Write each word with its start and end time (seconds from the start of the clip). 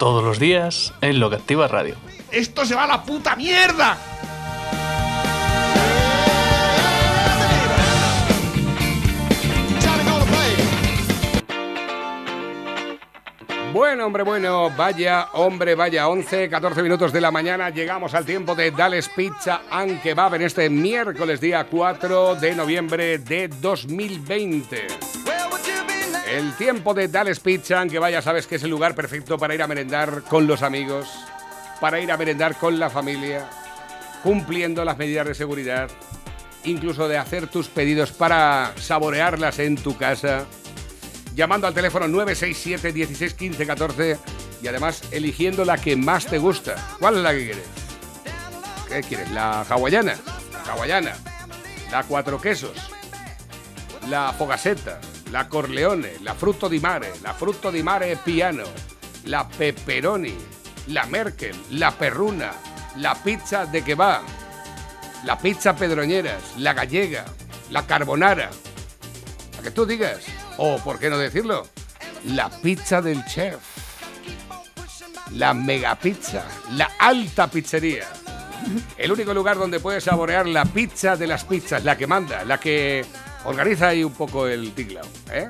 Todos 0.00 0.24
los 0.24 0.38
días 0.38 0.94
en 1.02 1.20
Lo 1.20 1.28
que 1.28 1.36
Activa 1.36 1.68
Radio. 1.68 1.94
¡Esto 2.32 2.64
se 2.64 2.74
va 2.74 2.84
a 2.84 2.86
la 2.86 3.02
puta 3.02 3.36
mierda! 3.36 3.98
Bueno, 13.74 14.06
hombre, 14.06 14.22
bueno, 14.22 14.70
vaya, 14.74 15.28
hombre, 15.34 15.74
vaya, 15.74 16.08
11, 16.08 16.48
14 16.48 16.82
minutos 16.82 17.12
de 17.12 17.20
la 17.20 17.30
mañana, 17.30 17.68
llegamos 17.68 18.14
al 18.14 18.24
tiempo 18.24 18.54
de 18.54 18.70
Dales 18.70 19.10
Pizza 19.10 19.60
and 19.70 20.00
Kebab 20.00 20.34
en 20.36 20.42
este 20.42 20.70
miércoles 20.70 21.42
día 21.42 21.64
4 21.64 22.36
de 22.36 22.54
noviembre 22.54 23.18
de 23.18 23.48
2020. 23.48 24.86
El 26.30 26.52
tiempo 26.54 26.94
de 26.94 27.08
Dales 27.08 27.40
Pizza 27.40 27.80
and 27.80 27.90
Kebab 27.90 28.12
ya 28.12 28.22
sabes 28.22 28.46
que 28.46 28.54
es 28.54 28.62
el 28.62 28.70
lugar 28.70 28.94
perfecto 28.94 29.36
para 29.36 29.52
ir 29.52 29.62
a 29.62 29.66
merendar 29.66 30.22
con 30.22 30.46
los 30.46 30.62
amigos, 30.62 31.08
para 31.80 31.98
ir 31.98 32.12
a 32.12 32.16
merendar 32.16 32.56
con 32.56 32.78
la 32.78 32.88
familia, 32.88 33.50
cumpliendo 34.22 34.84
las 34.84 34.96
medidas 34.96 35.26
de 35.26 35.34
seguridad, 35.34 35.90
incluso 36.62 37.08
de 37.08 37.18
hacer 37.18 37.48
tus 37.48 37.66
pedidos 37.66 38.12
para 38.12 38.72
saborearlas 38.76 39.58
en 39.58 39.74
tu 39.74 39.96
casa 39.96 40.46
llamando 41.34 41.66
al 41.66 41.74
teléfono 41.74 42.06
967 42.06 42.92
16 42.92 43.34
15 43.34 43.66
14 43.66 44.18
y 44.62 44.68
además 44.68 45.02
eligiendo 45.10 45.64
la 45.64 45.78
que 45.78 45.96
más 45.96 46.26
te 46.26 46.38
gusta. 46.38 46.76
¿Cuál 47.00 47.16
es 47.16 47.22
la 47.22 47.32
que 47.32 47.44
quieres? 47.44 47.64
¿Qué 48.88 49.00
quieres? 49.02 49.32
¿La 49.32 49.62
hawaiana? 49.62 50.14
La 50.52 50.72
hawaiana. 50.72 51.12
La 51.90 52.04
cuatro 52.04 52.40
quesos. 52.40 52.76
La 54.08 54.32
fogaseta. 54.32 55.00
La 55.30 55.46
corleone. 55.46 56.16
La 56.22 56.34
frutto 56.34 56.68
di 56.68 56.78
mare. 56.80 57.12
La 57.22 57.32
frutto 57.32 57.70
di 57.70 57.82
mare 57.82 58.16
piano. 58.22 58.64
La 59.24 59.46
pepperoni. 59.46 60.36
La 60.86 61.06
merkel. 61.06 61.56
La 61.70 61.92
perruna. 61.92 62.52
La 62.96 63.16
pizza 63.22 63.64
de 63.66 63.82
kebab. 63.82 64.22
La 65.24 65.36
pizza 65.36 65.74
pedroñeras. 65.74 66.56
La 66.56 66.72
gallega. 66.72 67.24
La 67.70 67.86
carbonara. 67.86 68.50
La 69.56 69.62
que 69.62 69.70
tú 69.70 69.86
digas. 69.86 70.24
O, 70.56 70.78
por 70.78 70.98
qué 70.98 71.08
no 71.08 71.16
decirlo, 71.16 71.66
la 72.26 72.50
pizza 72.50 73.00
del 73.00 73.24
chef. 73.24 73.60
La 75.32 75.54
mega 75.54 75.94
pizza. 75.94 76.44
La 76.72 76.90
alta 76.98 77.48
pizzería. 77.48 78.06
El 78.96 79.12
único 79.12 79.32
lugar 79.32 79.56
donde 79.56 79.80
puedes 79.80 80.04
saborear 80.04 80.46
la 80.46 80.64
pizza 80.64 81.16
de 81.16 81.26
las 81.26 81.44
pizzas, 81.44 81.84
la 81.84 81.96
que 81.96 82.06
manda, 82.06 82.44
la 82.44 82.58
que 82.58 83.04
organiza 83.44 83.88
ahí 83.88 84.04
un 84.04 84.12
poco 84.12 84.46
el 84.46 84.72
tiglao, 84.72 85.06
¿eh? 85.32 85.48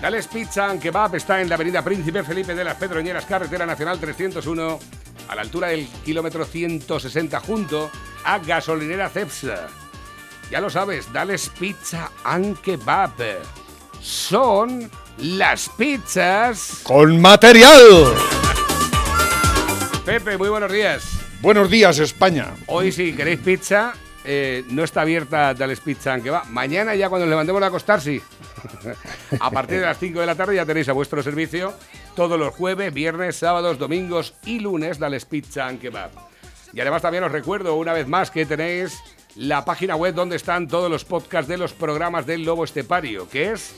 Dales 0.00 0.26
Pizza 0.26 0.70
and 0.70 0.80
Kebab 0.80 1.14
está 1.14 1.40
en 1.40 1.48
la 1.48 1.54
avenida 1.54 1.82
Príncipe 1.82 2.22
Felipe 2.22 2.54
de 2.54 2.64
las 2.64 2.76
Pedroñeras, 2.76 3.24
carretera 3.24 3.64
nacional 3.64 3.98
301, 3.98 4.78
a 5.28 5.34
la 5.34 5.42
altura 5.42 5.68
del 5.68 5.86
kilómetro 6.04 6.44
160, 6.44 7.40
junto 7.40 7.90
a 8.24 8.38
Gasolinera 8.38 9.08
Cepsa. 9.08 9.68
Ya 10.50 10.60
lo 10.60 10.68
sabes, 10.68 11.12
Dales 11.12 11.50
Pizza 11.58 12.10
and 12.24 12.60
Kebab 12.60 13.14
son 14.00 14.90
las 15.18 15.68
pizzas. 15.70 16.80
¡Con 16.82 17.20
material! 17.20 18.14
Pepe, 20.04 20.38
muy 20.38 20.48
buenos 20.48 20.70
días. 20.70 21.02
Buenos 21.42 21.68
días, 21.68 21.98
España. 21.98 22.54
Hoy, 22.66 22.92
si 22.92 23.12
queréis 23.12 23.40
pizza, 23.40 23.94
eh, 24.26 24.64
no 24.70 24.82
está 24.82 25.02
abierta 25.02 25.54
Dales 25.54 25.80
Pizza, 25.80 26.12
aunque 26.12 26.30
va. 26.30 26.44
Mañana, 26.44 26.94
ya 26.94 27.08
cuando 27.08 27.26
nos 27.26 27.30
levantemos 27.30 27.62
a 27.62 27.66
acostar, 27.66 28.00
sí. 28.00 28.20
a 29.40 29.50
partir 29.50 29.78
de 29.80 29.86
las 29.86 29.98
5 29.98 30.20
de 30.20 30.26
la 30.26 30.34
tarde 30.34 30.56
ya 30.56 30.66
tenéis 30.66 30.88
a 30.88 30.92
vuestro 30.92 31.22
servicio 31.22 31.72
todos 32.14 32.38
los 32.38 32.54
jueves, 32.54 32.92
viernes, 32.92 33.36
sábados, 33.36 33.78
domingos 33.78 34.34
y 34.44 34.58
lunes 34.58 34.98
Dales 34.98 35.24
Pizza 35.24 35.66
and 35.66 35.80
Kebab. 35.80 36.10
Y 36.72 36.80
además 36.80 37.02
también 37.02 37.22
os 37.24 37.32
recuerdo 37.32 37.76
una 37.76 37.92
vez 37.92 38.08
más 38.08 38.30
que 38.30 38.44
tenéis 38.44 38.98
la 39.36 39.64
página 39.64 39.94
web 39.96 40.14
donde 40.14 40.36
están 40.36 40.66
todos 40.66 40.90
los 40.90 41.04
podcasts 41.04 41.48
de 41.48 41.58
los 41.58 41.72
programas 41.72 42.26
del 42.26 42.42
Lobo 42.42 42.64
Estepario, 42.64 43.28
que 43.28 43.52
es 43.52 43.76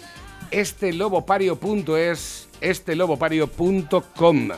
estelobopario.es, 0.50 2.48
estelobopario.com. 2.60 4.50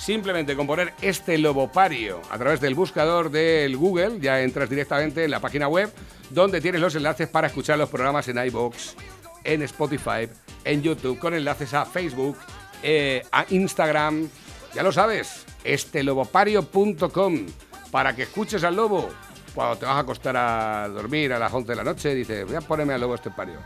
Simplemente 0.00 0.56
con 0.56 0.66
poner 0.66 0.94
este 1.02 1.36
lobopario 1.36 2.22
a 2.30 2.38
través 2.38 2.58
del 2.62 2.74
buscador 2.74 3.30
del 3.30 3.76
Google, 3.76 4.18
ya 4.18 4.40
entras 4.40 4.70
directamente 4.70 5.24
en 5.24 5.30
la 5.30 5.40
página 5.40 5.68
web 5.68 5.92
donde 6.30 6.62
tienes 6.62 6.80
los 6.80 6.94
enlaces 6.94 7.28
para 7.28 7.48
escuchar 7.48 7.76
los 7.76 7.90
programas 7.90 8.26
en 8.28 8.42
iBox, 8.46 8.96
en 9.44 9.60
Spotify, 9.60 10.26
en 10.64 10.80
YouTube, 10.80 11.18
con 11.18 11.34
enlaces 11.34 11.74
a 11.74 11.84
Facebook, 11.84 12.38
eh, 12.82 13.22
a 13.30 13.44
Instagram. 13.50 14.26
Ya 14.74 14.82
lo 14.82 14.90
sabes, 14.90 15.44
estelobopario.com 15.64 17.46
para 17.90 18.16
que 18.16 18.22
escuches 18.22 18.64
al 18.64 18.76
lobo. 18.76 19.10
Cuando 19.54 19.76
te 19.76 19.84
vas 19.84 19.96
a 19.96 19.98
acostar 19.98 20.34
a 20.34 20.88
dormir 20.88 21.34
a 21.34 21.38
las 21.38 21.52
11 21.52 21.72
de 21.72 21.76
la 21.76 21.84
noche, 21.84 22.14
dices, 22.14 22.46
voy 22.46 22.56
a 22.56 22.62
ponerme 22.62 22.94
al 22.94 23.02
lobo 23.02 23.16
estepario. 23.16 23.58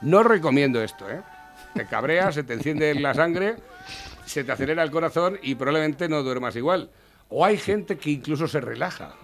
No 0.00 0.22
recomiendo 0.22 0.82
esto, 0.82 1.10
¿eh? 1.10 1.20
Te 1.74 1.86
cabreas, 1.86 2.34
se 2.34 2.42
te 2.44 2.54
enciende 2.54 2.94
la 2.94 3.14
sangre, 3.14 3.56
se 4.26 4.44
te 4.44 4.52
acelera 4.52 4.82
el 4.82 4.90
corazón 4.90 5.38
y 5.42 5.54
probablemente 5.54 6.08
no 6.08 6.22
duermas 6.22 6.54
igual. 6.56 6.90
O 7.28 7.44
hay 7.44 7.56
gente 7.56 7.96
que 7.96 8.10
incluso 8.10 8.46
se 8.46 8.60
relaja. 8.60 9.14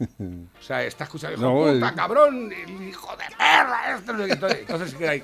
O 0.00 0.62
sea, 0.62 0.82
está 0.82 1.04
escuchando, 1.04 1.36
hijo 1.36 1.44
No, 1.68 1.72
puta, 1.74 1.88
el- 1.90 1.94
cabrón, 1.94 2.52
el 2.52 2.88
hijo 2.88 3.16
de 3.16 3.24
perra, 3.38 3.96
esto, 3.96 4.12
no 4.12 4.18
sé 4.18 4.26
qué, 4.26 4.60
entonces, 4.60 4.90
se 4.90 4.96
queda 4.96 5.10
ahí. 5.12 5.22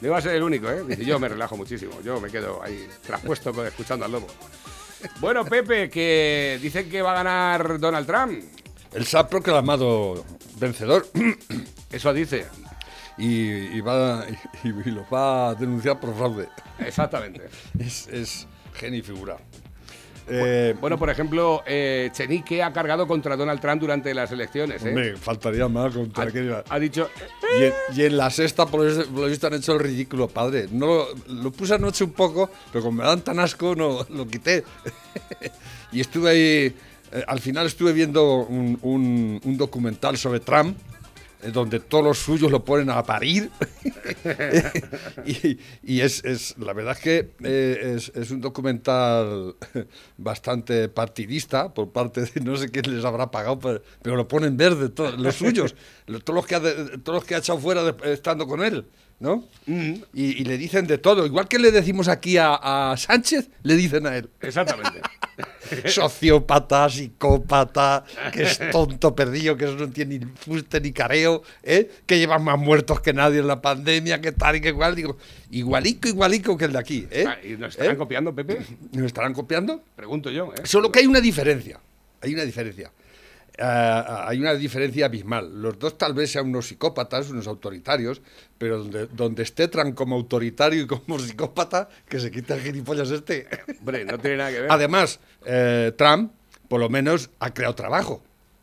No 0.00 0.08
iba 0.08 0.16
a 0.18 0.20
ser 0.22 0.36
el 0.36 0.42
único, 0.42 0.70
¿eh? 0.70 0.84
Dice, 0.86 1.04
yo 1.04 1.18
me 1.18 1.28
relajo 1.28 1.56
muchísimo, 1.56 2.00
yo 2.02 2.20
me 2.20 2.30
quedo 2.30 2.62
ahí 2.62 2.88
traspuesto 3.04 3.52
con- 3.52 3.66
escuchando 3.66 4.04
al 4.04 4.12
lobo. 4.12 4.28
Bueno, 5.20 5.44
Pepe, 5.44 5.90
que 5.90 6.58
dicen 6.62 6.88
que 6.88 7.02
va 7.02 7.12
a 7.12 7.14
ganar 7.22 7.78
Donald 7.78 8.06
Trump. 8.06 8.42
Él 8.94 9.04
se 9.04 9.18
ha 9.18 9.28
proclamado 9.28 10.24
vencedor 10.58 11.06
Eso 11.90 12.12
dice. 12.12 12.46
Y, 13.18 13.76
y 13.76 13.80
va, 13.80 14.24
y, 14.64 14.68
y 14.68 14.90
lo 14.92 15.04
va 15.10 15.50
a 15.50 15.54
denunciar 15.54 15.98
por 16.00 16.14
fraude. 16.16 16.48
Exactamente. 16.78 17.42
Es, 17.78 18.06
es 18.08 18.46
genio 18.74 19.00
y 19.00 19.02
figura. 19.02 19.36
Eh, 20.30 20.74
Bueno, 20.78 20.98
por 20.98 21.08
ejemplo, 21.08 21.62
eh, 21.66 22.10
Chenique 22.12 22.62
ha 22.62 22.70
cargado 22.70 23.06
contra 23.06 23.34
Donald 23.34 23.60
Trump 23.60 23.80
durante 23.80 24.12
las 24.12 24.30
elecciones. 24.30 24.84
¿eh? 24.84 24.88
hombre, 24.88 25.16
faltaría 25.16 25.66
más 25.68 25.94
contra 25.94 26.24
ha, 26.24 26.26
aquella- 26.28 26.64
ha 26.68 26.78
dicho, 26.78 27.08
Y 27.58 27.64
en, 27.64 27.72
y 27.96 28.02
en 28.04 28.16
la 28.18 28.28
sexta, 28.30 28.66
por 28.66 28.82
lo, 28.84 29.26
visto, 29.26 29.46
han 29.46 29.54
hecho 29.54 29.72
el 29.72 29.80
ridículo, 29.80 30.28
padre. 30.28 30.68
No 30.70 31.06
lo, 31.28 31.50
puse 31.50 31.74
anoche 31.74 32.04
un 32.04 32.12
poco, 32.12 32.50
pero 32.70 32.84
como 32.84 32.98
me 33.00 33.04
dan 33.08 33.22
tan 33.22 33.38
asco, 33.40 33.74
no 33.74 34.04
lo 34.10 34.26
quité. 34.28 34.64
y 35.92 36.00
estuve 36.00 36.30
ahí. 36.30 36.76
eh, 37.12 37.24
al 37.26 37.40
final 37.40 37.66
estuve 37.66 37.94
viendo 37.94 38.40
un, 38.42 38.78
un- 38.82 39.40
un 39.42 39.56
documental 39.56 40.18
sobre 40.18 40.40
Trump, 40.40 40.76
donde 41.52 41.80
todos 41.80 42.04
los 42.04 42.18
suyos 42.18 42.50
lo 42.50 42.64
ponen 42.64 42.90
a 42.90 43.02
parir. 43.02 43.50
y 45.26 45.58
y 45.82 46.00
es, 46.00 46.24
es- 46.24 46.56
la 46.58 46.72
verdad 46.72 46.94
es 46.96 47.00
que 47.02 47.30
eh, 47.42 47.94
es, 47.96 48.12
es 48.14 48.30
un 48.30 48.40
documental 48.40 49.54
bastante 50.16 50.88
partidista 50.88 51.72
por 51.72 51.90
parte 51.92 52.22
de 52.22 52.40
no 52.40 52.56
sé 52.56 52.68
quién 52.70 52.94
les 52.94 53.04
habrá 53.04 53.30
pagado, 53.30 53.58
pero, 53.58 53.82
pero 54.02 54.16
lo 54.16 54.26
ponen 54.28 54.56
verde, 54.56 54.88
todos 54.88 55.18
los 55.18 55.34
suyos, 55.34 55.74
todos 56.24 56.34
los 56.36 56.46
que 56.46 56.54
ha, 56.54 56.60
todos 56.60 57.16
los 57.20 57.24
que 57.24 57.34
ha 57.34 57.38
echado 57.38 57.58
fuera 57.58 57.84
de- 57.84 58.12
estando 58.12 58.46
con 58.46 58.62
él. 58.62 58.84
¿No? 59.20 59.44
y, 59.66 60.40
y 60.40 60.44
le 60.44 60.56
dicen 60.56 60.86
de 60.86 60.96
todo. 60.98 61.26
Igual 61.26 61.48
que 61.48 61.58
le 61.58 61.72
decimos 61.72 62.06
aquí 62.08 62.36
a, 62.36 62.92
a 62.92 62.96
Sánchez, 62.96 63.48
le 63.64 63.74
dicen 63.74 64.06
a 64.06 64.16
él. 64.16 64.30
exactamente. 64.40 65.00
Sociópata, 65.86 66.88
psicópata, 66.88 68.04
que 68.32 68.42
es 68.44 68.60
tonto 68.70 69.14
perdido, 69.14 69.56
que 69.56 69.64
eso 69.66 69.74
no 69.74 69.88
tiene 69.90 70.18
ni 70.18 70.26
fuste 70.26 70.80
ni 70.80 70.92
careo, 70.92 71.42
¿eh? 71.62 71.90
que 72.06 72.18
lleva 72.18 72.38
más 72.38 72.58
muertos 72.58 73.00
que 73.00 73.12
nadie 73.12 73.40
en 73.40 73.46
la 73.46 73.60
pandemia, 73.60 74.20
que 74.20 74.32
tal 74.32 74.56
y 74.56 74.60
que 74.60 74.68
igual. 74.68 74.94
Digo, 74.94 75.16
igualico, 75.50 76.08
igualico 76.08 76.56
que 76.56 76.64
el 76.66 76.72
de 76.72 76.78
aquí. 76.78 77.06
¿eh? 77.10 77.24
Ah, 77.26 77.36
¿Y 77.44 77.56
nos 77.56 77.70
estarán 77.70 77.94
¿Eh? 77.94 77.98
copiando, 77.98 78.34
Pepe? 78.34 78.60
¿Nos 78.92 79.06
estarán 79.06 79.34
copiando? 79.34 79.82
Pregunto 79.96 80.30
yo. 80.30 80.52
¿eh? 80.54 80.60
Solo 80.64 80.90
que 80.90 81.00
hay 81.00 81.06
una 81.06 81.20
diferencia. 81.20 81.78
Hay 82.20 82.34
una 82.34 82.44
diferencia. 82.44 82.90
Eh, 83.58 84.04
hay 84.26 84.38
una 84.38 84.54
diferencia 84.54 85.06
abismal. 85.06 85.60
Los 85.60 85.78
dos 85.78 85.98
tal 85.98 86.14
vez 86.14 86.30
sean 86.30 86.46
unos 86.46 86.68
psicópatas, 86.68 87.30
unos 87.30 87.46
autoritarios, 87.46 88.22
pero 88.56 88.78
donde, 88.78 89.06
donde 89.08 89.42
esté 89.42 89.68
Trump 89.68 89.94
como 89.94 90.14
autoritario 90.16 90.82
y 90.82 90.86
como 90.86 91.18
psicópata, 91.18 91.88
que 92.08 92.20
se 92.20 92.30
quite 92.30 92.54
el 92.54 92.60
gilipollas 92.60 93.10
este. 93.10 93.46
Hombre, 93.80 94.04
no 94.04 94.18
tiene 94.18 94.36
nada 94.38 94.50
que 94.50 94.60
ver. 94.60 94.72
Además, 94.72 95.20
eh, 95.44 95.92
Trump, 95.96 96.32
por 96.68 96.80
lo 96.80 96.88
menos, 96.88 97.30
ha 97.40 97.52
creado 97.52 97.74
trabajo. 97.74 98.22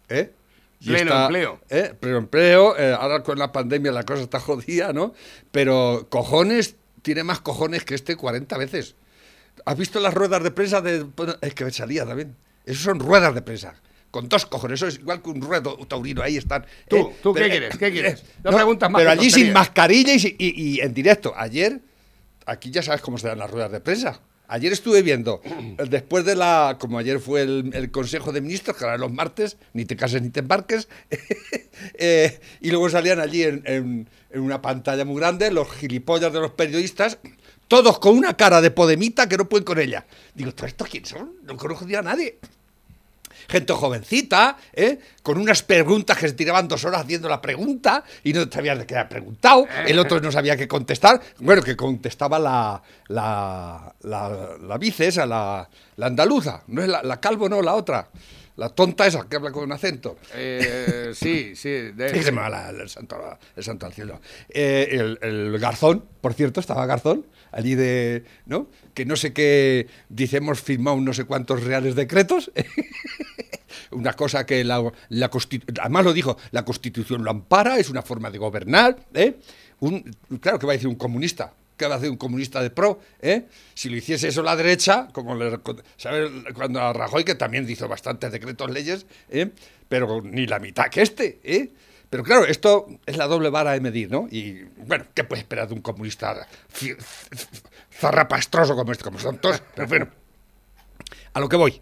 ¿eh? 0.09 0.31
Y 0.79 0.87
Pleno 0.89 1.23
empleo. 1.23 1.59
¿eh? 1.69 1.93
Pleno 1.99 2.17
empleo. 2.17 2.77
eh, 2.77 2.95
ahora 2.97 3.23
con 3.23 3.37
la 3.39 3.51
pandemia 3.51 3.91
la 3.91 4.03
cosa 4.03 4.23
está 4.23 4.39
jodida, 4.39 4.93
¿no? 4.93 5.13
Pero 5.51 6.07
cojones, 6.09 6.75
tiene 7.01 7.23
más 7.23 7.39
cojones 7.41 7.83
que 7.83 7.95
este 7.95 8.15
40 8.15 8.57
veces. 8.57 8.95
¿Has 9.65 9.77
visto 9.77 9.99
las 9.99 10.13
ruedas 10.13 10.43
de 10.43 10.51
prensa 10.51 10.81
de.? 10.81 11.05
Es 11.41 11.53
que 11.53 11.65
me 11.65 11.71
salía 11.71 12.05
también. 12.05 12.35
Esos 12.65 12.83
son 12.83 12.99
ruedas 12.99 13.33
de 13.33 13.41
prensa. 13.41 13.75
Con 14.15 14.29
dos 14.29 14.45
cojones. 14.45 14.79
Eso 14.81 14.87
es 14.87 14.95
igual 14.99 15.21
que 15.21 15.29
un 15.29 15.41
ruedo 15.41 15.75
taurino. 15.89 16.21
Ahí 16.23 16.37
están. 16.37 16.65
Tú, 16.87 16.95
¿eh? 16.95 17.15
¿tú 17.21 17.33
qué 17.33 17.41
Pero, 17.41 17.51
quieres? 17.51 17.77
¿Qué 17.77 17.87
eh, 17.87 17.91
quieres? 17.91 18.19
eh, 18.21 18.25
No 18.45 18.51
preguntas 18.51 18.89
más 18.89 18.99
Pero 19.01 19.11
allí 19.11 19.29
sin 19.29 19.51
mascarilla 19.51 20.13
y, 20.15 20.35
y- 20.39 20.53
y 20.75 20.79
en 20.79 20.93
directo. 20.93 21.33
Ayer, 21.35 21.81
aquí 22.45 22.71
ya 22.71 22.81
sabes 22.81 23.01
cómo 23.01 23.17
se 23.17 23.27
dan 23.27 23.39
las 23.39 23.51
ruedas 23.51 23.73
de 23.73 23.81
prensa. 23.81 24.21
Ayer 24.47 24.71
estuve 24.71 25.01
viendo, 25.01 25.41
eh, 25.43 25.75
después 25.89 26.23
de 26.23 26.35
la, 26.37 26.77
como 26.79 26.97
ayer 26.97 27.19
fue 27.19 27.41
el, 27.41 27.71
el 27.73 27.91
Consejo 27.91 28.31
de 28.31 28.39
Ministros, 28.39 28.77
que 28.77 28.85
ahora 28.85 28.97
los 28.97 29.11
martes, 29.11 29.57
ni 29.73 29.83
te 29.83 29.97
cases 29.97 30.21
ni 30.21 30.29
te 30.29 30.39
embarques, 30.39 30.87
eh, 31.95 32.39
y 32.61 32.69
luego 32.69 32.89
salían 32.89 33.19
allí 33.19 33.43
en, 33.43 33.63
en- 33.65 34.09
en 34.31 34.39
una 34.41 34.61
pantalla 34.61 35.03
muy 35.03 35.17
grande 35.19 35.51
los 35.51 35.69
gilipollas 35.71 36.31
de 36.31 36.39
los 36.39 36.51
periodistas, 36.51 37.17
todos 37.67 37.99
con 37.99 38.17
una 38.17 38.37
cara 38.37 38.61
de 38.61 38.69
podemita 38.71 39.27
que 39.27 39.35
no 39.37 39.49
pueden 39.49 39.65
con 39.65 39.79
ella. 39.79 40.05
Digo, 40.33 40.53
¿todos 40.53 40.69
estos 40.69 40.87
quiénes 40.87 41.09
son? 41.09 41.33
No 41.43 41.57
conozco 41.57 41.85
a 41.97 42.01
nadie 42.01 42.37
gente 43.47 43.73
jovencita, 43.73 44.57
¿eh? 44.73 44.99
con 45.23 45.37
unas 45.39 45.63
preguntas 45.63 46.17
que 46.17 46.27
se 46.27 46.33
tiraban 46.33 46.67
dos 46.67 46.83
horas 46.85 47.01
haciendo 47.01 47.29
la 47.29 47.41
pregunta 47.41 48.03
y 48.23 48.33
no 48.33 48.45
sabías 48.51 48.77
de 48.77 48.85
qué 48.85 48.95
había 48.95 49.09
preguntado, 49.09 49.67
el 49.87 49.97
otro 49.99 50.19
no 50.19 50.31
sabía 50.31 50.55
qué 50.57 50.67
contestar, 50.67 51.21
bueno, 51.39 51.61
que 51.61 51.75
contestaba 51.75 52.39
la, 52.39 52.81
la, 53.07 53.93
la, 54.01 54.49
la 54.61 54.77
vice 54.77 55.07
esa, 55.07 55.25
la, 55.25 55.67
la 55.95 56.05
andaluza, 56.05 56.61
no 56.67 56.81
es 56.81 56.87
la, 56.89 57.01
la 57.03 57.19
calvo, 57.19 57.49
no, 57.49 57.61
la 57.61 57.73
otra, 57.75 58.09
la 58.57 58.69
tonta 58.69 59.05
esa 59.05 59.27
que 59.27 59.35
habla 59.35 59.51
con 59.51 59.69
acento. 59.71 60.17
Eh, 60.33 61.11
sí, 61.13 61.55
sí. 61.55 61.69
de- 61.93 62.11
¿Qué 62.13 62.23
se 62.23 62.31
la- 62.31 62.69
el, 62.69 62.87
santo, 62.89 63.17
el 63.55 63.63
santo 63.63 63.85
al 63.85 63.93
cielo? 63.93 64.21
Eh, 64.49 64.87
el, 64.91 65.19
el 65.21 65.59
Garzón, 65.59 66.05
por 66.21 66.33
cierto, 66.33 66.59
estaba 66.61 66.85
Garzón, 66.85 67.25
allí 67.55 67.73
de, 67.73 68.23
¿no? 68.45 68.67
Que 68.93 69.05
no 69.05 69.15
sé 69.15 69.33
qué, 69.33 69.87
dice, 70.09 70.37
hemos 70.37 70.61
firmado 70.61 70.97
no 71.01 71.13
sé 71.13 71.23
cuántos 71.23 71.63
reales 71.63 71.95
decretos. 71.95 72.51
una 73.91 74.13
cosa 74.13 74.45
que 74.45 74.63
la, 74.63 74.91
la 75.09 75.31
Constitu- 75.31 75.79
además 75.81 76.05
lo 76.05 76.13
dijo, 76.13 76.37
la 76.51 76.65
Constitución 76.65 77.23
lo 77.23 77.31
ampara, 77.31 77.79
es 77.79 77.89
una 77.89 78.01
forma 78.01 78.29
de 78.29 78.37
gobernar, 78.37 78.97
¿eh? 79.13 79.35
Claro 80.41 80.59
que 80.59 80.65
va 80.65 80.73
a 80.73 80.75
decir 80.75 80.87
un 80.87 80.95
comunista, 80.95 81.53
¿qué 81.77 81.85
va 81.87 81.95
a 81.95 81.97
hacer 81.97 82.09
un 82.09 82.17
comunista 82.17 82.61
de 82.61 82.69
pro? 82.69 82.99
¿eh? 83.21 83.45
Si 83.73 83.89
lo 83.89 83.97
hiciese 83.97 84.29
eso 84.29 84.41
la 84.41 84.55
derecha, 84.55 85.07
como 85.11 85.35
le, 85.35 85.59
¿sabes? 85.97 86.31
Cuando 86.53 86.81
a 86.81 86.93
Rajoy, 86.93 87.23
que 87.23 87.35
también 87.35 87.69
hizo 87.69 87.87
bastantes 87.87 88.31
decretos 88.31 88.71
leyes, 88.71 89.05
¿eh? 89.29 89.49
pero 89.87 90.21
ni 90.21 90.47
la 90.47 90.59
mitad 90.59 90.85
que 90.89 91.01
este, 91.01 91.39
¿eh? 91.43 91.71
Pero 92.09 92.23
claro, 92.23 92.45
esto 92.45 92.87
es 93.05 93.17
la 93.17 93.27
doble 93.27 93.49
vara 93.49 93.71
de 93.71 93.81
medir, 93.81 94.11
¿no? 94.11 94.27
Y 94.29 94.63
bueno, 94.85 95.05
¿qué 95.13 95.23
puedes 95.23 95.43
esperar 95.43 95.67
de 95.67 95.73
un 95.73 95.81
comunista 95.81 96.47
zarrapastroso 97.91 98.75
como 98.75 98.91
este, 98.91 99.03
como 99.03 99.19
son 99.19 99.37
todos? 99.39 99.61
Pero 99.75 99.87
bueno, 99.87 100.07
a 101.33 101.39
lo 101.39 101.49
que 101.49 101.55
voy. 101.55 101.81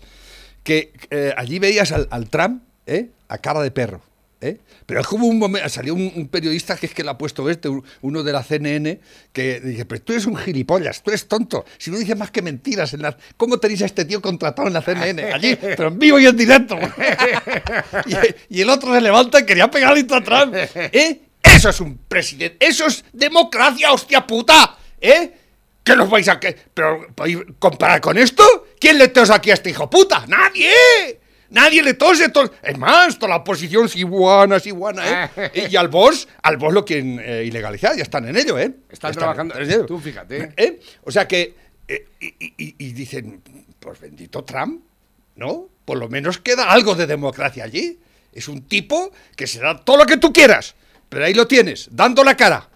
Que 0.63 0.93
eh, 1.09 1.33
allí 1.35 1.59
veías 1.59 1.91
al, 1.91 2.07
al 2.09 2.29
Trump, 2.29 2.63
¿eh? 2.85 3.09
A 3.27 3.37
cara 3.37 3.61
de 3.61 3.71
perro. 3.71 4.01
¿Eh? 4.43 4.59
Pero 4.85 5.01
es 5.01 5.07
como 5.07 5.27
un 5.27 5.39
momento, 5.39 5.67
salió 5.69 5.93
un, 5.95 6.11
un 6.15 6.27
periodista 6.27 6.75
que 6.75 6.85
es 6.87 6.93
que 6.93 7.03
le 7.03 7.09
ha 7.09 7.17
puesto 7.17 7.49
este, 7.49 7.69
un- 7.69 7.83
uno 8.01 8.21
de 8.23 8.31
la 8.33 8.43
CNN, 8.43 8.99
que 9.31 9.59
dije, 9.61 9.85
pero 9.85 10.01
tú 10.01 10.13
eres 10.13 10.25
un 10.25 10.35
gilipollas, 10.37 11.01
tú 11.01 11.11
eres 11.11 11.27
tonto, 11.27 11.65
si 11.77 11.89
no 11.91 11.97
dices 11.97 12.17
más 12.17 12.31
que 12.31 12.41
mentiras, 12.41 12.93
en 12.93 13.01
la, 13.01 13.17
¿cómo 13.37 13.57
tenéis 13.59 13.81
a 13.81 13.85
este 13.85 14.05
tío 14.05 14.21
contratado 14.21 14.67
en 14.67 14.73
la 14.73 14.81
CNN? 14.81 15.31
Allí, 15.33 15.55
pero 15.61 15.87
en 15.87 15.99
vivo 15.99 16.19
y 16.19 16.25
en 16.27 16.35
directo. 16.37 16.77
y, 18.05 18.57
y 18.57 18.61
el 18.61 18.69
otro 18.69 18.93
se 18.93 19.01
levanta 19.01 19.39
y 19.39 19.45
quería 19.45 19.69
pegarle 19.69 20.05
a 20.09 20.21
Trump. 20.23 20.53
¿eh? 20.75 21.21
Eso 21.41 21.69
es 21.69 21.79
un 21.81 21.97
presidente, 22.07 22.65
eso 22.65 22.85
es 22.87 23.03
democracia, 23.13 23.91
hostia 23.91 24.25
puta, 24.25 24.77
¿eh? 24.99 25.31
¿Qué 25.83 25.95
nos 25.97 26.09
vais 26.09 26.27
a 26.29 26.39
que 26.39 26.55
pero 26.73 27.07
¿podéis 27.13 27.39
comparar 27.59 27.99
con 27.99 28.17
esto? 28.17 28.43
¿Quién 28.79 28.97
le 28.97 29.09
tos 29.09 29.29
aquí 29.29 29.51
a 29.51 29.55
este 29.55 29.69
hijo 29.71 29.89
puta? 29.89 30.25
¡Nadie! 30.27 30.71
Nadie 31.53 31.81
le 31.83 31.94
tose. 31.94 32.29
tos- 32.29 32.51
Es 32.61 32.77
más, 32.77 33.17
toda 33.17 33.29
la 33.29 33.35
oposición 33.38 33.88
siguana, 33.88 34.59
siguana, 34.59 35.31
¿eh? 35.38 35.67
y 35.71 35.75
al 35.75 35.88
boss, 35.88 36.27
al 36.41 36.57
boss 36.57 36.73
lo 36.73 36.83
quieren 36.83 37.19
eh, 37.23 37.44
ilegalizar, 37.45 37.95
ya 37.95 38.03
están 38.03 38.27
en 38.27 38.35
ello, 38.35 38.57
¿eh? 38.57 38.71
Están 38.89 39.13
Ya 39.13 39.19
trabajando- 39.19 39.55
en 39.57 39.69
ello. 39.69 39.85
tú 39.85 40.00
fíjate. 40.00 40.51
¿Eh? 40.57 40.79
O 41.03 41.11
sea 41.11 41.27
que, 41.27 41.55
eh, 41.88 42.05
y, 42.19 42.27
y- 42.57 42.75
y- 42.77 42.91
dicen, 42.94 43.41
pues 43.79 44.00
bendito 44.00 44.44
Trump, 44.44 44.81
¿no? 45.35 45.67
Por 45.85 45.97
lo 45.97 46.09
menos 46.09 46.38
queda 46.39 46.71
algo 46.71 46.95
de 46.95 47.05
democracia 47.07 47.63
allí. 47.65 48.00
Es 48.33 48.47
un 48.47 48.63
tipo 48.67 49.11
que 49.35 49.45
será 49.45 49.77
todo 49.77 49.97
lo 49.97 50.05
que 50.05 50.17
tú 50.17 50.33
quieras, 50.33 50.73
pero 51.07 51.25
ahí 51.25 51.33
lo 51.35 51.45
tienes, 51.47 51.88
dando 51.91 52.23
la 52.23 52.35
cara, 52.35 52.67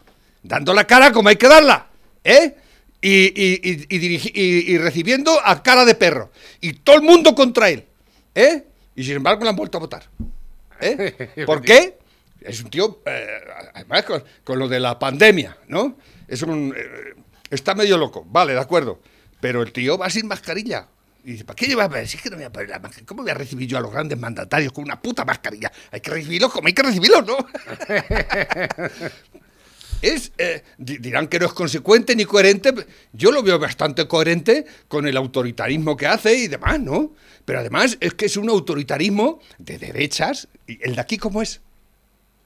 dando 0.44 0.72
la 0.74 0.86
cara 0.86 1.12
como 1.12 1.30
hay 1.30 1.36
que 1.36 1.48
darla, 1.48 1.88
¿eh? 2.24 2.56
Y, 3.02 3.10
y- 3.10 3.60
y- 3.64 3.86
y 3.90 4.00
dirigi- 4.00 4.32
y- 4.36 4.72
y 4.74 4.78
recibiendo 4.78 5.40
a 5.44 5.64
cara 5.64 5.84
de 5.86 5.96
perro. 5.96 6.32
Y 6.62 6.74
todo 6.74 6.98
el 6.98 7.02
mundo 7.04 7.34
contra 7.34 7.70
él, 7.70 7.86
¿eh? 8.38 8.68
Y 8.96 9.04
sin 9.04 9.16
embargo 9.16 9.44
le 9.44 9.50
han 9.50 9.56
vuelto 9.56 9.78
a 9.78 9.82
votar. 9.82 10.04
¿eh? 10.80 11.44
¿Por 11.46 11.62
qué? 11.62 11.98
Es 12.42 12.62
un 12.64 12.70
tío, 12.70 13.02
eh, 13.06 13.28
además 13.74 14.04
con, 14.04 14.24
con 14.44 14.60
lo 14.60 14.68
de 14.68 14.80
la 14.80 14.98
pandemia, 15.00 15.58
¿no? 15.68 15.98
Es 16.28 16.44
un, 16.44 16.74
eh, 16.78 17.16
está 17.50 17.74
medio 17.76 17.98
loco, 17.98 18.26
vale, 18.30 18.54
de 18.54 18.60
acuerdo. 18.60 19.00
Pero 19.42 19.62
el 19.64 19.72
tío 19.72 19.98
va 19.98 20.10
sin 20.10 20.28
mascarilla. 20.28 20.88
Y 21.24 21.32
dice, 21.32 21.46
¿para 21.46 21.56
qué 21.56 21.66
lleva? 21.66 21.90
Si 22.06 22.16
es 22.18 22.24
que 22.24 22.30
no 22.30 22.38
me 22.38 22.44
voy 22.44 22.48
a 22.48 22.52
poner 22.54 22.70
la 22.70 22.80
mascarilla. 22.80 23.06
¿Cómo 23.08 23.22
voy 23.24 23.32
a 23.32 23.34
recibir 23.34 23.68
yo 23.68 23.78
a 23.78 23.82
los 23.82 23.92
grandes 23.92 24.18
mandatarios 24.18 24.72
con 24.72 24.84
una 24.86 25.02
puta 25.02 25.26
mascarilla? 25.26 25.72
Hay 25.92 26.00
que 26.00 26.12
recibirlos 26.12 26.52
como 26.54 26.68
hay 26.68 26.74
que 26.74 26.84
recibirlos, 26.84 27.26
¿no? 27.26 27.38
es, 30.02 30.32
eh, 30.38 30.64
di- 30.78 30.98
dirán 31.00 31.28
que 31.28 31.40
no 31.40 31.48
es 31.48 31.54
consecuente 31.54 32.16
ni 32.16 32.26
coherente. 32.26 32.74
Yo 33.14 33.32
lo 33.32 33.44
veo 33.44 33.60
bastante 33.60 34.08
coherente 34.08 34.66
con 34.88 35.08
el 35.08 35.18
autoritarismo 35.18 35.98
que 35.98 36.08
hace 36.08 36.36
y 36.36 36.48
demás, 36.48 36.80
¿no? 36.80 37.12
Pero 37.48 37.60
además 37.62 37.98
es 38.02 38.14
que 38.14 38.26
es 38.26 38.36
un 38.36 38.50
autoritarismo 38.50 39.40
de 39.58 39.78
derechas. 39.78 40.50
¿Y 40.68 40.84
el 40.84 40.96
de 40.96 41.02
aquí 41.02 41.18
cómo 41.18 41.42
es? 41.42 41.62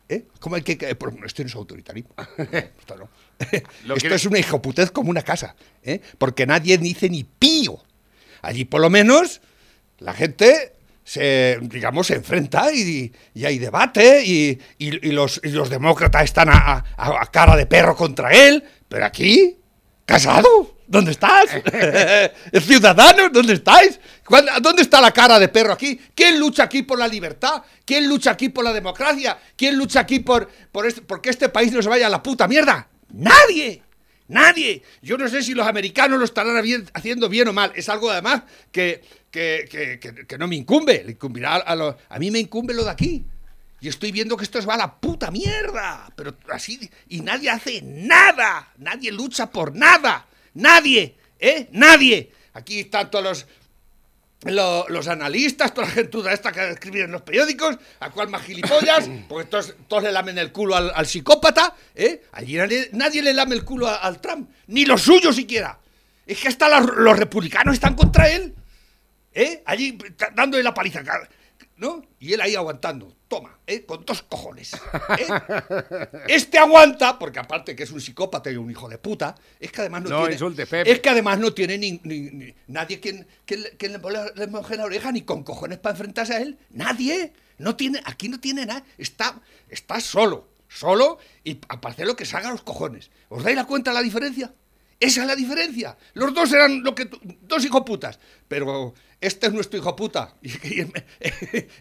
¿Eh? 0.08 0.26
¿Cómo 0.40 0.58
hay 0.58 0.62
que.? 0.62 0.76
pues, 0.96 1.16
Esto 1.26 1.42
no 1.42 1.50
es 1.50 1.56
autoritarismo. 1.56 2.12
Esto 2.38 2.96
no. 2.98 3.10
Esto 3.96 4.14
es 4.14 4.26
una 4.28 4.38
hijoputez 4.38 4.92
como 4.92 5.10
una 5.10 5.24
casa. 5.24 5.56
¿eh? 5.82 6.02
Porque 6.20 6.46
nadie 6.46 6.78
dice 6.78 7.10
ni 7.10 7.24
pío. 7.24 7.82
Allí, 8.44 8.64
por 8.66 8.80
lo 8.80 8.92
menos, 8.92 9.42
la 9.98 10.14
gente 10.14 10.74
se, 11.04 11.58
digamos, 11.64 12.06
se 12.06 12.16
enfrenta 12.18 12.72
y, 12.72 13.12
y 13.34 13.46
hay 13.46 13.58
debate 13.58 14.24
y, 14.24 14.60
y- 14.78 15.08
y 15.08 15.12
los, 15.14 15.42
demócratas 15.42 16.26
están 16.26 16.50
a, 16.50 16.54
a- 16.96 17.22
a 17.24 17.26
cara 17.32 17.56
de 17.56 17.66
perro 17.66 17.96
contra 17.96 18.30
él. 18.32 18.64
Pero 18.88 19.04
aquí, 19.06 19.58
casado, 20.06 20.78
¿dónde 20.92 21.12
estás? 21.12 21.50
Ciudadanos, 22.64 23.32
¿dónde 23.32 23.54
estáis? 23.54 24.00
¿Cuándo- 24.26 24.52
¿Dónde 24.62 24.82
está 24.84 25.02
la 25.02 25.12
cara 25.12 25.40
de 25.40 25.48
perro 25.48 25.74
aquí? 25.74 26.00
¿Quién 26.14 26.40
lucha 26.40 26.64
aquí 26.64 26.84
por 26.84 27.00
la 27.00 27.08
libertad? 27.08 27.64
¿Quién 27.86 28.08
lucha 28.08 28.32
aquí 28.32 28.50
por 28.50 28.64
la 28.64 28.74
democracia? 28.74 29.38
¿Quién 29.56 29.78
lucha 29.78 30.02
aquí 30.02 30.20
por, 30.20 30.50
por 30.72 30.86
este, 30.86 31.02
por 31.02 31.22
que 31.22 31.30
este 31.30 31.50
país 31.50 31.72
no 31.72 31.82
se 31.82 31.90
vaya 31.90 32.08
a 32.08 32.10
la 32.10 32.22
puta 32.22 32.48
mierda? 32.48 32.88
¡Nadie! 33.10 33.82
Nadie. 34.28 34.82
Yo 35.02 35.18
no 35.18 35.28
sé 35.28 35.44
si 35.44 35.54
los 35.54 35.68
americanos 35.68 36.18
lo 36.20 36.24
estarán 36.26 36.62
bien- 36.64 36.90
haciendo 36.94 37.28
bien 37.28 37.48
o 37.50 37.54
mal. 37.54 37.74
Es 37.76 37.90
algo 37.90 38.10
además 38.10 38.44
que, 38.72 39.04
que, 39.30 39.68
que- 40.00 40.26
que- 40.26 40.38
no 40.38 40.48
me 40.48 40.56
incumbe. 40.56 41.04
Le 41.06 41.12
incumbirá 41.14 41.56
a, 41.56 41.58
a 41.58 41.76
los- 41.76 41.96
a 42.10 42.18
mí 42.20 42.32
me 42.32 42.40
incumbe 42.40 42.74
lo 42.74 42.86
de 42.86 42.92
aquí. 42.92 43.26
Y 43.82 43.88
estoy 43.90 44.12
viendo 44.12 44.38
que 44.38 44.44
esto 44.46 44.62
se 44.62 44.68
va 44.68 44.76
a 44.76 44.78
la 44.78 44.96
puta 44.96 45.32
mierda. 45.32 46.08
Pero 46.16 46.36
así. 46.50 46.90
Y 47.10 47.20
nadie 47.22 47.50
hace 47.50 47.82
nada. 47.82 48.70
Nadie 48.78 49.12
lucha 49.12 49.50
por 49.50 49.76
nada. 49.76 50.28
Nadie. 50.54 51.16
¿Eh? 51.40 51.68
Nadie. 51.72 52.32
Aquí 52.54 52.82
están 52.82 53.10
todos 53.10 53.24
los. 53.24 53.46
lo- 54.44 54.88
los 54.90 55.08
analistas, 55.08 55.74
toda 55.74 55.88
la 55.88 55.94
gentuza 55.94 56.34
esta 56.34 56.52
que 56.52 56.72
escribe 56.72 57.02
en 57.02 57.12
los 57.12 57.22
periódicos, 57.22 57.78
a 58.00 58.10
cual 58.10 58.30
más 58.30 58.42
gilipollas, 58.44 59.08
porque 59.30 59.48
todos, 59.50 59.76
todos 59.88 60.04
le 60.04 60.12
lamen 60.12 60.38
el 60.38 60.52
culo 60.52 60.76
al, 60.76 60.92
al 60.96 61.06
psicópata, 61.06 61.76
¿eh? 61.96 62.24
Allí 62.32 62.56
nadie, 62.56 62.90
nadie 62.94 63.22
le 63.22 63.34
lame 63.34 63.54
el 63.56 63.64
culo 63.64 63.88
a- 63.88 63.98
al 63.98 64.20
Trump, 64.20 64.50
ni 64.68 64.86
los 64.86 65.02
suyos 65.04 65.36
siquiera. 65.36 65.78
Es 66.26 66.40
que 66.40 66.48
hasta 66.48 66.68
los, 66.70 66.96
los 66.98 67.18
republicanos 67.20 67.74
están 67.76 67.96
contra 67.96 68.30
él, 68.30 68.54
¿eh? 69.34 69.62
Allí 69.66 69.98
dándole 70.36 70.64
la 70.64 70.74
paliza. 70.74 71.04
¿No? 71.82 72.02
Y 72.20 72.32
él 72.34 72.40
ahí 72.42 72.56
aguantando. 72.56 73.14
Toma, 73.28 73.58
¿eh? 73.66 73.86
con 73.86 74.06
dos 74.06 74.22
cojones. 74.22 74.74
¿eh? 74.74 75.28
Este 76.28 76.58
aguanta, 76.60 77.18
porque 77.18 77.40
aparte 77.40 77.76
que 77.76 77.84
es 77.84 77.92
un 77.92 78.00
psicópata 78.00 78.52
y 78.52 78.56
un 78.56 78.70
hijo 78.70 78.88
de 78.88 78.98
puta, 79.00 79.36
es 79.60 79.72
que 79.72 79.82
además 79.82 80.04
no, 80.04 80.10
No 80.10 80.18
tiene. 80.20 80.34
insulte. 80.34 80.68
Es 80.92 81.00
que 81.00 81.10
además 81.10 81.40
no 81.40 81.54
tiene 81.54 81.78
ni, 81.80 82.00
ni- 82.04 82.30
ni- 82.30 82.54
nadie 82.68 83.00
quien, 83.00 83.26
quien 83.46 83.64
le- 83.64 83.72
quien 83.78 83.94
le, 83.94 84.48
moje 84.48 84.78
la 84.78 84.86
oreja 84.86 85.12
ni 85.12 85.24
con 85.24 85.44
cojones 85.44 85.80
para 85.80 85.94
enfrentarse 85.94 86.34
a 86.36 86.42
él. 86.42 86.58
Nadie. 86.70 87.34
No 87.58 87.76
tiene, 87.76 88.00
aquí 88.06 88.30
no 88.30 88.40
tiene 88.40 88.66
nada. 88.66 88.84
Está, 88.98 89.42
está 89.70 90.00
solo. 90.00 90.50
Solo 90.68 91.18
y 91.44 91.60
aparte 91.68 92.06
lo 92.06 92.16
que 92.16 92.26
salga 92.26 92.50
a 92.50 92.52
los 92.54 92.64
cojones. 92.64 93.10
¿Os 93.30 93.44
dais 93.44 93.56
la 93.58 93.66
cuenta 93.66 93.92
de 93.92 93.96
la 93.96 94.02
diferencia? 94.04 94.54
Esa 95.02 95.22
es 95.22 95.28
la 95.28 95.36
diferencia. 95.36 95.98
Los 96.14 96.32
dos 96.34 96.54
eran 96.54 96.84
lo 96.84 96.94
que 96.94 97.10
dos 97.42 97.66
hijos 97.66 97.82
putas. 97.84 98.20
Pero 98.48 98.94
este 99.20 99.48
es 99.48 99.54
nuestro 99.54 99.80
hijo 99.80 99.96
puta. 99.96 100.36
Y, 100.44 100.50
y- 100.82 100.92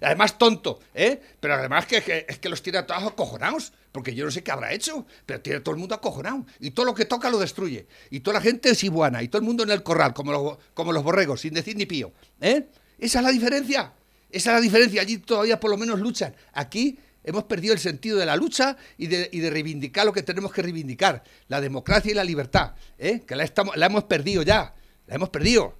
además 0.00 0.38
tonto, 0.38 0.80
¿eh? 0.94 1.20
Pero 1.38 1.54
además 1.54 1.84
que, 1.86 2.02
que- 2.02 2.24
es 2.26 2.38
que 2.38 2.48
los 2.48 2.62
tiene 2.62 2.78
a 2.78 2.86
todos 2.86 3.04
acojonados. 3.04 3.72
Porque 3.92 4.14
yo 4.14 4.24
no 4.24 4.30
sé 4.30 4.42
qué 4.42 4.50
habrá 4.52 4.72
hecho, 4.72 5.06
pero 5.26 5.40
tiene 5.42 5.58
a 5.58 5.62
todo 5.62 5.74
el 5.74 5.80
mundo 5.80 5.94
acojonado. 5.94 6.46
Y 6.60 6.70
todo 6.70 6.86
lo 6.86 6.94
que 6.94 7.04
toca 7.04 7.28
lo 7.28 7.38
destruye. 7.38 7.86
Y 8.10 8.20
toda 8.20 8.38
la 8.38 8.40
gente 8.40 8.70
es 8.70 8.82
iguana. 8.84 9.22
Y 9.22 9.28
todo 9.28 9.40
el 9.40 9.46
mundo 9.46 9.64
en 9.64 9.70
el 9.70 9.82
corral, 9.82 10.14
como 10.14 10.32
los, 10.32 10.58
como 10.72 10.90
los 10.92 11.04
borregos, 11.04 11.42
sin 11.42 11.52
decir 11.54 11.76
ni 11.76 11.84
pío. 11.86 12.12
¿eh? 12.40 12.68
Esa 12.98 13.18
es 13.18 13.24
la 13.24 13.30
diferencia. 13.32 13.92
Esa 14.30 14.50
es 14.52 14.54
la 14.56 14.60
diferencia. 14.62 15.02
Allí 15.02 15.18
todavía 15.18 15.60
por 15.60 15.70
lo 15.70 15.76
menos 15.76 16.00
luchan. 16.00 16.34
Aquí 16.54 16.98
hemos 17.24 17.44
perdido 17.44 17.74
el 17.74 17.80
sentido 17.80 18.18
de 18.18 18.26
la 18.26 18.36
lucha 18.36 18.76
y 18.96 19.06
de, 19.08 19.28
y 19.32 19.40
de 19.40 19.50
reivindicar 19.50 20.06
lo 20.06 20.12
que 20.12 20.22
tenemos 20.22 20.52
que 20.52 20.62
reivindicar. 20.62 21.22
La 21.48 21.60
democracia 21.60 22.10
y 22.10 22.14
la 22.14 22.24
libertad. 22.24 22.74
¿eh? 22.98 23.22
Que 23.26 23.36
la, 23.36 23.44
estamos, 23.44 23.76
la 23.76 23.86
hemos 23.86 24.04
perdido 24.04 24.42
ya. 24.42 24.74
La 25.06 25.14
hemos 25.16 25.28
perdido. 25.30 25.76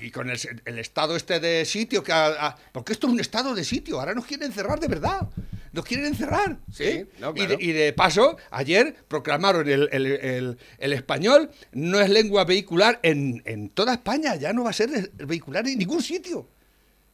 Y 0.00 0.10
con 0.12 0.30
el, 0.30 0.38
el 0.64 0.78
estado 0.78 1.16
este 1.16 1.40
de 1.40 1.64
sitio, 1.64 2.04
que 2.04 2.12
a- 2.12 2.46
a- 2.46 2.56
porque 2.72 2.92
esto 2.92 3.08
es 3.08 3.12
un 3.12 3.18
estado 3.20 3.52
de 3.54 3.64
sitio, 3.64 3.98
ahora 3.98 4.14
nos 4.14 4.26
quieren 4.26 4.46
encerrar 4.46 4.78
de 4.78 4.86
verdad. 4.86 5.28
Nos 5.72 5.84
quieren 5.84 6.06
encerrar. 6.06 6.58
Sí, 6.72 7.04
no, 7.18 7.30
y, 7.30 7.34
claro. 7.34 7.56
de, 7.56 7.64
y 7.64 7.72
de 7.72 7.92
paso, 7.92 8.36
ayer 8.50 8.94
proclamaron 9.08 9.68
el, 9.68 9.88
el- 9.92 10.06
el- 10.06 10.58
el 10.78 10.92
español 10.92 11.50
no 11.72 12.00
es 12.00 12.08
lengua 12.10 12.44
vehicular 12.44 13.00
en, 13.02 13.42
en 13.44 13.68
toda 13.70 13.92
España, 13.94 14.36
ya 14.36 14.52
no 14.52 14.62
va 14.64 14.70
a 14.70 14.72
ser 14.72 15.10
vehicular 15.16 15.66
en 15.66 15.78
ningún 15.78 16.02
sitio. 16.02 16.48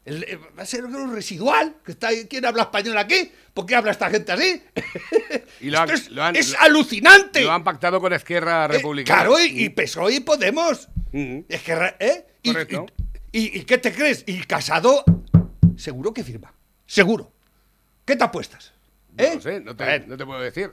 El- 0.04 0.22
eh, 0.24 0.38
va 0.58 0.62
a 0.62 0.66
ser 0.66 0.84
algo 0.84 1.06
residual. 1.06 1.76
Que 1.84 1.92
está, 1.92 2.08
¿Quién 2.28 2.44
habla 2.44 2.62
español 2.64 2.98
aquí? 2.98 3.30
¿Por 3.54 3.64
qué 3.66 3.74
habla 3.76 3.90
esta 3.92 4.10
gente 4.10 4.32
así? 4.32 4.62
Y 5.60 5.70
lo 5.70 5.80
han- 5.80 5.90
Esto 5.90 6.08
es, 6.08 6.10
lo 6.10 6.22
han- 6.24 6.36
es 6.36 6.52
lo- 6.52 6.60
alucinante. 6.60 7.42
Lo 7.42 7.52
han 7.52 7.64
pactado 7.64 8.00
con 8.00 8.12
Esquerra 8.12 8.64
Eh, 8.66 8.68
Republicana. 8.68 9.20
claro, 9.22 9.40
y, 9.40 9.64
y 9.64 9.68
PSOE 9.70 10.14
y 10.16 10.20
Podemos. 10.20 10.88
Ujú. 11.12 11.44
Es 11.48 11.62
que, 11.62 11.74
re- 11.74 11.96
¿eh? 12.00 12.26
Correcto. 12.44 12.86
Y, 13.32 13.38
y- 13.38 13.58
y 13.60 13.64
qué 13.64 13.78
te 13.78 13.92
crees? 13.92 14.24
Y 14.26 14.42
Casado, 14.44 15.04
seguro 15.76 16.12
que 16.12 16.22
firma. 16.22 16.52
Seguro. 16.86 17.32
¿Qué 18.04 18.16
te 18.16 18.24
apuestas? 18.24 18.72
No 19.16 19.24
¿Eh? 19.24 19.40
sé, 19.40 19.60
no 19.60 19.76
te, 19.76 20.00
no 20.00 20.16
te 20.16 20.26
puedo 20.26 20.40
decir. 20.40 20.72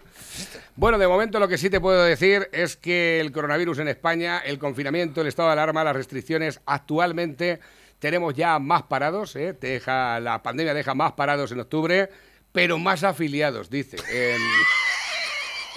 Bueno, 0.75 0.97
de 0.97 1.07
momento 1.07 1.39
lo 1.39 1.47
que 1.47 1.59
sí 1.59 1.69
te 1.69 1.79
puedo 1.79 2.03
decir 2.03 2.49
es 2.51 2.75
que 2.75 3.19
el 3.19 3.31
coronavirus 3.31 3.79
en 3.79 3.87
España, 3.87 4.39
el 4.39 4.57
confinamiento, 4.57 5.21
el 5.21 5.27
estado 5.27 5.49
de 5.49 5.53
alarma, 5.53 5.83
las 5.83 5.95
restricciones, 5.95 6.59
actualmente 6.65 7.59
tenemos 8.01 8.33
ya 8.33 8.57
más 8.57 8.81
parados, 8.83 9.35
¿eh? 9.35 9.53
Te 9.53 9.67
deja, 9.67 10.19
la 10.19 10.41
pandemia 10.41 10.73
deja 10.73 10.95
más 10.95 11.11
parados 11.11 11.51
en 11.51 11.59
octubre, 11.59 12.09
pero 12.51 12.79
más 12.79 13.03
afiliados, 13.03 13.69
dice. 13.69 13.97
En, 14.11 14.41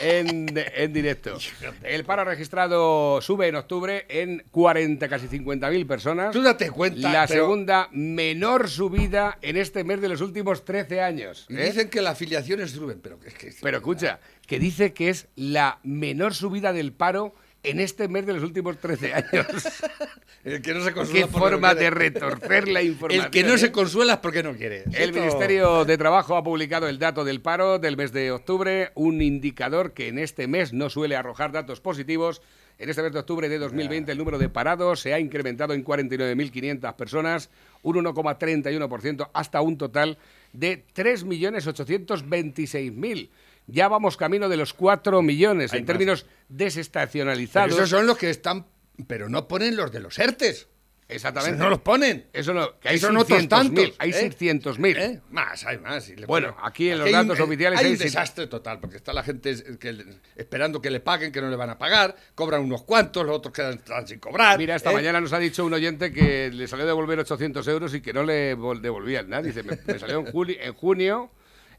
en, 0.00 0.64
en 0.74 0.92
directo. 0.92 1.36
El 1.84 2.04
paro 2.04 2.24
registrado 2.24 3.20
sube 3.20 3.48
en 3.48 3.56
octubre 3.56 4.06
en 4.08 4.42
40, 4.50 5.06
casi 5.06 5.28
50.000 5.28 5.86
personas. 5.86 6.32
Tú 6.32 6.42
date 6.42 6.70
cuenta. 6.70 7.12
La 7.12 7.26
pero- 7.26 7.44
segunda 7.44 7.88
menor 7.92 8.70
subida 8.70 9.38
en 9.42 9.58
este 9.58 9.84
mes 9.84 10.00
de 10.00 10.08
los 10.08 10.22
últimos 10.22 10.64
13 10.64 11.02
años. 11.02 11.46
¿eh? 11.50 11.66
dicen 11.66 11.90
que 11.90 12.00
la 12.00 12.10
afiliación 12.10 12.60
es 12.62 12.74
Rubén, 12.74 13.00
pero 13.02 13.18
es 13.24 13.34
que. 13.34 13.52
Pero 13.60 13.76
escucha, 13.76 14.18
que 14.46 14.58
dice 14.58 14.94
que 14.94 15.10
es 15.10 15.28
la 15.36 15.78
menor 15.82 16.34
subida 16.34 16.72
del 16.72 16.94
paro 16.94 17.34
en 17.64 17.80
este 17.80 18.06
mes 18.08 18.26
de 18.26 18.34
los 18.34 18.42
últimos 18.42 18.76
13 18.78 19.14
años. 19.14 19.46
El 20.44 20.60
que 20.60 20.74
no 20.74 20.84
se 20.84 20.92
consuela 20.92 21.26
Qué 21.26 21.32
no 21.32 21.38
forma 21.38 21.74
de 21.74 21.88
retorcer 21.90 22.68
la 22.68 22.82
información. 22.82 23.24
El 23.26 23.30
que 23.30 23.42
no 23.44 23.54
¿eh? 23.54 23.58
se 23.58 23.72
consuela 23.72 24.12
es 24.14 24.18
porque 24.18 24.42
no 24.42 24.54
quiere. 24.54 24.84
El 24.92 25.10
Esto- 25.10 25.20
Ministerio 25.20 25.84
de 25.86 25.96
Trabajo 25.98 26.36
ha 26.36 26.44
publicado 26.44 26.86
el 26.86 26.98
dato 26.98 27.24
del 27.24 27.40
paro 27.40 27.78
del 27.78 27.96
mes 27.96 28.12
de 28.12 28.30
octubre, 28.30 28.90
un 28.94 29.22
indicador 29.22 29.94
que 29.94 30.08
en 30.08 30.18
este 30.18 30.46
mes 30.46 30.74
no 30.74 30.90
suele 30.90 31.16
arrojar 31.16 31.50
datos 31.52 31.80
positivos. 31.80 32.42
En 32.76 32.90
este 32.90 33.02
mes 33.02 33.12
de 33.12 33.20
octubre 33.20 33.48
de 33.48 33.56
2020 33.58 34.10
el 34.12 34.18
número 34.18 34.36
de 34.36 34.48
parados 34.48 34.98
se 35.00 35.14
ha 35.14 35.20
incrementado 35.20 35.74
en 35.74 35.84
49.500 35.84 36.96
personas, 36.96 37.48
un 37.82 37.96
1,31% 38.04 39.30
hasta 39.32 39.60
un 39.60 39.78
total 39.78 40.18
de 40.52 40.84
3.826.000. 40.94 43.28
Ya 43.66 43.88
vamos 43.88 44.16
camino 44.16 44.48
de 44.48 44.56
los 44.56 44.74
4 44.74 45.22
millones 45.22 45.72
Hay 45.72 45.78
en 45.80 45.84
más. 45.84 45.86
términos 45.86 46.22
Pero 46.24 46.34
desestacionalizados. 46.48 47.72
esos 47.74 47.90
son 47.90 48.06
los 48.06 48.18
que 48.18 48.30
están. 48.30 48.66
Pero 49.06 49.28
no 49.28 49.48
ponen 49.48 49.74
los 49.76 49.90
de 49.90 50.00
los 50.00 50.18
ERTES. 50.18 50.68
Exactamente. 51.06 51.58
No 51.58 51.68
los 51.68 51.80
ponen. 51.80 52.28
Eso 52.32 52.54
no, 52.54 52.78
que 52.80 52.88
hay 52.88 52.98
son 52.98 53.16
otros 53.18 53.38
600.000, 53.42 53.48
tantos. 53.48 53.92
Hay 53.98 54.10
¿eh? 54.10 54.30
600.000. 54.30 54.96
¿Eh? 54.96 55.20
Más, 55.30 55.64
hay 55.66 55.78
más. 55.78 56.10
Bueno, 56.26 56.56
aquí 56.62 56.88
en 56.90 56.98
los 56.98 57.06
hay 57.08 57.14
un- 57.14 57.26
datos 57.28 57.40
oficiales 57.44 57.78
Hay 57.78 57.86
hay 57.86 57.92
un 57.92 57.98
desastre 57.98 58.46
total, 58.46 58.80
porque 58.80 58.96
está 58.96 59.12
la 59.12 59.22
gente 59.22 59.54
que 59.78 60.02
esperando 60.36 60.80
que 60.80 60.90
le 60.90 61.00
paguen, 61.00 61.30
que 61.30 61.42
no 61.42 61.50
le 61.50 61.56
van 61.56 61.68
a 61.70 61.76
pagar, 61.76 62.16
cobran 62.34 62.62
unos 62.62 62.84
cuantos, 62.84 63.26
los 63.26 63.36
otros 63.36 63.52
quedan 63.52 63.74
están 63.74 64.06
sin 64.06 64.18
cobrar. 64.18 64.56
Mira, 64.58 64.76
esta 64.76 64.92
¿eh? 64.92 64.94
mañana 64.94 65.20
nos 65.20 65.32
ha 65.34 65.38
dicho 65.38 65.64
un 65.66 65.74
oyente 65.74 66.10
que 66.10 66.50
le 66.50 66.66
salió 66.68 66.84
a 66.84 66.88
devolver 66.88 67.18
800 67.18 67.66
euros 67.68 67.92
y 67.94 68.00
que 68.00 68.12
no 68.14 68.22
le 68.22 68.56
vol- 68.56 68.80
devolvían 68.80 69.28
nada. 69.28 69.42
Dice, 69.42 69.62
me, 69.62 69.78
me 69.86 69.98
salió 69.98 70.20
en, 70.20 70.26
juli- 70.32 70.56
en 70.58 70.72
junio, 70.72 71.30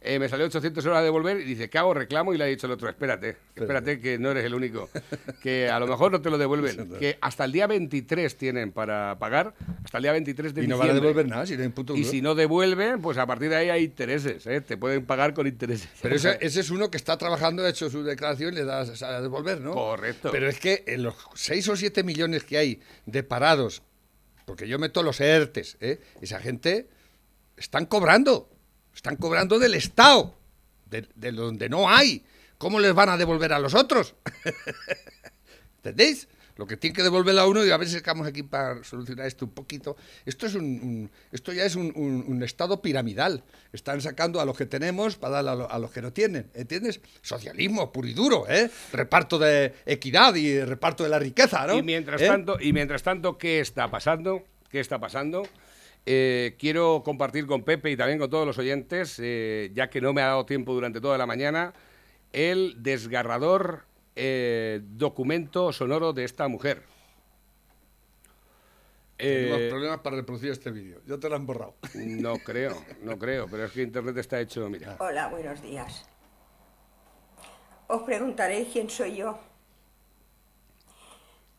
eh, 0.02 0.20
me 0.20 0.30
salió 0.30 0.46
800 0.46 0.86
euros 0.86 1.00
a 1.00 1.02
devolver 1.02 1.40
y 1.40 1.44
dice, 1.44 1.70
¿qué 1.70 1.78
hago? 1.78 1.94
Reclamo 1.94 2.34
y 2.34 2.38
le 2.38 2.44
ha 2.44 2.48
dicho 2.48 2.68
el 2.68 2.74
otro, 2.74 2.90
espérate, 2.90 3.38
espérate 3.56 4.00
que 4.00 4.18
no 4.18 4.32
eres 4.32 4.46
el 4.46 4.54
único, 4.54 4.90
que 5.42 5.70
a 5.70 5.80
lo 5.80 5.88
mejor 5.88 6.12
no 6.12 6.22
te 6.22 6.30
lo 6.30 6.38
devuelven, 6.38 6.90
que 7.00 7.18
hasta 7.22 7.46
el 7.46 7.52
día 7.52 7.68
23 7.68 8.38
tienen 8.38 8.72
para 8.72 9.18
pagar, 9.20 9.54
hasta 9.84 9.98
el 9.98 10.04
día 10.04 10.12
23 10.12 10.54
de 10.54 10.64
Y 10.64 10.68
no 10.68 10.78
van 10.78 10.90
a 10.90 10.94
devolver 10.94 11.28
nada, 11.28 11.46
si 11.46 11.58
no 11.58 11.64
hay 11.64 11.70
puto 11.70 11.96
Y 11.96 12.04
si 12.04 12.22
no 12.22 12.36
devuelven, 12.36 13.02
pues 13.02 13.18
a 13.18 13.26
partir 13.26 13.50
de 13.50 13.56
ahí 13.56 13.70
hay 13.70 13.84
intereses, 13.84 14.46
¿eh? 14.48 14.62
te 14.62 14.78
pueden 14.78 15.06
pagar 15.06 15.34
con 15.34 15.48
intereses. 15.48 15.90
Pero 16.02 16.16
ese, 16.16 16.38
ese 16.42 16.60
es 16.60 16.70
uno 16.70 16.92
que 16.92 16.98
está 16.98 17.18
trabajando, 17.18 17.64
ha 17.64 17.70
hecho 17.70 17.90
su 17.90 18.04
declaración 18.04 18.54
y 18.54 18.58
le 18.58 18.66
das 18.66 19.02
a 19.02 19.22
devolver, 19.22 19.62
¿no? 19.62 19.74
Correcto. 19.74 20.30
Pero 20.32 20.48
es 20.48 20.60
que 20.60 20.84
en 20.88 21.04
los 21.04 21.16
6 21.34 21.70
o 21.70 21.76
7 21.76 22.04
millones 22.04 22.44
que 22.44 22.58
hay 22.58 22.82
de 23.06 23.24
parados, 23.24 23.84
porque 24.46 24.68
yo 24.68 24.80
meto 24.80 25.04
los 25.04 25.20
ERTES, 25.20 25.78
¿eh? 25.80 26.00
esa 26.22 26.40
gente 26.40 26.88
están 27.58 27.86
cobrando, 27.86 28.50
están 28.96 29.16
cobrando 29.18 29.60
del 29.60 29.74
Estado, 29.76 30.34
de, 30.90 31.08
de 31.16 31.32
donde 31.32 31.70
no 31.70 31.90
hay. 31.90 32.24
¿Cómo 32.58 32.80
les 32.80 32.94
van 32.94 33.10
a 33.10 33.18
devolver 33.18 33.52
a 33.54 33.60
los 33.60 33.74
otros? 33.76 34.16
¿Entendéis? 35.78 36.28
Lo 36.58 36.66
que 36.66 36.78
tiene 36.78 36.96
que 36.96 37.04
devolver 37.04 37.38
a 37.38 37.46
uno 37.46 37.66
y 37.66 37.72
a 37.72 37.76
ver 37.76 37.86
si 37.90 37.96
sacamos 37.96 38.26
aquí 38.26 38.42
para 38.42 38.82
solucionar 38.86 39.26
esto 39.28 39.44
un 39.44 39.52
poquito. 39.52 39.98
Esto 40.26 40.46
es 40.48 40.56
un, 40.56 40.64
un- 40.64 41.12
esto 41.34 41.52
ya 41.52 41.66
es 41.66 41.76
un, 41.76 41.92
un- 41.98 42.24
un 42.26 42.44
estado 42.44 42.82
piramidal. 42.82 43.44
Están 43.74 44.00
sacando 44.00 44.40
a 44.40 44.46
los 44.46 44.56
que 44.58 44.66
tenemos 44.66 45.18
para 45.18 45.42
dar 45.42 45.50
a, 45.50 45.56
lo- 45.56 45.70
a 45.70 45.78
los 45.80 45.92
que 45.92 46.02
no 46.02 46.14
tienen. 46.14 46.50
¿Entiendes? 46.54 47.02
Socialismo 47.22 47.92
puro 47.92 48.08
y 48.08 48.14
duro, 48.14 48.46
¿eh? 48.48 48.72
Reparto 48.94 49.38
de 49.38 49.74
equidad 49.86 50.34
y 50.36 50.62
reparto 50.64 51.04
de 51.04 51.10
la 51.10 51.20
riqueza, 51.20 51.68
¿no? 51.68 51.78
Y 51.78 51.84
mientras 51.84 52.22
¿Eh? 52.22 52.28
tanto, 52.28 52.58
y 52.58 52.72
mientras 52.72 53.04
tanto, 53.04 53.38
¿qué 53.38 53.60
está 53.60 53.92
pasando? 53.92 54.42
¿Qué 54.70 54.80
está 54.80 54.98
pasando? 54.98 55.44
Eh, 56.06 56.56
quiero 56.60 57.02
compartir 57.04 57.48
con 57.48 57.64
Pepe 57.64 57.92
y 57.92 57.98
también 57.98 58.20
con 58.20 58.30
todos 58.30 58.46
los 58.46 58.58
oyentes, 58.58 59.20
eh, 59.22 59.72
ya 59.74 59.90
que 59.90 60.02
no 60.02 60.14
me 60.14 60.22
ha 60.22 60.28
dado 60.28 60.46
tiempo 60.46 60.74
durante 60.74 61.02
toda 61.02 61.18
la 61.18 61.26
mañana, 61.26 61.74
el 62.32 62.76
desgarrador 62.84 63.86
eh, 64.16 64.82
documento 64.84 65.74
sonoro 65.74 66.14
de 66.14 66.24
esta 66.24 66.48
mujer. 66.48 66.84
Eh, 69.18 69.68
problemas 69.70 70.00
para 70.02 70.18
reproducir 70.18 70.52
este 70.52 70.72
vídeo. 70.72 71.02
Ya 71.06 71.18
te 71.18 71.30
lo 71.30 71.36
han 71.36 71.46
borrado. 71.46 71.76
no 71.96 72.36
creo, 72.38 72.76
no 73.02 73.18
creo, 73.18 73.48
pero 73.50 73.66
es 73.66 73.72
que 73.72 73.82
Internet 73.82 74.18
está 74.18 74.40
hecho, 74.40 74.70
mira. 74.70 74.98
Hola, 75.00 75.28
buenos 75.30 75.62
días. 75.62 76.06
Os 77.88 78.04
preguntaréis 78.04 78.70
quién 78.72 78.90
soy 78.90 79.18
yo. 79.18 79.40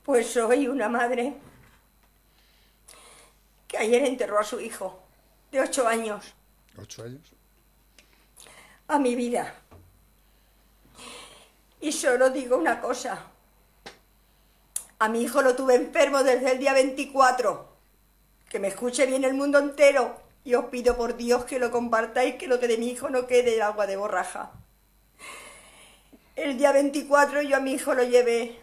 Pues 0.03 0.27
soy 0.29 0.69
una 0.69 0.89
madre 0.89 1.35
que 3.69 3.79
ayer 3.79 4.05
enterró 4.05 4.39
a 4.39 4.45
su 4.45 4.61
hijo, 4.61 5.01
de 5.51 5.61
ocho 5.61 5.87
años, 5.87 6.35
¿Ocho 6.79 7.03
años? 7.05 7.33
a 8.89 8.99
mi 8.99 9.15
vida. 9.15 9.55
Y 11.81 11.93
solo 11.93 12.31
digo 12.31 12.57
una 12.57 12.81
cosa. 12.81 13.27
A 14.99 15.09
mi 15.09 15.23
hijo 15.23 15.43
lo 15.43 15.55
tuve 15.55 15.75
enfermo 15.75 16.23
desde 16.23 16.53
el 16.53 16.59
día 16.59 16.73
24. 16.73 17.69
Que 18.49 18.59
me 18.59 18.69
escuche 18.69 19.07
bien 19.07 19.25
el 19.25 19.35
mundo 19.35 19.59
entero. 19.59 20.21
Y 20.45 20.55
os 20.55 20.67
pido 20.67 20.97
por 20.97 21.17
Dios 21.17 21.45
que 21.45 21.59
lo 21.59 21.71
compartáis, 21.71 22.37
que 22.37 22.47
lo 22.47 22.61
que 22.61 22.69
de 22.69 22.79
mi 22.79 22.89
hijo 22.89 23.11
no 23.11 23.27
quede 23.27 23.61
agua 23.63 23.87
de 23.87 23.97
borraja. 23.97 24.53
El 26.37 26.57
día 26.57 26.73
24 26.73 27.43
yo 27.43 27.57
a 27.57 27.61
mi 27.61 27.73
hijo 27.73 27.95
lo 27.95 28.05
llevé 28.05 28.61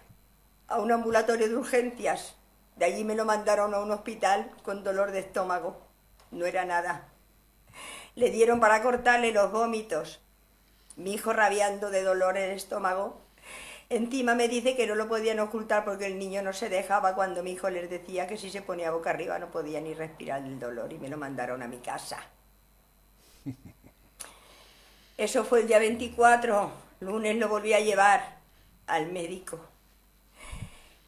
a 0.68 0.80
un 0.80 0.92
ambulatorio 0.92 1.50
de 1.50 1.56
urgencias. 1.56 2.36
De 2.76 2.86
allí 2.86 3.04
me 3.04 3.16
lo 3.16 3.26
mandaron 3.26 3.74
a 3.74 3.80
un 3.80 3.92
hospital 3.92 4.52
con 4.64 4.84
dolor 4.84 5.12
de 5.12 5.20
estómago. 5.20 5.80
No 6.32 6.46
era 6.46 6.66
nada. 6.66 7.08
Le 8.16 8.32
dieron 8.32 8.60
para 8.60 8.82
cortarle 8.82 9.32
los 9.32 9.52
vómitos. 9.52 10.22
Mi 10.96 11.14
hijo 11.14 11.34
rabiando 11.34 11.92
de 11.92 12.04
dolor 12.04 12.38
en 12.38 12.46
el 12.46 12.58
estómago. 12.58 13.22
Encima 13.90 14.34
me 14.34 14.48
dice 14.48 14.76
que 14.76 14.88
no 14.88 14.96
lo 14.96 15.08
podían 15.08 15.40
ocultar 15.40 15.86
porque 15.86 16.08
el 16.08 16.18
niño 16.18 16.42
no 16.42 16.54
se 16.54 16.70
dejaba 16.70 17.14
cuando 17.14 17.44
mi 17.44 17.52
hijo 17.52 17.70
les 17.70 17.90
decía 17.90 18.26
que 18.26 18.38
si 18.38 18.50
se 18.50 18.62
ponía 18.62 18.92
boca 18.92 19.12
arriba 19.12 19.38
no 19.38 19.52
podía 19.52 19.82
ni 19.82 19.94
respirar 19.94 20.42
del 20.44 20.60
dolor 20.60 20.92
y 20.92 20.98
me 20.98 21.10
lo 21.10 21.18
mandaron 21.18 21.62
a 21.62 21.68
mi 21.68 21.78
casa. 21.78 22.18
Eso 25.18 25.44
fue 25.44 25.62
el 25.62 25.68
día 25.68 25.78
24. 25.78 26.72
Lunes 27.02 27.36
lo 27.38 27.50
volví 27.50 27.74
a 27.74 27.82
llevar 27.82 28.38
al 28.88 29.12
médico. 29.12 29.60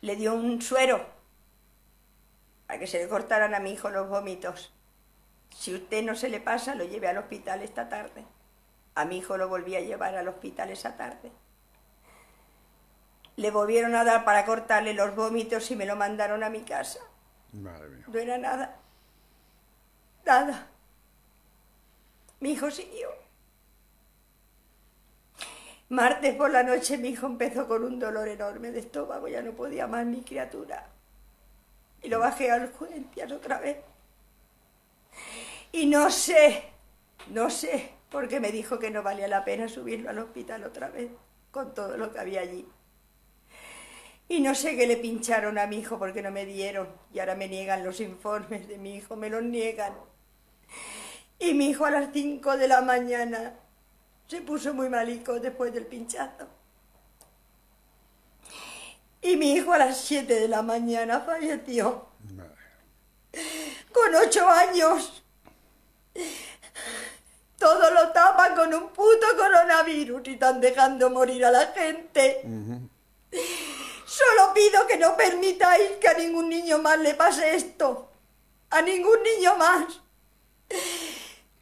Le 0.02 0.16
dio 0.16 0.36
un 0.36 0.62
suero 0.62 1.15
para 2.68 2.80
que 2.80 2.88
se 2.88 3.00
le 3.00 3.08
cortaran 3.08 3.54
a 3.54 3.60
mi 3.60 3.72
hijo 3.72 3.90
los 3.90 4.10
vómitos. 4.10 4.74
Si 5.50 5.74
usted 5.74 6.04
no 6.04 6.16
se 6.16 6.30
le 6.30 6.40
pasa, 6.40 6.76
lo 6.76 6.84
lleve 6.84 7.08
al 7.08 7.18
hospital 7.18 7.62
esta 7.62 7.90
tarde. 7.90 8.26
A 8.96 9.06
mi 9.06 9.18
hijo 9.18 9.38
lo 9.38 9.48
volví 9.48 9.76
a 9.76 9.82
llevar 9.82 10.16
al 10.16 10.28
hospital 10.28 10.70
esa 10.70 10.96
tarde. 10.96 11.32
Le 13.36 13.52
volvieron 13.52 13.96
a 13.96 14.04
dar 14.04 14.24
para 14.24 14.46
cortarle 14.46 14.94
los 14.94 15.16
vómitos 15.16 15.70
y 15.72 15.76
me 15.76 15.86
lo 15.86 15.96
mandaron 15.96 16.44
a 16.44 16.50
mi 16.50 16.62
casa. 16.62 17.00
Madre 17.52 17.90
mía. 17.90 18.06
No 18.08 18.20
era 18.20 18.38
nada. 18.38 18.76
Nada. 20.26 20.68
Mi 22.40 22.52
hijo 22.52 22.72
siguió. 22.72 23.10
Martes 25.90 26.34
por 26.36 26.50
la 26.50 26.64
noche 26.64 26.98
mi 26.98 27.10
hijo 27.10 27.28
empezó 27.28 27.68
con 27.68 27.84
un 27.84 28.00
dolor 28.00 28.28
enorme 28.28 28.72
de 28.72 28.80
estómago, 28.80 29.28
ya 29.28 29.42
no 29.42 29.52
podía 29.52 29.86
más 29.86 30.06
mi 30.06 30.22
criatura. 30.22 30.90
Y 32.06 32.08
lo 32.08 32.20
bajé 32.20 32.52
a 32.52 32.58
urgencias 32.58 33.32
otra 33.32 33.60
vez. 33.60 33.78
Y 35.72 35.88
no 35.88 36.12
sé, 36.12 36.66
no 37.32 37.50
sé, 37.50 37.94
porque 38.12 38.40
me 38.40 38.52
dijo 38.52 38.78
que 38.78 38.92
no 38.92 39.02
valía 39.02 39.28
la 39.28 39.44
pena 39.44 39.68
subirlo 39.68 40.12
al 40.12 40.20
hospital 40.20 40.64
otra 40.66 40.90
vez, 40.90 41.10
con 41.50 41.74
todo 41.74 41.98
lo 41.98 42.12
que 42.12 42.20
había 42.20 42.42
allí. 42.42 42.68
Y 44.28 44.40
no 44.40 44.54
sé 44.54 44.78
qué 44.78 44.86
le 44.86 44.98
pincharon 44.98 45.58
a 45.58 45.66
mi 45.66 45.80
hijo 45.80 45.98
porque 45.98 46.22
no 46.22 46.30
me 46.30 46.46
dieron. 46.46 46.88
Y 47.12 47.18
ahora 47.18 47.34
me 47.34 47.48
niegan 47.48 47.84
los 47.84 48.00
informes 48.00 48.68
de 48.68 48.78
mi 48.78 48.98
hijo, 48.98 49.16
me 49.16 49.32
los 49.32 49.42
niegan. 49.42 49.96
Y 51.40 51.56
mi 51.56 51.70
hijo 51.70 51.86
a 51.86 51.92
las 51.92 52.14
5 52.14 52.56
de 52.56 52.68
la 52.68 52.82
mañana 52.82 53.56
se 54.28 54.42
puso 54.42 54.76
muy 54.76 54.90
malico 54.90 55.40
después 55.40 55.74
del 55.74 55.88
pinchazo. 55.88 56.48
Y 59.26 59.38
mi 59.38 59.54
hijo 59.54 59.74
a 59.74 59.80
las 59.80 59.98
7 60.02 60.42
de 60.42 60.48
la 60.48 60.62
mañana 60.62 61.20
falleció. 61.20 62.10
Con 63.92 64.14
8 64.14 64.48
años. 64.48 65.24
Todo 67.58 67.90
lo 67.90 68.10
tapan 68.12 68.54
con 68.56 68.72
un 68.72 68.90
puto 68.90 69.26
coronavirus 69.36 70.22
y 70.28 70.34
están 70.34 70.62
dejando 70.62 71.10
morir 71.10 71.44
a 71.44 71.50
la 71.50 71.66
gente. 71.68 72.44
Solo 74.06 74.54
pido 74.54 74.86
que 74.86 74.98
no 74.98 75.18
permitáis 75.18 75.94
que 76.00 76.08
a 76.08 76.14
ningún 76.14 76.48
niño 76.48 76.78
más 76.78 77.00
le 77.00 77.16
pase 77.16 77.56
esto. 77.56 78.12
A 78.70 78.84
ningún 78.84 79.24
niño 79.24 79.56
más. 79.58 80.02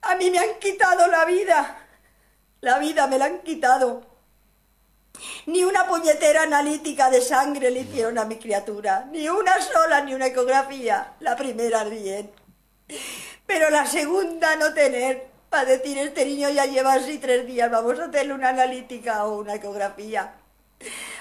A 0.01 0.15
mí 0.15 0.29
me 0.29 0.39
han 0.39 0.60
quitado 0.60 1.08
la 1.08 1.24
vida. 1.24 1.88
La 2.60 2.77
vida 2.79 3.08
me 3.08 3.17
la 3.17 3.25
han 3.25 3.39
quitado. 3.39 4.12
Ni 5.46 5.63
una 5.63 5.86
puñetera 5.88 6.43
analítica 6.43 7.10
de 7.10 7.22
sangre 7.22 7.70
le 7.70 7.82
hicieron 7.82 8.17
a 8.17 8.25
mi 8.25 8.38
criatura. 8.38 9.05
Ni 9.12 9.27
una 9.27 9.62
sola, 9.62 10.01
ni 10.01 10.13
una 10.13 10.27
ecografía. 10.27 11.13
La 11.20 11.36
primera 11.36 11.84
bien. 11.84 12.32
Pero 13.46 13.70
la 13.70 13.86
segunda 13.86 14.55
no 14.55 14.74
tener. 14.74 15.27
Para 15.50 15.65
decir, 15.65 15.98
este 15.98 16.25
niño 16.25 16.50
ya 16.50 16.65
lleva 16.65 16.93
así 16.93 17.20
tres 17.20 17.46
días, 17.46 17.70
vamos 17.70 18.00
a 18.00 18.05
hacerle 18.05 18.34
una 18.34 18.50
analítica 18.50 19.25
o 19.25 19.38
una 19.39 19.55
ecografía. 19.55 20.34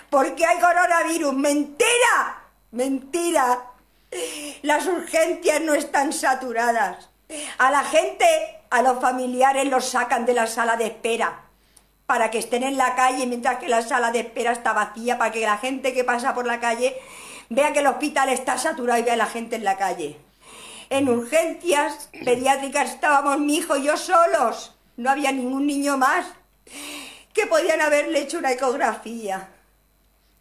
Porque 0.08 0.46
hay 0.46 0.58
coronavirus. 0.58 1.34
Mentira. 1.34 2.44
Mentira. 2.70 3.64
Las 4.62 4.86
urgencias 4.86 5.60
no 5.60 5.74
están 5.74 6.12
saturadas. 6.12 7.10
A 7.58 7.70
la 7.70 7.82
gente, 7.82 8.26
a 8.70 8.82
los 8.82 9.00
familiares 9.00 9.66
los 9.66 9.84
sacan 9.86 10.24
de 10.24 10.34
la 10.34 10.46
sala 10.46 10.76
de 10.76 10.86
espera 10.86 11.51
para 12.06 12.30
que 12.30 12.38
estén 12.38 12.62
en 12.62 12.76
la 12.76 12.94
calle 12.94 13.26
mientras 13.26 13.58
que 13.58 13.68
la 13.68 13.82
sala 13.82 14.10
de 14.10 14.20
espera 14.20 14.52
está 14.52 14.72
vacía, 14.72 15.18
para 15.18 15.32
que 15.32 15.40
la 15.40 15.58
gente 15.58 15.92
que 15.92 16.04
pasa 16.04 16.34
por 16.34 16.46
la 16.46 16.60
calle 16.60 16.94
vea 17.48 17.72
que 17.72 17.80
el 17.80 17.86
hospital 17.86 18.28
está 18.28 18.58
saturado 18.58 19.00
y 19.00 19.02
vea 19.02 19.14
a 19.14 19.16
la 19.16 19.26
gente 19.26 19.56
en 19.56 19.64
la 19.64 19.76
calle. 19.76 20.16
En 20.90 21.08
urgencias 21.08 22.10
pediátricas 22.24 22.90
estábamos 22.90 23.38
mi 23.40 23.56
hijo 23.56 23.76
y 23.76 23.84
yo 23.84 23.96
solos. 23.96 24.74
No 24.96 25.10
había 25.10 25.32
ningún 25.32 25.66
niño 25.66 25.96
más 25.96 26.26
que 27.32 27.46
podían 27.46 27.80
haberle 27.80 28.20
hecho 28.20 28.38
una 28.38 28.52
ecografía. 28.52 29.48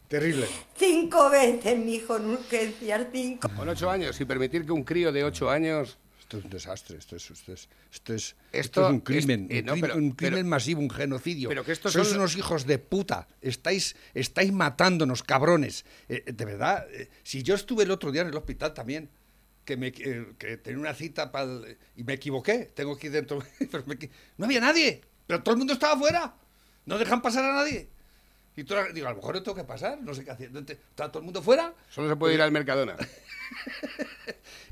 Terrible. 0.10 0.46
Cinco 0.76 1.30
veces 1.30 1.78
mi 1.78 1.96
hijo 1.96 2.18
en 2.18 2.32
urgencias, 2.32 3.08
cinco. 3.14 3.50
Con 3.56 3.70
ocho 3.70 3.90
años 3.90 4.20
y 4.20 4.26
permitir 4.26 4.66
que 4.66 4.74
un 4.74 4.84
crío 4.84 5.14
de 5.14 5.24
ocho 5.24 5.50
años 5.50 5.98
Esto 6.32 6.38
es 6.38 6.44
un 6.46 6.50
desastre, 6.52 6.98
esto 6.98 7.16
es, 7.18 7.30
esto 7.30 7.52
es, 7.52 7.68
esto 7.92 8.14
es, 8.14 8.24
Esto 8.24 8.38
esto 8.54 8.86
es 8.88 8.92
un 8.94 9.00
crimen, 9.02 9.48
es- 9.50 9.66
eh, 9.68 9.72
un, 9.72 9.82
pero- 9.82 9.94
crimen 9.96 10.16
pero- 10.16 10.46
masivo, 10.46 10.80
un 10.80 10.90
genocidio. 10.90 11.50
pero 11.50 11.66
que 11.66 11.74
estos 11.74 11.92
Sois 11.92 12.08
son- 12.08 12.20
unos 12.20 12.38
hijos 12.38 12.66
de 12.66 12.78
puta, 12.80 13.28
estáis, 13.42 13.98
estáis 14.14 14.54
matándonos, 14.54 15.24
cabrones. 15.24 15.84
Eh, 16.08 16.24
de 16.32 16.46
verdad, 16.46 16.88
eh, 16.94 17.10
si 17.24 17.44
yo 17.44 17.54
estuve 17.56 17.84
el 17.84 17.92
otro 17.92 18.14
día 18.14 18.22
en 18.22 18.30
el 18.30 18.36
hospital 18.38 18.74
también, 18.74 19.10
que, 19.66 19.76
me, 19.76 19.88
eh, 19.88 20.26
que 20.40 20.56
tenía 20.56 20.80
una 20.80 20.94
cita 20.94 21.34
para 21.34 21.48
y 21.98 22.04
me 22.06 22.14
equivoqué, 22.14 22.72
tengo 22.74 22.98
que 22.98 23.08
ir 23.08 23.14
dentro, 23.14 23.44
pero 23.70 23.84
me 23.86 23.98
no 24.38 24.46
había 24.46 24.62
nadie, 24.62 25.02
pero 25.28 25.44
todo 25.44 25.56
el 25.56 25.58
mundo 25.58 25.74
estaba 25.74 25.96
afuera, 25.96 26.34
no 26.86 26.98
dejan 26.98 27.22
pasar 27.22 27.44
a 27.44 27.54
nadie. 27.54 27.90
Y 28.56 28.64
tú, 28.64 28.74
digo, 28.94 29.08
a 29.08 29.12
lo 29.12 29.18
mejor 29.18 29.36
no 29.36 29.44
tengo 29.44 29.56
que 29.56 29.64
pasar, 29.66 30.02
no 30.02 30.14
sé 30.14 30.24
qué 30.24 30.32
hacer. 30.32 30.50
¿Está 30.56 31.10
todo 31.10 31.20
el 31.20 31.26
mundo 31.26 31.42
fuera? 31.42 31.74
solo 31.90 32.08
se 32.10 32.16
puede 32.16 32.36
ir 32.36 32.42
al 32.42 32.52
Mercadona. 32.54 32.96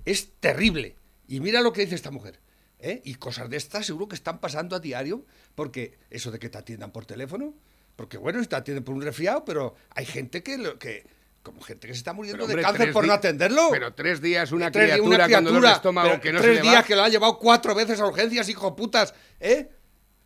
Es 0.05 0.29
terrible. 0.39 0.95
Y 1.29 1.39
mira 1.39 1.61
lo 1.61 1.71
que 1.71 1.81
dice 1.81 1.95
esta 1.95 2.11
mujer. 2.11 2.39
¿eh? 2.79 3.01
Y 3.05 3.15
cosas 3.15 3.49
de 3.49 3.55
estas 3.57 3.85
seguro 3.85 4.07
que 4.07 4.15
están 4.15 4.39
pasando 4.39 4.75
a 4.75 4.79
diario, 4.79 5.25
porque 5.55 5.97
eso 6.09 6.31
de 6.31 6.39
que 6.39 6.49
te 6.49 6.57
atiendan 6.57 6.91
por 6.91 7.05
teléfono, 7.05 7.53
porque 7.95 8.17
bueno, 8.17 8.43
te 8.43 8.55
atienden 8.55 8.83
por 8.83 8.95
un 8.95 9.01
resfriado, 9.01 9.45
pero 9.45 9.75
hay 9.91 10.05
gente 10.05 10.41
que, 10.43 10.57
lo- 10.57 10.77
que 10.79 11.05
como 11.43 11.61
gente 11.61 11.87
que 11.87 11.93
se 11.93 11.99
está 11.99 12.13
muriendo 12.13 12.45
de 12.47 12.61
cáncer 12.61 12.91
por 12.91 13.05
no 13.07 13.13
atenderlo. 13.13 13.69
Pero 13.71 13.93
tres 13.93 14.21
días 14.21 14.51
una 14.51 14.71
Tres- 14.71 14.91
criatura, 14.91 15.29
con 15.29 15.43
dolor 15.45 15.61
de 15.63 15.71
estómago 15.71 16.09
pero 16.09 16.21
que 16.21 16.33
no 16.33 16.39
tres 16.41 16.57
se 16.57 16.63
le 16.63 16.69
días 16.69 16.83
va. 16.83 16.87
que 16.87 16.95
lo 16.95 17.03
ha 17.03 17.09
llevado 17.09 17.37
cuatro 17.39 17.75
veces 17.75 17.99
a 17.99 18.05
urgencias, 18.07 18.49
hijo 18.49 18.75
putas, 18.75 19.13
¿eh? 19.39 19.69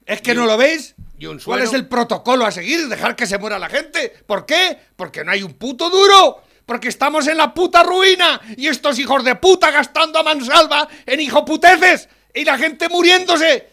¿Es 0.05 0.21
que 0.21 0.33
no 0.35 0.45
lo 0.45 0.57
veis? 0.57 0.95
y 1.17 1.27
un 1.27 1.39
¿Cuál 1.39 1.61
es 1.61 1.71
el 1.73 1.87
protocolo 1.87 2.45
a 2.45 2.51
seguir? 2.51 2.87
Dejar 2.89 3.15
que 3.15 3.25
se 3.25 3.37
muera 3.37 3.57
la 3.57 3.69
gente. 3.69 4.11
¿Por 4.25 4.45
qué? 4.45 4.77
Porque 4.97 5.23
no 5.23 5.31
hay 5.31 5.41
un 5.43 5.53
puto 5.53 5.89
duro. 5.89 6.42
Porque 6.65 6.89
estamos 6.89 7.27
en 7.27 7.37
la 7.37 7.53
puta 7.53 7.83
ruina. 7.83 8.39
Y 8.57 8.67
estos 8.67 8.99
hijos 8.99 9.23
de 9.23 9.35
puta 9.35 9.71
gastando 9.71 10.19
a 10.19 10.23
mansalva 10.23 10.87
en 11.05 11.19
hijoputeces. 11.19 12.09
Y 12.33 12.45
la 12.45 12.57
gente 12.57 12.89
muriéndose. 12.89 13.69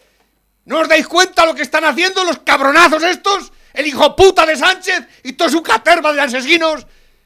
¿No 0.65 0.79
os 0.79 0.87
dais 0.87 1.07
cuenta 1.07 1.45
lo 1.45 1.55
que 1.55 1.63
están 1.63 1.85
haciendo 1.85 2.23
los 2.23 2.39
cabronazos 2.39 3.03
estos? 3.03 3.51
El 3.73 3.87
hijo 3.87 4.15
puta 4.15 4.45
de 4.45 4.55
Sánchez 4.55 5.07
y 5.23 5.33
toda 5.33 5.49
su 5.49 5.63
caterva 5.63 6.13
de 6.13 6.21
asesinos. 6.21 6.85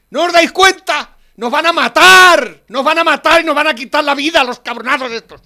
¿No 0.10 0.24
os 0.24 0.34
dais 0.34 0.52
cuenta? 0.52 1.18
Nos 1.36 1.52
van 1.52 1.66
a 1.66 1.74
matar. 1.74 2.64
Nos 2.70 2.84
van 2.84 3.00
a 3.00 3.04
matar 3.04 3.42
y 3.42 3.44
nos 3.44 3.56
van 3.56 3.68
a 3.68 3.76
quitar 3.76 4.04
la 4.04 4.16
vida 4.16 4.44
los 4.44 4.60
cabronazos 4.60 5.12
estos. 5.12 5.42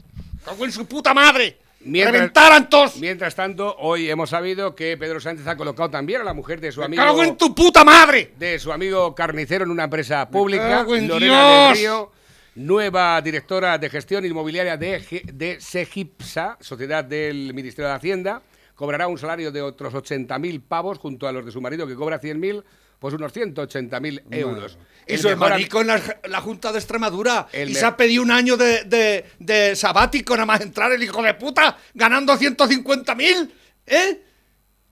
Cago 0.45 0.65
en 0.65 0.71
su 0.71 0.85
puta 0.85 1.13
madre. 1.13 1.59
Mientras- 1.81 2.13
Reventaran 2.13 2.69
todos. 2.69 2.97
Mientras 2.97 3.35
tanto, 3.35 3.75
hoy 3.79 4.09
hemos 4.09 4.29
sabido 4.29 4.75
que 4.75 4.97
Pedro 4.97 5.19
Sánchez 5.19 5.47
ha 5.47 5.55
colocado 5.55 5.89
también 5.89 6.21
a 6.21 6.23
la 6.25 6.33
mujer 6.33 6.59
de 6.59 6.71
su 6.71 6.83
amigo 6.83 7.01
cago 7.01 7.23
en 7.23 7.37
tu 7.37 7.55
puta 7.55 7.83
madre. 7.85 8.33
de 8.37 8.59
su 8.59 8.71
amigo 8.71 9.15
carnicero 9.15 9.63
en 9.63 9.71
una 9.71 9.85
empresa 9.85 10.29
pública, 10.29 10.83
Lorena 10.83 11.67
del. 11.69 11.77
Río, 11.77 12.11
nueva 12.55 13.21
directora 13.21 13.77
de 13.77 13.89
gestión 13.89 14.25
inmobiliaria 14.25 14.75
de, 14.75 15.23
de 15.33 15.61
Segipsa, 15.61 16.57
sociedad 16.59 17.03
del 17.05 17.53
Ministerio 17.53 17.87
de 17.89 17.95
Hacienda, 17.95 18.41
cobrará 18.75 19.07
un 19.07 19.17
salario 19.17 19.51
de 19.51 19.61
otros 19.61 19.93
80.000 19.93 20.61
pavos 20.67 20.97
junto 20.97 21.27
a 21.27 21.31
los 21.31 21.45
de 21.45 21.51
su 21.51 21.61
marido 21.61 21.87
que 21.87 21.95
cobra 21.95 22.19
100.000, 22.19 22.63
pues 22.99 23.13
unos 23.13 23.33
180.000 23.33 24.23
euros. 24.31 24.77
Y 25.13 25.17
su 25.17 25.27
hermanico 25.29 25.81
en 25.81 25.87
la, 25.87 26.01
la 26.25 26.41
Junta 26.41 26.71
de 26.71 26.79
Extremadura. 26.79 27.47
El 27.51 27.69
y 27.69 27.73
se 27.75 27.85
ha 27.85 27.97
pedido 27.97 28.21
un 28.23 28.31
año 28.31 28.55
de, 28.57 28.83
de- 28.83 29.25
de 29.39 29.75
sabático 29.75 30.35
nada 30.35 30.45
más 30.45 30.61
entrar 30.61 30.91
el 30.91 31.01
hijo 31.03 31.21
de 31.21 31.33
puta, 31.33 31.77
ganando 31.93 32.37
150.000, 32.37 33.49
¿eh? 33.87 34.21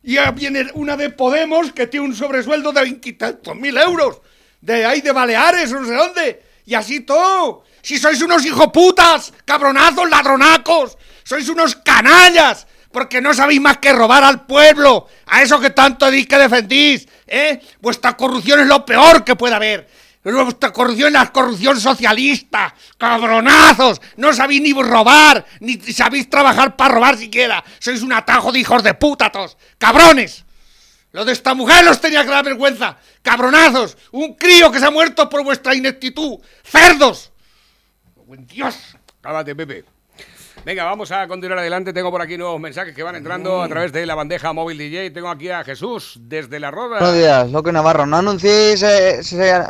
Y 0.03 0.13
ya 0.13 0.31
viene 0.31 0.67
una 0.75 0.95
de 0.95 1.09
Podemos 1.09 1.71
que 1.73 1.87
tiene 1.87 2.05
un 2.05 2.15
sobresueldo 2.15 2.71
de 2.71 2.81
veintitantos 2.81 3.55
mil 3.55 3.77
euros. 3.77 4.21
De 4.61 4.85
ahí 4.85 5.01
de 5.01 5.11
Baleares 5.11 5.71
o 5.73 5.79
no 5.79 5.87
sé 5.87 5.93
dónde. 5.93 6.43
Y 6.65 6.75
así 6.75 7.01
todo. 7.01 7.63
Si 7.81 7.97
sois 7.97 8.21
unos 8.21 8.45
hijoputas, 8.45 9.33
cabronazos, 9.45 10.09
ladronacos. 10.09 10.97
Sois 11.23 11.47
unos 11.49 11.75
canallas. 11.75 12.67
Porque 12.91 13.19
no 13.21 13.33
sabéis 13.33 13.59
más 13.59 13.79
que 13.79 13.91
robar 13.91 14.23
al 14.23 14.45
pueblo. 14.45 15.07
A 15.25 15.41
eso 15.43 15.59
que 15.59 15.71
tanto 15.71 16.09
decís 16.09 16.27
que 16.27 16.37
defendís. 16.37 17.07
¿Eh? 17.27 17.59
Vuestra 17.81 18.15
corrupción 18.15 18.61
es 18.61 18.67
lo 18.67 18.85
peor 18.85 19.25
que 19.25 19.35
puede 19.35 19.55
haber. 19.55 19.87
Esta 20.27 20.73
corrupción 20.73 21.15
es 21.15 21.29
corrupción 21.29 21.79
socialista. 21.79 22.75
Cabronazos. 22.97 24.01
No 24.17 24.33
sabéis 24.33 24.61
ni 24.61 24.73
robar, 24.73 25.45
ni 25.61 25.77
sabéis 25.79 26.29
trabajar 26.29 26.75
para 26.75 26.95
robar 26.95 27.17
siquiera. 27.17 27.63
Sois 27.79 28.01
un 28.01 28.11
atajo 28.11 28.51
de 28.51 28.59
hijos 28.59 28.83
de 28.83 28.93
puta 28.93 29.31
todos. 29.31 29.55
Cabrones. 29.77 30.43
Lo 31.13 31.23
de 31.23 31.31
esta 31.31 31.53
mujer 31.53 31.85
los 31.85 32.01
tenía 32.01 32.25
que 32.25 32.29
dar 32.29 32.43
vergüenza. 32.43 32.97
Cabronazos. 33.21 33.97
Un 34.11 34.35
crío 34.35 34.69
que 34.69 34.79
se 34.79 34.85
ha 34.85 34.91
muerto 34.91 35.29
por 35.29 35.43
vuestra 35.45 35.73
ineptitud. 35.73 36.39
Cerdos. 36.61 37.31
Buen 38.25 38.45
Dios. 38.45 38.75
Cálmate, 39.21 39.55
Pepe. 39.55 39.96
Venga, 40.67 40.83
vamos 40.83 41.09
a 41.13 41.25
continuar 41.29 41.59
adelante. 41.59 41.93
Tengo 41.93 42.11
por 42.11 42.21
aquí 42.21 42.37
nuevos 42.37 42.59
mensajes 42.59 42.93
que 42.93 43.01
van 43.01 43.15
entrando 43.15 43.61
a 43.61 43.69
través 43.69 43.93
de 43.93 44.05
la 44.05 44.15
bandeja 44.15 44.51
móvil 44.51 44.77
DJ. 44.77 45.11
Tengo 45.11 45.29
aquí 45.29 45.47
a 45.49 45.63
Jesús 45.63 46.19
desde 46.23 46.59
la 46.59 46.71
Roda. 46.71 46.99
Buenos 46.99 47.15
días, 47.15 47.49
Loque 47.51 47.71
Navarro. 47.71 48.05
No 48.05 48.17
anunciéis 48.17 48.83
eh, 48.83 49.23
se- 49.23 49.63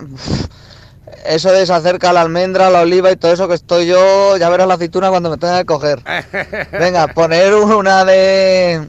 eso 1.24 1.52
de 1.52 1.68
se 1.68 1.72
acerca 1.74 2.12
la 2.14 2.22
almendra, 2.22 2.72
la 2.72 2.82
oliva 2.82 3.12
y 3.12 3.16
todo 3.16 3.32
eso 3.32 3.48
que 3.48 3.54
estoy 3.54 3.86
yo. 3.86 4.38
Ya 4.38 4.50
verás 4.50 4.68
la 4.68 4.74
aceituna 4.74 5.12
cuando 5.12 5.30
me 5.30 5.38
tenga 5.38 5.60
que 5.60 5.66
coger. 5.68 6.00
Venga, 6.72 7.06
poner 7.10 7.54
una 7.54 8.04
de. 8.04 8.88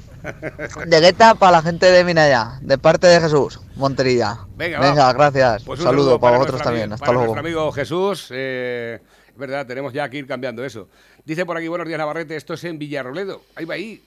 De 0.86 1.00
gueta 1.00 1.34
para 1.34 1.52
la 1.52 1.62
gente 1.62 1.90
de 1.90 2.04
Minaya, 2.04 2.58
de 2.62 2.78
parte 2.78 3.06
de 3.06 3.20
Jesús, 3.20 3.60
Monterilla. 3.76 4.38
Venga, 4.56 4.80
Venga, 4.80 5.12
gracias. 5.12 5.62
Pues 5.64 5.78
Un 5.80 5.84
saludo 5.84 6.18
para 6.18 6.38
vosotros 6.38 6.62
también. 6.62 6.90
Hasta 6.90 7.04
para 7.04 7.18
luego. 7.18 7.34
nuestro 7.34 7.46
amigo 7.46 7.70
Jesús. 7.72 8.28
eh, 8.30 8.98
es 9.28 9.36
verdad, 9.38 9.66
tenemos 9.66 9.92
ya 9.92 10.08
que 10.08 10.16
ir 10.16 10.26
cambiando 10.26 10.64
eso. 10.64 10.88
Dice 11.28 11.44
por 11.44 11.58
aquí, 11.58 11.68
buenos 11.68 11.86
días 11.86 11.98
Navarrete, 11.98 12.36
esto 12.36 12.54
es 12.54 12.64
en 12.64 12.78
Villarroledo. 12.78 13.44
Ahí 13.54 13.66
va 13.66 13.74
ahí. 13.74 14.02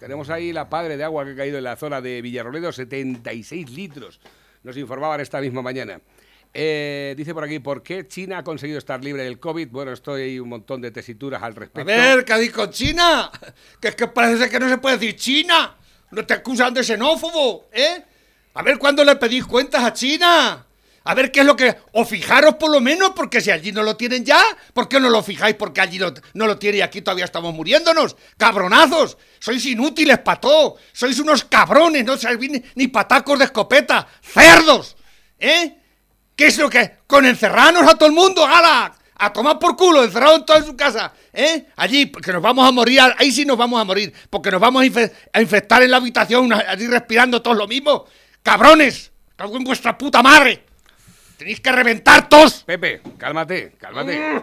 Tenemos 0.00 0.30
ahí 0.30 0.52
la 0.52 0.68
padre 0.68 0.96
de 0.96 1.04
agua 1.04 1.24
que 1.24 1.30
ha 1.30 1.36
caído 1.36 1.58
en 1.58 1.62
la 1.62 1.76
zona 1.76 2.00
de 2.00 2.20
Villarroledo, 2.20 2.72
76 2.72 3.70
litros. 3.70 4.18
Nos 4.64 4.76
informaban 4.76 5.20
esta 5.20 5.40
misma 5.40 5.62
mañana. 5.62 6.00
Eh, 6.52 7.14
dice 7.16 7.32
por 7.34 7.44
aquí, 7.44 7.60
¿por 7.60 7.84
qué 7.84 8.08
China 8.08 8.38
ha 8.38 8.42
conseguido 8.42 8.78
estar 8.78 9.04
libre 9.04 9.22
del 9.22 9.38
COVID? 9.38 9.68
Bueno, 9.68 9.92
estoy 9.92 10.22
ahí 10.22 10.40
un 10.40 10.48
montón 10.48 10.80
de 10.80 10.90
tesituras 10.90 11.40
al 11.40 11.52
A 11.52 11.54
respecto. 11.54 11.84
ver, 11.84 12.24
¿qué 12.24 12.32
habéis 12.32 12.50
con 12.52 12.68
China? 12.70 13.30
Que 13.80 13.86
es 13.86 13.94
que 13.94 14.08
parece 14.08 14.50
que 14.50 14.58
no 14.58 14.68
se 14.68 14.78
puede 14.78 14.98
decir 14.98 15.14
China. 15.14 15.76
No 16.10 16.26
te 16.26 16.34
acusan 16.34 16.74
de 16.74 16.82
xenófobo, 16.82 17.68
¿eh? 17.72 18.02
A 18.54 18.62
ver 18.64 18.76
cuándo 18.78 19.04
le 19.04 19.14
pedís 19.14 19.46
cuentas 19.46 19.84
a 19.84 19.92
China. 19.92 20.65
A 21.06 21.14
ver 21.14 21.30
qué 21.30 21.40
es 21.40 21.46
lo 21.46 21.54
que... 21.54 21.76
O 21.92 22.04
fijaros 22.04 22.56
por 22.56 22.68
lo 22.70 22.80
menos, 22.80 23.10
porque 23.14 23.40
si 23.40 23.52
allí 23.52 23.70
no 23.70 23.84
lo 23.84 23.96
tienen 23.96 24.24
ya, 24.24 24.42
¿por 24.74 24.88
qué 24.88 24.98
no 24.98 25.08
lo 25.08 25.22
fijáis? 25.22 25.54
Porque 25.54 25.80
allí 25.80 26.00
no, 26.00 26.46
lo 26.46 26.58
tiene 26.58 26.78
y 26.78 26.80
aquí 26.80 27.00
todavía 27.00 27.24
estamos 27.24 27.54
muriéndonos. 27.54 28.16
¡Cabronazos! 28.36 29.16
Sois 29.38 29.64
inútiles 29.66 30.18
para 30.18 30.40
todo. 30.40 30.76
Sois 30.92 31.18
unos 31.20 31.44
cabrones, 31.44 32.04
no 32.04 32.16
sabéis 32.16 32.50
ni, 32.50 32.62
ni 32.74 32.88
patacos 32.88 33.38
de 33.38 33.44
escopeta. 33.44 34.06
¡Cerdos! 34.20 34.96
¿Eh? 35.38 35.78
¿Qué 36.34 36.46
es 36.46 36.58
lo 36.58 36.68
que...? 36.68 36.96
Con 37.06 37.24
encerrarnos 37.24 37.88
a 37.88 37.94
todo 37.94 38.08
el 38.08 38.14
mundo, 38.14 38.44
¡hala! 38.44 38.92
A 39.18 39.32
tomar 39.32 39.58
por 39.60 39.76
culo, 39.76 40.02
encerrado 40.02 40.36
en 40.36 40.44
toda 40.44 40.62
su 40.62 40.76
casa, 40.76 41.12
¿eh? 41.32 41.68
Allí, 41.76 42.10
que 42.10 42.32
nos 42.32 42.42
vamos 42.42 42.68
a 42.68 42.72
morir, 42.72 43.00
ahí 43.16 43.32
sí 43.32 43.46
nos 43.46 43.56
vamos 43.56 43.80
a 43.80 43.84
morir, 43.84 44.12
porque 44.28 44.50
nos 44.50 44.60
vamos 44.60 44.84
a, 44.84 45.10
a 45.32 45.40
infectar 45.40 45.82
en 45.82 45.90
la 45.90 45.96
habitación, 45.96 46.52
allí 46.52 46.86
respirando 46.86 47.40
todos 47.40 47.56
lo 47.56 47.66
mismo. 47.66 48.04
¡Cabrones! 48.42 49.12
¡Cago 49.36 49.56
en 49.56 49.64
vuestra 49.64 49.96
puta 49.96 50.22
madre! 50.22 50.66
¡Tenéis 51.36 51.60
que 51.60 51.70
reventar 51.70 52.28
todos! 52.28 52.64
Pepe, 52.64 53.02
cálmate, 53.18 53.72
cálmate. 53.78 54.42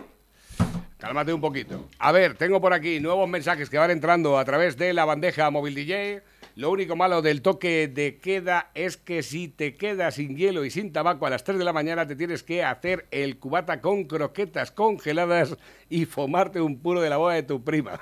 Cálmate 0.99 1.33
un 1.33 1.41
poquito. 1.41 1.89
A 1.99 2.11
ver, 2.11 2.35
tengo 2.35 2.61
por 2.61 2.71
aquí 2.71 2.99
nuevos 2.99 3.27
mensajes 3.27 3.69
que 3.69 3.77
van 3.77 3.91
entrando 3.91 4.37
a 4.37 4.45
través 4.45 4.77
de 4.77 4.93
la 4.93 5.03
bandeja 5.03 5.49
móvil 5.49 5.75
DJ. 5.75 6.21
Lo 6.55 6.69
único 6.69 6.95
malo 6.95 7.23
del 7.23 7.41
toque 7.41 7.87
de 7.87 8.19
queda 8.19 8.69
es 8.75 8.95
que 8.95 9.23
si 9.23 9.47
te 9.47 9.75
quedas 9.75 10.15
sin 10.15 10.37
hielo 10.37 10.63
y 10.63 10.69
sin 10.69 10.93
tabaco 10.93 11.25
a 11.25 11.31
las 11.31 11.43
3 11.43 11.57
de 11.57 11.65
la 11.65 11.73
mañana 11.73 12.05
te 12.05 12.15
tienes 12.15 12.43
que 12.43 12.63
hacer 12.63 13.07
el 13.09 13.37
cubata 13.37 13.81
con 13.81 14.03
croquetas 14.03 14.71
congeladas 14.71 15.57
y 15.89 16.05
fumarte 16.05 16.61
un 16.61 16.79
puro 16.79 17.01
de 17.01 17.09
la 17.09 17.17
boda 17.17 17.33
de 17.33 17.43
tu 17.43 17.63
prima. 17.63 17.99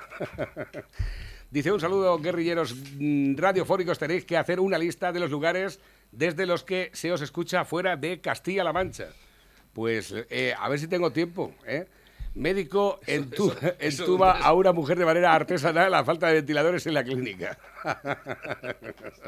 Dice 1.50 1.72
un 1.72 1.80
saludo, 1.80 2.18
guerrilleros 2.18 2.76
mm, 2.98 3.36
radiofónicos. 3.36 3.98
Tenéis 3.98 4.24
que 4.26 4.36
hacer 4.36 4.60
una 4.60 4.78
lista 4.78 5.12
de 5.12 5.20
los 5.20 5.30
lugares 5.30 5.80
desde 6.12 6.46
los 6.46 6.62
que 6.62 6.90
se 6.92 7.10
os 7.10 7.20
escucha 7.22 7.64
fuera 7.64 7.96
de 7.96 8.20
Castilla-La 8.20 8.72
Mancha. 8.72 9.08
Pues 9.72 10.14
eh, 10.30 10.54
a 10.58 10.68
ver 10.68 10.78
si 10.78 10.86
tengo 10.86 11.10
tiempo. 11.10 11.52
¿eh? 11.66 11.86
Médico 12.34 12.98
entu- 13.06 13.52
eso- 13.78 14.02
entuba 14.04 14.38
a 14.38 14.52
una 14.54 14.72
mujer 14.72 14.98
de 14.98 15.04
manera 15.04 15.34
artesanal 15.34 15.90
la 15.90 16.04
falta 16.04 16.28
de 16.28 16.34
ventiladores 16.34 16.86
en 16.86 16.94
la 16.94 17.02
clínica. 17.04 17.58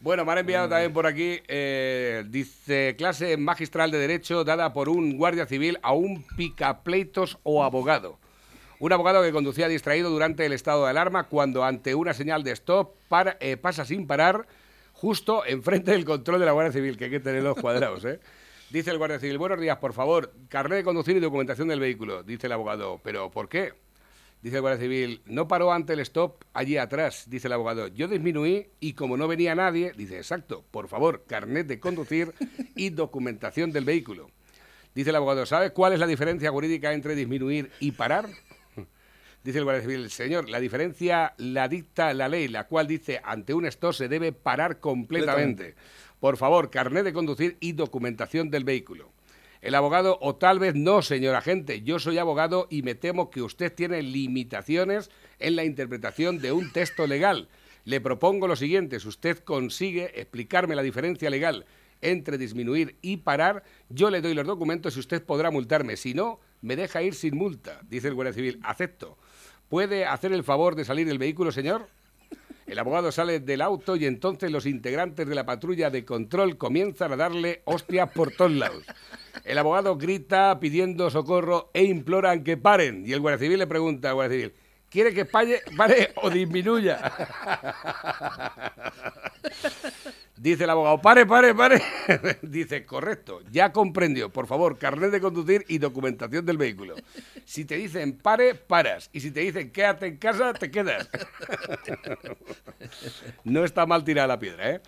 Bueno, 0.00 0.24
me 0.24 0.30
han 0.30 0.38
enviado 0.38 0.68
también 0.68 0.92
por 0.92 1.06
aquí, 1.08 1.40
eh, 1.48 2.22
dice, 2.28 2.94
clase 2.96 3.36
magistral 3.36 3.90
de 3.90 3.98
Derecho 3.98 4.44
dada 4.44 4.72
por 4.72 4.88
un 4.88 5.16
guardia 5.18 5.44
civil 5.46 5.76
a 5.82 5.92
un 5.92 6.22
picapleitos 6.36 7.38
o 7.42 7.64
abogado. 7.64 8.16
Un 8.78 8.92
abogado 8.92 9.24
que 9.24 9.32
conducía 9.32 9.66
distraído 9.66 10.08
durante 10.08 10.46
el 10.46 10.52
estado 10.52 10.84
de 10.84 10.90
alarma 10.90 11.24
cuando 11.24 11.64
ante 11.64 11.96
una 11.96 12.14
señal 12.14 12.44
de 12.44 12.52
stop 12.52 12.94
para- 13.08 13.36
eh, 13.40 13.56
pasa 13.56 13.84
sin 13.84 14.06
parar 14.06 14.46
justo 15.00 15.46
enfrente 15.46 15.92
del 15.92 16.04
control 16.04 16.40
de 16.40 16.46
la 16.46 16.52
Guardia 16.52 16.72
Civil, 16.72 16.96
que 16.96 17.04
hay 17.04 17.10
que 17.10 17.20
tener 17.20 17.42
los 17.42 17.56
cuadrados, 17.56 18.04
¿eh? 18.04 18.18
Dice 18.70 18.90
el 18.90 18.98
Guardia 18.98 19.20
Civil, 19.20 19.38
buenos 19.38 19.60
días, 19.60 19.78
por 19.78 19.92
favor, 19.92 20.34
carnet 20.48 20.78
de 20.78 20.84
conducir 20.84 21.16
y 21.16 21.20
documentación 21.20 21.68
del 21.68 21.78
vehículo. 21.78 22.24
Dice 22.24 22.48
el 22.48 22.52
abogado, 22.52 23.00
¿pero 23.02 23.30
por 23.30 23.48
qué? 23.48 23.74
Dice 24.42 24.56
el 24.56 24.62
Guardia 24.62 24.82
Civil, 24.82 25.22
no 25.24 25.46
paró 25.46 25.72
ante 25.72 25.92
el 25.92 26.00
stop 26.00 26.44
allí 26.52 26.76
atrás, 26.76 27.26
dice 27.28 27.46
el 27.46 27.52
abogado. 27.52 27.86
Yo 27.86 28.08
disminuí 28.08 28.66
y 28.80 28.94
como 28.94 29.16
no 29.16 29.28
venía 29.28 29.54
nadie, 29.54 29.92
dice, 29.96 30.16
exacto, 30.16 30.64
por 30.70 30.88
favor, 30.88 31.24
carnet 31.26 31.68
de 31.68 31.78
conducir 31.78 32.34
y 32.74 32.90
documentación 32.90 33.70
del 33.70 33.84
vehículo. 33.84 34.30
Dice 34.96 35.10
el 35.10 35.16
abogado, 35.16 35.46
¿sabe 35.46 35.70
cuál 35.70 35.92
es 35.92 36.00
la 36.00 36.08
diferencia 36.08 36.50
jurídica 36.50 36.92
entre 36.92 37.14
disminuir 37.14 37.70
y 37.78 37.92
parar? 37.92 38.26
Dice 39.44 39.58
el 39.58 39.64
Guardia 39.64 39.82
Civil, 39.82 40.10
señor, 40.10 40.48
la 40.48 40.60
diferencia 40.60 41.34
la 41.38 41.68
dicta 41.68 42.12
la 42.12 42.28
ley, 42.28 42.48
la 42.48 42.66
cual 42.66 42.86
dice 42.86 43.20
ante 43.22 43.54
un 43.54 43.66
stop 43.66 43.92
se 43.92 44.08
debe 44.08 44.32
parar 44.32 44.80
completamente. 44.80 45.74
Por 46.18 46.36
favor, 46.36 46.70
carnet 46.70 47.04
de 47.04 47.12
conducir 47.12 47.56
y 47.60 47.72
documentación 47.72 48.50
del 48.50 48.64
vehículo. 48.64 49.12
El 49.60 49.74
abogado, 49.74 50.18
o 50.20 50.36
tal 50.36 50.58
vez 50.58 50.74
no, 50.74 51.02
señor 51.02 51.34
agente, 51.34 51.82
yo 51.82 51.98
soy 51.98 52.18
abogado 52.18 52.66
y 52.70 52.82
me 52.82 52.94
temo 52.94 53.30
que 53.30 53.42
usted 53.42 53.72
tiene 53.72 54.02
limitaciones 54.02 55.10
en 55.38 55.56
la 55.56 55.64
interpretación 55.64 56.40
de 56.40 56.52
un 56.52 56.72
texto 56.72 57.06
legal. 57.06 57.48
Le 57.84 58.00
propongo 58.00 58.46
lo 58.46 58.56
siguiente, 58.56 59.00
si 59.00 59.08
usted 59.08 59.38
consigue 59.38 60.20
explicarme 60.20 60.76
la 60.76 60.82
diferencia 60.82 61.30
legal 61.30 61.64
entre 62.00 62.38
disminuir 62.38 62.96
y 63.02 63.18
parar, 63.18 63.64
yo 63.88 64.10
le 64.10 64.20
doy 64.20 64.34
los 64.34 64.46
documentos 64.46 64.96
y 64.96 65.00
usted 65.00 65.22
podrá 65.22 65.50
multarme. 65.50 65.96
Si 65.96 66.14
no, 66.14 66.40
me 66.60 66.76
deja 66.76 67.02
ir 67.02 67.14
sin 67.14 67.36
multa, 67.36 67.80
dice 67.88 68.08
el 68.08 68.14
Guardia 68.14 68.34
Civil. 68.34 68.60
Acepto. 68.62 69.18
¿Puede 69.68 70.06
hacer 70.06 70.32
el 70.32 70.44
favor 70.44 70.74
de 70.74 70.84
salir 70.84 71.06
del 71.06 71.18
vehículo, 71.18 71.52
señor? 71.52 71.86
El 72.66 72.78
abogado 72.78 73.10
sale 73.10 73.40
del 73.40 73.62
auto 73.62 73.96
y 73.96 74.04
entonces 74.04 74.50
los 74.50 74.66
integrantes 74.66 75.26
de 75.26 75.34
la 75.34 75.46
patrulla 75.46 75.88
de 75.88 76.04
control 76.04 76.58
comienzan 76.58 77.12
a 77.12 77.16
darle 77.16 77.62
hostias 77.64 78.10
por 78.10 78.30
todos 78.32 78.52
lados. 78.52 78.84
El 79.44 79.56
abogado 79.56 79.96
grita 79.96 80.58
pidiendo 80.60 81.08
socorro 81.08 81.70
e 81.72 81.84
imploran 81.84 82.44
que 82.44 82.58
paren. 82.58 83.04
Y 83.06 83.12
el 83.14 83.20
guardia 83.20 83.46
civil 83.46 83.58
le 83.60 83.66
pregunta 83.66 84.10
al 84.10 84.16
guardia 84.16 84.36
civil, 84.36 84.54
¿quiere 84.90 85.12
que 85.14 85.24
pare, 85.24 85.62
pare 85.76 86.12
o 86.16 86.30
disminuya? 86.30 87.12
Dice 90.36 90.64
el 90.64 90.70
abogado, 90.70 90.98
pare, 90.98 91.26
pare, 91.26 91.54
pare. 91.54 91.82
Dice, 92.42 92.86
correcto, 92.86 93.40
ya 93.50 93.72
comprendió. 93.72 94.30
Por 94.30 94.46
favor, 94.46 94.78
carnet 94.78 95.10
de 95.10 95.20
conducir 95.20 95.64
y 95.68 95.78
documentación 95.78 96.46
del 96.46 96.56
vehículo. 96.56 96.94
Si 97.44 97.64
te 97.64 97.74
dicen 97.76 98.16
pare, 98.16 98.54
paras. 98.54 99.10
Y 99.12 99.20
si 99.20 99.32
te 99.32 99.40
dicen 99.40 99.72
quédate 99.72 100.06
en 100.06 100.16
casa, 100.16 100.52
te 100.54 100.70
quedas. 100.70 101.08
No 103.44 103.64
está 103.64 103.84
mal 103.86 104.04
tirada 104.04 104.28
la 104.28 104.38
piedra, 104.38 104.70
¿eh? 104.70 104.80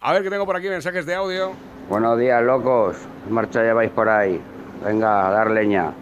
A 0.00 0.12
ver 0.12 0.22
que 0.22 0.30
tengo 0.30 0.46
por 0.46 0.56
aquí 0.56 0.68
mensajes 0.68 1.06
de 1.06 1.14
audio. 1.14 1.52
Buenos 1.88 2.18
días, 2.18 2.42
locos. 2.42 2.96
¿Qué 3.24 3.30
marcha 3.32 3.62
lleváis 3.62 3.90
por 3.90 4.08
ahí? 4.08 4.40
Venga, 4.84 5.26
a 5.26 5.30
dar 5.30 5.50
leña. 5.50 5.92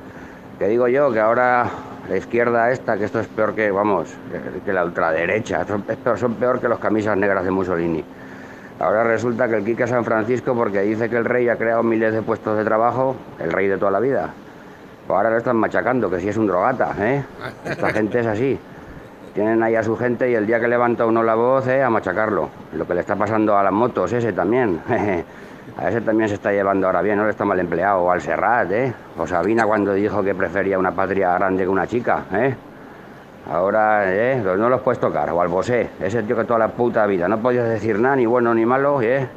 Que 0.59 0.69
digo 0.69 0.88
yo 0.88 1.12
que 1.12 1.21
ahora 1.21 1.71
la 2.09 2.16
izquierda 2.16 2.71
esta, 2.71 2.97
que 2.97 3.05
esto 3.05 3.21
es 3.21 3.27
peor 3.27 3.55
que, 3.55 3.71
vamos, 3.71 4.14
que, 4.64 4.73
la 4.73 4.85
ultraderecha. 4.85 5.64
Son, 5.64 5.85
son 6.16 6.35
peor 6.35 6.61
que 6.61 6.69
los 6.69 6.79
camisas 6.79 7.16
negras 7.16 7.45
de 7.45 7.51
Mussolini. 7.51 8.05
Ahora 8.79 9.05
resulta 9.05 9.49
que 9.49 9.57
el 9.57 9.64
Quique 9.64 9.87
San 9.87 10.05
Francisco, 10.05 10.55
porque 10.55 10.83
dice 10.83 11.09
que 11.09 11.16
el 11.16 11.25
rey 11.25 11.49
ha 11.49 11.57
creado 11.57 11.83
miles 11.83 12.12
de 12.12 12.23
puestos 12.23 12.57
de 12.59 12.64
trabajo, 12.64 13.16
el 13.38 13.51
rey 13.51 13.69
de 13.69 13.79
toda 13.79 13.90
la 13.90 14.01
vida. 14.01 14.31
Pues 15.07 15.16
ahora 15.16 15.31
lo 15.31 15.38
están 15.38 15.57
machacando, 15.57 16.11
que 16.11 16.21
si 16.21 16.29
es 16.29 16.37
un 16.37 16.47
drogata, 16.47 16.95
¿eh? 17.01 17.25
Esta 17.64 17.90
gente 17.90 18.21
es 18.21 18.27
así. 18.27 18.59
Tienen 19.35 19.62
ahí 19.62 19.75
a 19.75 19.83
su 19.83 19.97
gente 19.97 20.31
y 20.31 20.35
el 20.35 20.47
día 20.47 20.61
que 20.61 20.69
levanta 20.69 21.07
uno 21.07 21.23
la 21.23 21.35
voz, 21.35 21.66
¿eh? 21.69 21.83
a 21.83 21.90
machacarlo. 21.90 22.49
Lo 22.73 22.87
que 22.87 22.95
le 22.95 23.01
está 23.01 23.16
pasando 23.16 23.57
a 23.57 23.62
las 23.62 23.73
motos, 23.73 24.12
ese 24.12 24.33
también. 24.33 24.81
A 25.78 25.88
ese 25.90 26.00
también 26.00 26.28
se 26.28 26.36
está 26.36 26.52
llevando 26.52 26.86
ahora 26.86 27.02
bien, 27.02 27.18
no 27.18 27.24
le 27.24 27.30
está 27.30 27.44
mal 27.44 27.60
empleado. 27.60 28.04
O 28.04 28.10
al 28.10 28.20
Serrat, 28.20 28.70
¿eh? 28.70 28.94
O 29.18 29.26
Sabina 29.26 29.66
cuando 29.66 29.92
dijo 29.92 30.22
que 30.22 30.34
prefería 30.34 30.78
una 30.78 30.92
patria 30.92 31.34
grande 31.34 31.64
que 31.64 31.68
una 31.68 31.86
chica, 31.86 32.24
¿eh? 32.32 32.54
Ahora, 33.52 34.12
¿eh? 34.12 34.42
No 34.42 34.68
los 34.70 34.80
puedes 34.80 34.98
tocar. 34.98 35.30
O 35.30 35.40
al 35.40 35.48
Bosé, 35.48 35.90
ese 36.00 36.22
tío 36.22 36.34
que 36.34 36.44
toda 36.44 36.58
la 36.58 36.68
puta 36.68 37.06
vida 37.06 37.28
no 37.28 37.38
podías 37.38 37.68
decir 37.68 37.98
nada, 37.98 38.16
ni 38.16 38.24
bueno 38.24 38.54
ni 38.54 38.64
malo, 38.64 39.02
¿eh? 39.02 39.28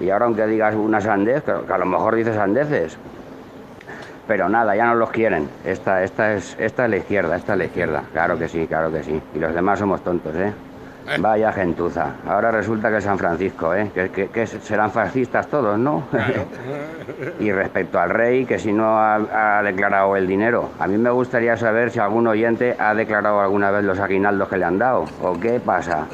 Y 0.00 0.10
ahora 0.10 0.26
aunque 0.26 0.46
digas 0.46 0.74
una 0.74 1.00
sandez, 1.00 1.44
que 1.44 1.52
a 1.52 1.78
lo 1.78 1.86
mejor 1.86 2.16
dices 2.16 2.34
sandeces, 2.34 2.98
pero 4.26 4.48
nada, 4.48 4.74
ya 4.74 4.86
no 4.86 4.96
los 4.96 5.10
quieren. 5.10 5.48
Esta, 5.64 6.02
esta, 6.02 6.34
es, 6.34 6.56
esta 6.58 6.84
es 6.84 6.90
la 6.90 6.96
izquierda, 6.96 7.36
esta 7.36 7.52
es 7.52 7.58
la 7.58 7.64
izquierda. 7.66 8.02
Claro 8.12 8.38
que 8.38 8.48
sí, 8.48 8.66
claro 8.66 8.90
que 8.90 9.02
sí. 9.04 9.22
Y 9.34 9.38
los 9.38 9.54
demás 9.54 9.78
somos 9.78 10.02
tontos, 10.02 10.34
¿eh? 10.34 10.52
Vaya 11.18 11.52
gentuza. 11.52 12.14
Ahora 12.28 12.50
resulta 12.50 12.90
que 12.90 13.00
San 13.00 13.18
Francisco, 13.18 13.74
¿eh? 13.74 13.90
Que, 13.94 14.10
que- 14.10 14.28
que 14.28 14.46
serán 14.46 14.90
fascistas 14.90 15.46
todos, 15.48 15.78
¿no? 15.78 16.04
y 17.40 17.50
respecto 17.52 17.98
al 18.00 18.10
rey, 18.10 18.44
que 18.46 18.58
si 18.58 18.72
no 18.72 18.98
ha, 18.98 19.58
ha 19.58 19.62
declarado 19.62 20.16
el 20.16 20.26
dinero, 20.26 20.70
a 20.78 20.86
mí 20.86 20.96
me 20.98 21.10
gustaría 21.10 21.56
saber 21.56 21.90
si 21.90 21.98
algún 21.98 22.26
oyente 22.26 22.76
ha 22.78 22.94
declarado 22.94 23.40
alguna 23.40 23.70
vez 23.70 23.84
los 23.84 23.98
aguinaldos 23.98 24.48
que 24.48 24.56
le 24.58 24.64
han 24.64 24.78
dado. 24.78 25.04
¿O 25.22 25.38
qué 25.40 25.60
pasa? 25.60 26.06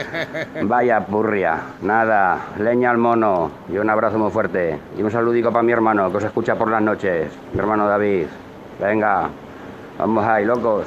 Vaya 0.62 1.00
purria. 1.06 1.56
Nada, 1.82 2.38
leña 2.58 2.90
al 2.90 2.98
mono. 2.98 3.50
Y 3.72 3.78
un 3.78 3.90
abrazo 3.90 4.18
muy 4.18 4.30
fuerte. 4.30 4.78
Y 4.98 5.02
un 5.02 5.10
saludico 5.10 5.50
para 5.52 5.62
mi 5.62 5.72
hermano, 5.72 6.10
que 6.10 6.16
os 6.18 6.24
escucha 6.24 6.54
por 6.56 6.70
las 6.70 6.82
noches. 6.82 7.32
Mi 7.52 7.60
hermano 7.60 7.86
David. 7.86 8.26
Venga, 8.80 9.28
vamos 9.98 10.24
ahí, 10.24 10.44
locos. 10.44 10.86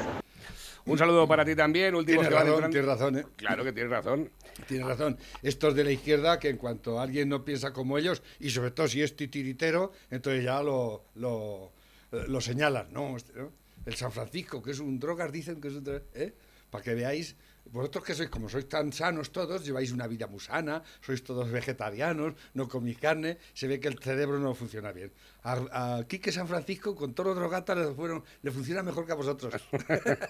Un 0.86 0.98
saludo 0.98 1.26
para 1.26 1.44
ti 1.44 1.56
también. 1.56 1.94
Últimos 1.94 2.26
Tienes 2.26 2.44
que 2.44 2.50
razón, 2.50 2.70
tienes 2.70 2.88
razón, 2.88 3.18
¿eh? 3.18 3.24
Claro 3.36 3.64
que 3.64 3.72
tienes 3.72 3.90
razón. 3.90 4.30
Tienes 4.68 4.86
razón. 4.86 5.18
Estos 5.42 5.74
de 5.74 5.84
la 5.84 5.92
izquierda, 5.92 6.38
que 6.38 6.50
en 6.50 6.58
cuanto 6.58 7.00
alguien 7.00 7.28
no 7.28 7.44
piensa 7.44 7.72
como 7.72 7.96
ellos, 7.98 8.22
y 8.38 8.50
sobre 8.50 8.70
todo 8.70 8.86
si 8.88 9.02
es 9.02 9.16
titiritero, 9.16 9.92
entonces 10.10 10.44
ya 10.44 10.62
lo, 10.62 11.04
lo, 11.14 11.72
lo 12.10 12.40
señalan, 12.40 12.92
¿no? 12.92 13.16
Este, 13.16 13.32
¿no? 13.38 13.50
El 13.86 13.94
San 13.96 14.12
Francisco, 14.12 14.62
que 14.62 14.70
es 14.70 14.78
un 14.78 14.98
drogas, 14.98 15.32
dicen 15.32 15.60
que 15.60 15.68
es 15.68 15.74
un 15.74 15.84
drogas, 15.84 16.02
¿eh? 16.14 16.32
Para 16.70 16.84
que 16.84 16.94
veáis, 16.94 17.36
vosotros 17.72 18.04
que 18.04 18.14
sois, 18.14 18.28
como 18.28 18.48
sois 18.48 18.68
tan 18.68 18.92
sanos 18.92 19.32
todos, 19.32 19.64
lleváis 19.64 19.90
una 19.90 20.06
vida 20.06 20.26
muy 20.26 20.40
sana, 20.40 20.82
sois 21.00 21.24
todos 21.24 21.50
vegetarianos, 21.50 22.34
no 22.52 22.68
coméis 22.68 22.98
carne, 22.98 23.38
se 23.54 23.66
ve 23.66 23.80
que 23.80 23.88
el 23.88 23.98
cerebro 23.98 24.38
no 24.38 24.54
funciona 24.54 24.92
bien. 24.92 25.12
A, 25.42 25.98
a 25.98 26.04
Quique 26.06 26.30
San 26.30 26.46
Francisco, 26.46 26.94
con 26.94 27.14
todos 27.14 27.28
los 27.28 27.36
drogatas, 27.36 27.76
le, 27.76 27.94
fueron, 27.94 28.22
le 28.42 28.50
funciona 28.50 28.82
mejor 28.82 29.06
que 29.06 29.12
a 29.12 29.16
vosotros. 29.16 29.54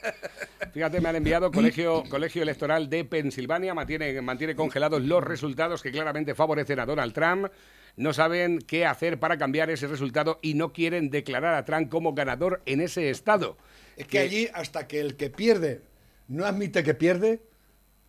Fíjate, 0.73 1.01
me 1.01 1.09
han 1.09 1.17
enviado 1.17 1.51
colegio, 1.51 2.05
colegio 2.09 2.43
Electoral 2.43 2.89
de 2.89 3.05
Pensilvania, 3.05 3.75
mantiene, 3.75 4.21
mantiene 4.23 4.55
congelados 4.55 5.03
los 5.03 5.23
resultados 5.23 5.83
que 5.83 5.91
claramente 5.91 6.35
favorecen 6.35 6.81
a 6.81 6.87
Donald 6.87 7.13
Trump. 7.13 7.49
No 7.97 8.13
saben 8.13 8.59
qué 8.59 8.87
hacer 8.87 9.21
para 9.21 9.39
cambiar 9.39 9.71
ese 9.71 9.87
resultado 9.87 10.41
y 10.43 10.55
no 10.55 10.73
quieren 10.73 11.11
declarar 11.11 11.55
a 11.55 11.65
Trump 11.65 11.91
como 11.91 12.15
ganador 12.15 12.63
en 12.67 12.81
ese 12.81 13.11
estado. 13.11 13.57
Es 13.97 14.09
que 14.09 14.19
allí, 14.19 14.49
hasta 14.53 14.89
que 14.89 15.01
el 15.01 15.17
que 15.17 15.31
pierde 15.31 15.83
no 16.29 16.45
admite 16.47 16.83
que 16.83 16.95
pierde, 16.95 17.43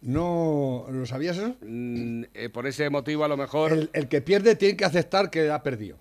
no. 0.02 0.86
¿Lo 0.90 1.06
sabías 1.06 1.38
eso? 1.38 1.56
Mm, 1.62 2.24
eh, 2.34 2.50
por 2.50 2.68
ese 2.68 2.90
motivo, 2.90 3.24
a 3.26 3.28
lo 3.28 3.38
mejor. 3.38 3.72
El, 3.74 3.90
el 3.94 4.08
que 4.08 4.22
pierde 4.22 4.56
tiene 4.56 4.78
que 4.78 4.86
aceptar 4.86 5.30
que 5.30 5.50
ha 5.50 5.62
perdido. 5.64 5.98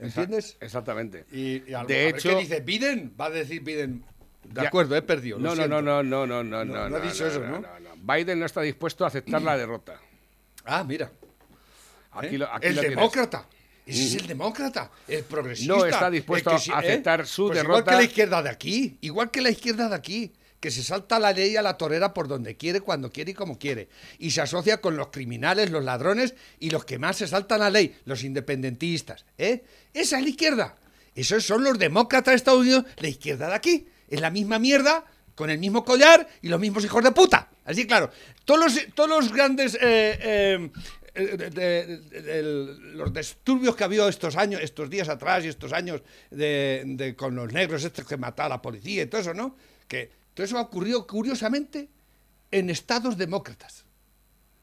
¿Entiendes? 0.00 0.56
Exactamente. 0.60 1.24
Y, 1.32 1.70
y 1.70 1.74
a 1.74 1.82
lo- 1.82 1.88
De 1.88 1.94
a 1.94 2.04
ver 2.06 2.14
hecho- 2.16 2.30
¿qué 2.30 2.36
dice 2.36 2.60
Biden? 2.60 3.14
Va 3.18 3.26
a 3.26 3.30
decir 3.30 3.62
Biden. 3.62 4.04
De 4.42 4.60
Ya- 4.62 4.68
acuerdo, 4.68 4.96
he 4.96 5.02
perdido. 5.02 5.38
No, 5.38 5.50
no, 5.50 5.54
siento". 5.56 5.80
no, 5.80 6.02
no, 6.02 6.26
no, 6.26 6.26
no, 6.26 6.44
no, 6.44 6.64
No, 6.64 6.74
no. 6.74 6.88
no 6.90 6.96
ha 6.96 7.00
dicho 7.00 7.26
eso, 7.26 7.40
¿no? 7.40 7.62
Biden 8.02 8.38
no 8.40 8.46
está 8.46 8.60
dispuesto 8.60 9.04
a 9.04 9.08
aceptar 9.08 9.40
la 9.42 9.56
derrota. 9.56 9.98
Ah, 10.66 10.82
mira. 10.82 11.12
Aquí 12.12 12.36
¿eh? 12.36 12.38
lo- 12.38 12.50
aquí 12.50 12.66
el 12.68 12.74
lo 12.76 12.80
tienes. 12.80 12.96
demócrata. 12.98 13.46
Ese 13.86 14.04
es 14.04 14.14
el 14.22 14.26
demócrata, 14.28 14.90
el 15.06 15.24
progresista. 15.24 15.74
No 15.76 15.84
está 15.84 16.10
dispuesto 16.10 16.58
sí- 16.58 16.70
a 16.72 16.78
aceptar 16.78 17.26
su 17.26 17.48
Pues 17.48 17.58
derrota. 17.58 17.80
Igual 17.80 17.84
que 17.84 17.96
la 17.96 18.02
izquierda 18.02 18.42
de 18.42 18.48
aquí, 18.48 18.96
igual 19.02 19.30
que 19.30 19.42
la 19.42 19.50
izquierda 19.50 19.88
de 19.90 19.94
aquí, 19.94 20.32
que 20.64 20.70
se 20.70 20.82
salta 20.82 21.18
la 21.18 21.30
ley 21.30 21.56
a 21.56 21.60
la 21.60 21.76
torera 21.76 22.14
por 22.14 22.26
donde 22.26 22.56
quiere, 22.56 22.80
cuando 22.80 23.10
quiere 23.12 23.32
y 23.32 23.34
como 23.34 23.58
quiere. 23.58 23.90
Y 24.18 24.30
se 24.30 24.40
asocia 24.40 24.80
con 24.80 24.96
los 24.96 25.08
criminales, 25.08 25.68
los 25.68 25.84
ladrones 25.84 26.32
y 26.58 26.70
los 26.70 26.86
que 26.86 26.98
más 26.98 27.18
se 27.18 27.28
saltan 27.28 27.60
la 27.60 27.68
ley, 27.68 27.94
los 28.06 28.24
independentistas. 28.24 29.26
¿eh? 29.36 29.62
Esa 29.92 30.16
es 30.16 30.22
la 30.22 30.28
izquierda. 30.30 30.74
Esos 31.14 31.44
son 31.44 31.64
los 31.64 31.78
demócratas 31.78 32.32
de 32.32 32.36
Estados 32.36 32.62
Unidos, 32.62 32.86
la 32.96 33.08
izquierda 33.08 33.48
de 33.48 33.54
aquí. 33.56 33.86
Es 34.08 34.22
la 34.22 34.30
misma 34.30 34.58
mierda, 34.58 35.04
con 35.34 35.50
el 35.50 35.58
mismo 35.58 35.84
collar 35.84 36.26
y 36.40 36.48
los 36.48 36.58
mismos 36.58 36.82
hijos 36.82 37.04
de 37.04 37.12
puta. 37.12 37.50
Así 37.66 37.86
claro. 37.86 38.10
Todos 38.46 38.60
los, 38.60 38.86
todos 38.94 39.10
los 39.10 39.32
grandes 39.34 39.74
eh, 39.74 40.18
eh, 40.18 40.70
eh, 41.14 42.74
los 42.94 43.12
disturbios 43.12 43.76
que 43.76 43.84
ha 43.84 43.86
habido 43.86 44.08
estos 44.08 44.34
años, 44.36 44.62
estos 44.62 44.88
días 44.88 45.10
atrás 45.10 45.44
y 45.44 45.48
estos 45.48 45.74
años 45.74 46.00
de- 46.30 47.14
con 47.18 47.34
los 47.34 47.52
negros 47.52 47.84
estos 47.84 48.06
que 48.06 48.16
mataba 48.16 48.46
a 48.46 48.56
la 48.56 48.62
policía 48.62 49.02
y 49.02 49.06
todo 49.08 49.20
eso, 49.20 49.34
¿no? 49.34 49.56
Que 49.86 50.23
todo 50.34 50.44
eso 50.44 50.58
ha 50.58 50.62
ocurrido 50.62 51.06
curiosamente 51.06 51.88
en 52.50 52.70
estados 52.70 53.16
demócratas. 53.16 53.84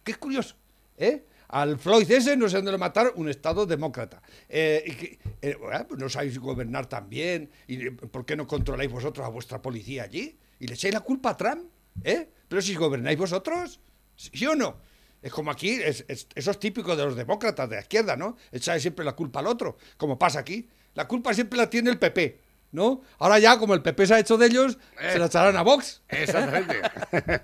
Es 0.06 0.18
curioso, 0.18 0.56
¿eh? 0.98 1.26
Al 1.50 1.78
Floyd 1.78 2.10
ese 2.10 2.38
no 2.38 2.48
sé 2.48 2.56
dónde 2.58 2.72
lo 2.72 2.78
mataron, 2.78 3.12
un 3.18 3.28
estado 3.30 3.66
demócrata. 3.66 4.22
Eh, 4.48 4.84
y 4.88 4.92
que, 4.94 5.20
eh, 5.42 5.58
pues 5.88 6.00
no 6.00 6.08
sabéis 6.08 6.40
gobernar 6.40 6.86
tan 6.88 7.10
bien. 7.10 7.50
¿Y 7.68 7.88
eh, 7.88 7.92
por 7.92 8.26
qué 8.26 8.38
no 8.38 8.48
controláis 8.48 8.90
vosotros 8.90 9.26
a 9.26 9.30
vuestra 9.30 9.62
policía 9.62 10.04
allí? 10.04 10.38
¿Y 10.60 10.68
le 10.68 10.76
echáis 10.76 10.94
la 10.94 11.02
culpa 11.02 11.32
a 11.32 11.38
Trump? 11.38 11.70
¿Eh? 12.06 12.30
Pero 12.48 12.62
si 12.62 12.74
gobernáis 12.76 13.18
vosotros, 13.18 13.82
¿sí 14.16 14.46
o 14.46 14.56
no? 14.56 14.78
Es 15.22 15.32
como 15.34 15.52
aquí, 15.52 15.72
es- 15.72 16.06
es- 16.08 16.28
eso 16.34 16.52
es 16.52 16.60
típico 16.60 16.96
de 16.96 17.04
los 17.04 17.16
demócratas 17.18 17.70
de 17.70 17.76
la 17.76 17.82
izquierda, 17.82 18.16
¿no? 18.16 18.38
Echáis 18.52 18.82
siempre 18.82 19.04
la 19.04 19.12
culpa 19.14 19.40
al 19.42 19.48
otro, 19.48 19.78
como 19.98 20.18
pasa 20.18 20.40
aquí. 20.40 20.70
La 20.94 21.06
culpa 21.08 21.34
siempre 21.34 21.58
la 21.58 21.70
tiene 21.70 21.90
el 21.90 22.00
PP, 22.00 22.40
¿no? 22.72 23.02
Ahora 23.20 23.40
ya, 23.40 23.58
como 23.58 23.74
el 23.74 23.82
PP 23.82 24.08
se 24.08 24.14
ha 24.14 24.20
hecho 24.20 24.38
de 24.38 24.48
ellos, 24.48 24.78
se 25.00 25.20
la 25.20 25.26
echarán 25.26 25.58
a 25.58 25.62
Vox. 25.62 26.02
Exactamente. 26.10 26.82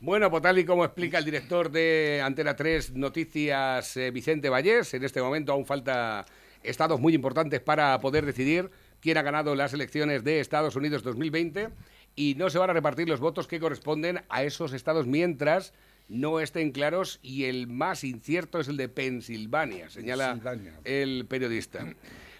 bueno, 0.00 0.30
pues 0.30 0.42
tal 0.42 0.58
y 0.58 0.64
como 0.64 0.84
explica 0.84 1.18
el 1.18 1.24
director 1.24 1.70
de 1.70 2.20
Antena 2.24 2.56
3 2.56 2.94
Noticias, 2.94 3.96
eh, 3.96 4.10
Vicente 4.10 4.48
Vallés, 4.48 4.94
en 4.94 5.04
este 5.04 5.22
momento 5.22 5.52
aún 5.52 5.66
falta 5.66 6.26
estados 6.62 7.00
muy 7.00 7.14
importantes 7.14 7.60
para 7.60 7.98
poder 8.00 8.26
decidir 8.26 8.70
quién 9.00 9.16
ha 9.18 9.22
ganado 9.22 9.54
las 9.54 9.72
elecciones 9.72 10.24
de 10.24 10.40
Estados 10.40 10.76
Unidos 10.76 11.02
2020 11.02 11.70
y 12.16 12.34
no 12.34 12.50
se 12.50 12.58
van 12.58 12.70
a 12.70 12.74
repartir 12.74 13.08
los 13.08 13.20
votos 13.20 13.46
que 13.46 13.60
corresponden 13.60 14.22
a 14.28 14.42
esos 14.42 14.72
estados 14.72 15.06
mientras 15.06 15.72
no 16.08 16.40
estén 16.40 16.72
claros 16.72 17.20
y 17.22 17.44
el 17.44 17.68
más 17.68 18.04
incierto 18.04 18.58
es 18.60 18.68
el 18.68 18.76
de 18.76 18.88
Pensilvania, 18.88 19.88
señala 19.90 20.32
Pensilvania. 20.32 20.80
el 20.84 21.24
periodista. 21.26 21.86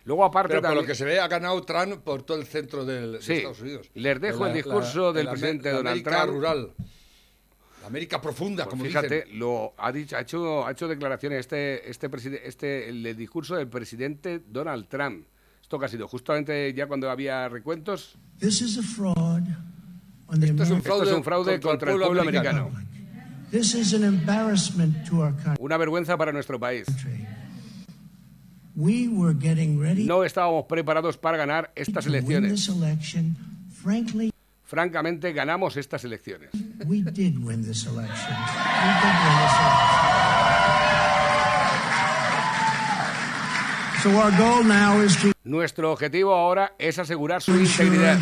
Luego 0.04 0.24
aparte 0.24 0.48
Pero 0.54 0.62
por 0.62 0.74
lo 0.74 0.84
que 0.84 0.94
se 0.94 1.04
ve, 1.04 1.20
ha 1.20 1.28
ganado 1.28 1.60
Trump 1.62 2.02
por 2.02 2.22
todo 2.22 2.38
el 2.38 2.46
centro 2.46 2.84
del, 2.84 3.12
de 3.12 3.22
Sí. 3.22 3.32
Estados 3.34 3.60
Unidos. 3.60 3.90
Les 3.94 4.20
dejo 4.20 4.44
La- 4.44 4.48
el 4.48 4.54
discurso 4.54 5.06
la- 5.08 5.12
del 5.12 5.24
la- 5.26 5.30
presidente 5.32 5.70
la 5.70 5.76
Donald 5.76 5.88
América 5.98 6.22
Trump. 6.22 6.32
rural. 6.36 6.70
La 7.82 7.86
América 7.86 8.20
profunda, 8.20 8.64
Pues 8.64 8.70
como 8.72 8.84
fíjate, 8.84 9.22
dicen. 9.24 9.38
lo 9.38 9.72
ha 9.78 9.90
dicho, 9.92 10.16
ha 10.16 10.20
hecho, 10.20 10.66
ha 10.66 10.70
hecho 10.72 10.86
declaraciones 10.88 11.40
este, 11.40 11.88
este, 11.90 12.08
este 12.48 12.88
el, 12.88 13.06
el 13.06 13.16
discurso 13.16 13.56
del 13.56 13.68
presidente 13.68 14.40
Donald 14.46 14.86
Trump. 14.88 15.26
Esto 15.62 15.78
que 15.78 15.84
ha 15.86 15.88
sido 15.88 16.08
justamente 16.08 16.72
ya 16.74 16.86
cuando 16.86 17.10
había 17.10 17.48
recuentos. 17.48 18.16
This 18.38 18.60
is 18.62 18.78
a 18.78 18.82
fraud 18.82 19.16
on 20.26 20.40
the 20.40 20.46
Esto 20.46 20.62
es 20.64 20.70
un 20.70 20.78
Esto 20.78 21.02
es 21.04 21.12
un 21.12 21.24
fraude 21.24 21.60
contra, 21.60 21.92
el 21.92 21.98
pueblo 22.00 22.20
americano. 22.22 22.68
public. 22.68 22.86
This 23.50 23.74
is 23.74 23.94
an 23.94 24.04
embarrassment 24.04 25.08
to 25.08 25.16
our 25.16 25.34
country. 25.36 25.56
Una 25.58 25.76
vergüenza 25.76 26.16
para 26.16 26.32
nuestro 26.32 26.58
país. 26.60 26.86
No 30.06 30.24
estábamos 30.24 30.64
preparados 30.66 31.16
para 31.16 31.36
ganar 31.36 31.72
estas 31.74 32.06
elecciones. 32.06 32.70
Francamente, 34.64 35.32
ganamos 35.32 35.76
estas 35.76 36.04
elecciones. 36.04 36.50
we 36.86 37.02
did 37.02 37.38
win 37.44 37.62
this 37.62 37.86
election. 37.86 38.34
We 38.34 38.92
did 39.02 39.16
win 39.24 39.36
this 39.42 39.54
election. 39.58 40.10
So 44.02 44.10
our 44.16 44.30
goal 44.38 44.64
now 44.64 45.02
is 45.02 45.16
to 45.20 45.32
Nuestro 45.44 45.92
objetivo 45.92 46.34
ahora 46.34 46.74
es 46.78 46.98
asegurar 46.98 47.42
su 47.42 47.58
integridad. 47.58 48.18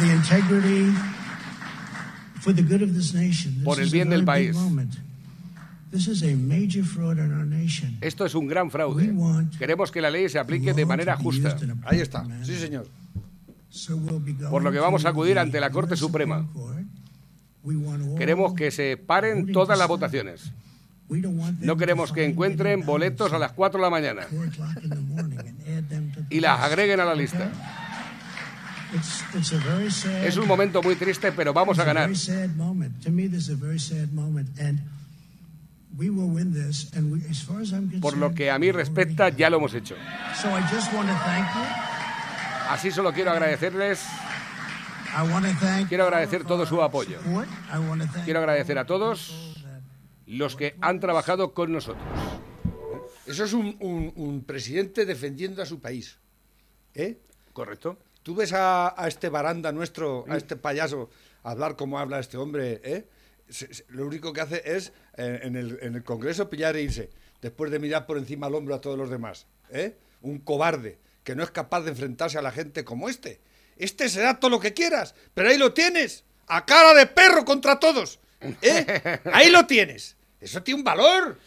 Por 3.64 3.81
el 3.81 3.90
bien 3.90 4.09
del 4.09 4.25
país. 4.25 4.57
Esto 8.01 8.27
es 8.27 8.35
un 8.35 8.46
gran 8.46 8.70
fraude. 8.70 9.07
We 9.07 9.12
want 9.12 9.57
Queremos 9.57 9.90
que 9.90 10.01
la 10.01 10.11
ley 10.11 10.29
se 10.29 10.38
aplique 10.38 10.72
de 10.74 10.85
manera 10.85 11.16
justa. 11.16 11.57
Ahí 11.85 12.01
está. 12.01 12.27
Sí, 12.42 12.57
señor. 12.57 12.87
So 13.70 13.96
we'll 13.96 14.20
be 14.20 14.33
Por 14.48 14.62
lo 14.62 14.72
que 14.72 14.79
vamos 14.79 15.05
a 15.05 15.11
acudir 15.11 15.38
ante 15.38 15.61
la 15.61 15.70
Corte 15.70 15.96
Suprema. 15.96 16.46
Queremos 18.16 18.55
que 18.55 18.70
se 18.70 18.96
paren 18.96 19.53
todas 19.53 19.79
las 19.79 19.88
votaciones. 19.88 20.53
No 21.61 21.77
queremos 21.77 22.12
que 22.12 22.24
encuentren 22.24 22.85
boletos 22.85 23.33
a 23.33 23.38
las 23.38 23.53
4 23.53 23.79
de 23.79 23.83
la 23.83 23.90
mañana 23.90 24.27
ballots 24.31 24.61
at 24.61 24.74
4 24.74 24.83
o'clock 24.83 24.85
in 24.85 24.90
the 24.90 24.96
morning 24.96 25.38
and 25.38 25.62
add 25.66 25.88
them 25.88 26.12
to 26.12 26.20
the 26.20 26.37
y 26.37 26.40
las 26.40 26.61
agreguen 26.61 27.01
a 27.01 27.07
la 27.07 27.14
lista. 27.14 27.51
Es 30.24 30.37
un 30.37 30.46
momento 30.46 30.83
muy 30.83 30.96
triste, 30.96 31.33
pero 31.33 31.53
vamos 31.53 31.79
a 31.79 31.85
ganar. 31.85 32.11
Por 38.01 38.16
lo 38.16 38.35
que 38.35 38.51
a 38.51 38.59
mí 38.59 38.70
respecta, 38.72 39.29
ya 39.31 39.51
lo 39.51 39.57
hemos 39.59 39.74
hecho. 39.74 39.94
So 40.40 40.48
I 40.48 40.62
just 40.72 40.92
want 40.92 41.09
to 41.09 41.14
thank 41.24 41.46
you. 41.55 41.62
Así 42.70 42.90
solo 42.90 43.12
quiero 43.12 43.31
agradecerles, 43.31 44.05
I 45.16 45.22
want 45.33 45.46
to 45.46 45.53
thank 45.59 45.88
quiero 45.88 46.05
agradecer 46.05 46.44
todo 46.44 46.66
su 46.66 46.83
apoyo. 46.83 47.18
support. 47.22 47.48
I 47.72 47.79
want 47.79 48.03
to 48.03 48.09
thank 48.09 48.24
Quiero 48.24 48.40
agradecer 48.40 48.79
a 48.79 48.85
todos 48.87 49.64
los 50.27 50.55
que 50.57 50.77
han 50.81 51.01
trabajado 51.01 51.55
con 51.55 51.72
nosotros. 51.72 52.05
Eso 53.27 53.44
es 53.44 53.53
un, 53.55 53.77
un- 53.81 54.12
un 54.16 54.44
presidente 54.44 55.05
defendiendo 55.07 55.62
a 55.62 55.66
su 55.66 55.81
país. 55.81 56.18
¿Eh? 56.94 57.18
Correcto. 57.53 57.98
Tú 58.22 58.35
ves 58.35 58.53
a, 58.53 58.94
a 59.01 59.09
este 59.09 59.29
baranda 59.31 59.72
nuestro, 59.72 60.24
a 60.29 60.37
este 60.37 60.57
payaso, 60.57 61.09
hablar 61.42 61.77
como 61.77 61.98
habla 61.98 62.18
este 62.18 62.37
hombre, 62.37 62.81
¿eh? 62.85 63.07
Lo 63.89 64.07
único 64.07 64.33
que 64.33 64.41
hace 64.41 64.63
es 64.65 64.93
en, 65.17 65.57
el, 65.57 65.79
en 65.81 65.95
el 65.95 66.05
Congreso 66.05 66.51
pillar 66.51 66.77
e 66.77 66.83
irse, 66.83 67.11
después 67.41 67.71
de 67.71 67.79
mirar 67.79 68.07
por 68.07 68.19
encima 68.19 68.47
al 68.47 68.55
hombro 68.55 68.75
a 68.75 68.81
todos 68.81 68.99
los 68.99 69.11
demás. 69.11 69.47
¿eh? 69.71 69.97
Un 70.23 70.39
cobarde 70.39 70.99
que 71.25 71.35
no 71.35 71.43
es 71.43 71.51
capaz 71.51 71.83
de 71.83 71.91
enfrentarse 71.91 72.39
a 72.39 72.43
la 72.43 72.53
gente 72.53 72.85
como 72.85 73.09
este. 73.09 73.41
Este 73.77 74.09
será 74.09 74.41
todo 74.41 74.51
lo 74.51 74.61
que 74.61 74.75
quieras, 74.75 75.15
pero 75.35 75.49
ahí 75.49 75.59
lo 75.59 75.73
tienes, 75.73 76.25
a 76.47 76.65
cara 76.67 76.95
de 76.95 77.07
perro 77.07 77.45
contra 77.45 77.79
todos. 77.79 78.19
¿eh? 78.41 79.21
Ahí 79.33 79.51
lo 79.51 79.67
tienes. 79.67 80.17
Eso 80.41 80.63
tiene 80.63 80.79
un 80.81 80.85
valor. 80.85 81.39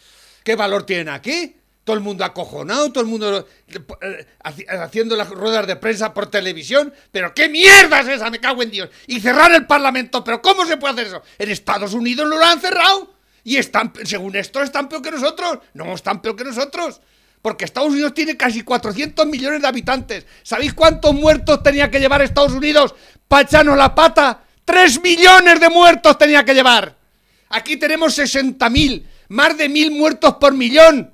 ¿Qué 0.43 0.55
valor 0.55 0.85
tiene 0.85 1.11
aquí? 1.11 1.55
Todo 1.83 1.95
el 1.95 2.01
mundo 2.03 2.23
acojonado, 2.23 2.91
todo 2.91 3.03
el 3.03 3.09
mundo 3.09 3.47
eh, 3.67 4.27
haci- 4.43 4.67
haciendo 4.69 5.15
las 5.15 5.29
ruedas 5.29 5.65
de 5.65 5.75
prensa 5.75 6.13
por 6.13 6.27
televisión. 6.29 6.93
¿Pero 7.11 7.33
qué 7.33 7.49
mierda 7.49 8.01
es 8.01 8.07
esa? 8.07 8.29
Me 8.29 8.39
cago 8.39 8.61
en 8.61 8.69
Dios. 8.69 8.89
Y 9.07 9.19
cerrar 9.19 9.51
el 9.53 9.65
Parlamento. 9.65 10.23
¿Pero 10.23 10.41
cómo 10.41 10.65
se 10.65 10.77
puede 10.77 10.93
hacer 10.93 11.07
eso? 11.07 11.23
En 11.39 11.49
Estados 11.49 11.93
Unidos 11.93 12.27
lo 12.27 12.39
han 12.43 12.61
cerrado. 12.61 13.15
Y 13.43 13.57
están, 13.57 13.91
según 14.03 14.35
esto, 14.35 14.61
están 14.61 14.87
peor 14.87 15.01
que 15.01 15.09
nosotros. 15.09 15.57
No, 15.73 15.93
están 15.95 16.21
peor 16.21 16.35
que 16.35 16.43
nosotros. 16.43 17.01
Porque 17.41 17.65
Estados 17.65 17.89
Unidos 17.89 18.13
tiene 18.13 18.37
casi 18.37 18.61
400 18.61 19.25
millones 19.25 19.63
de 19.63 19.67
habitantes. 19.67 20.25
¿Sabéis 20.43 20.75
cuántos 20.75 21.15
muertos 21.15 21.63
tenía 21.63 21.89
que 21.89 21.99
llevar 21.99 22.21
Estados 22.21 22.51
Unidos 22.51 22.93
para 23.27 23.41
echarnos 23.41 23.75
la 23.75 23.95
pata? 23.95 24.43
¡Tres 24.63 25.01
millones 25.01 25.59
de 25.59 25.69
muertos 25.69 26.15
tenía 26.19 26.45
que 26.45 26.53
llevar! 26.53 26.95
Aquí 27.49 27.77
tenemos 27.77 28.15
60.000, 28.19 29.03
más 29.29 29.57
de 29.57 29.67
mil 29.67 29.89
muertos 29.89 30.35
por 30.35 30.53
millón. 30.53 31.11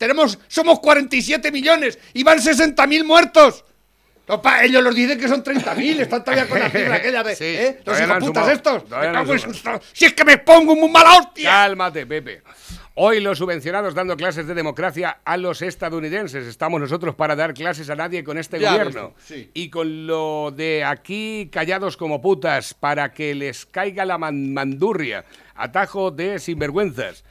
Tenemos, 0.00 0.38
somos 0.48 0.80
47 0.80 1.52
millones 1.52 1.98
y 2.14 2.22
van 2.22 2.38
60.000 2.38 3.04
muertos. 3.04 3.66
Opa, 4.28 4.64
ellos 4.64 4.82
los 4.82 4.94
dicen 4.94 5.20
que 5.20 5.28
son 5.28 5.44
30.000, 5.44 6.00
están 6.00 6.24
todavía 6.24 6.48
con 6.48 6.58
la 6.58 6.70
cifra 6.70 6.94
aquella 6.96 7.22
de, 7.22 7.36
Sí, 7.36 7.44
¿eh? 7.44 7.80
Los 7.84 8.00
hijoputas 8.00 8.48
estos. 8.48 8.84
Me 8.84 9.12
cago 9.12 9.34
en 9.34 9.80
Si 9.92 10.06
es 10.06 10.14
que 10.14 10.24
me 10.24 10.38
pongo 10.38 10.74
muy 10.74 10.88
mala 10.88 11.18
hostia. 11.18 11.50
Cálmate, 11.50 12.06
Pepe. 12.06 12.40
Hoy 12.94 13.20
los 13.20 13.36
subvencionados 13.36 13.92
dando 13.94 14.16
clases 14.16 14.46
de 14.46 14.54
democracia 14.54 15.18
a 15.22 15.36
los 15.36 15.60
estadounidenses. 15.60 16.46
Estamos 16.46 16.80
nosotros 16.80 17.14
para 17.14 17.36
dar 17.36 17.52
clases 17.52 17.90
a 17.90 17.94
nadie 17.94 18.24
con 18.24 18.38
este 18.38 18.58
Ya 18.58 18.70
gobierno. 18.70 19.12
sí. 19.22 19.50
Y 19.52 19.68
con 19.68 20.06
lo 20.06 20.50
de 20.56 20.82
aquí 20.82 21.50
callados 21.52 21.98
como 21.98 22.22
putas 22.22 22.72
para 22.72 23.12
que 23.12 23.34
les 23.34 23.66
caiga 23.66 24.06
la 24.06 24.16
man- 24.16 24.54
mandurria. 24.54 25.26
Atajo 25.54 26.10
de 26.10 26.38
sinvergüenzas. 26.38 27.22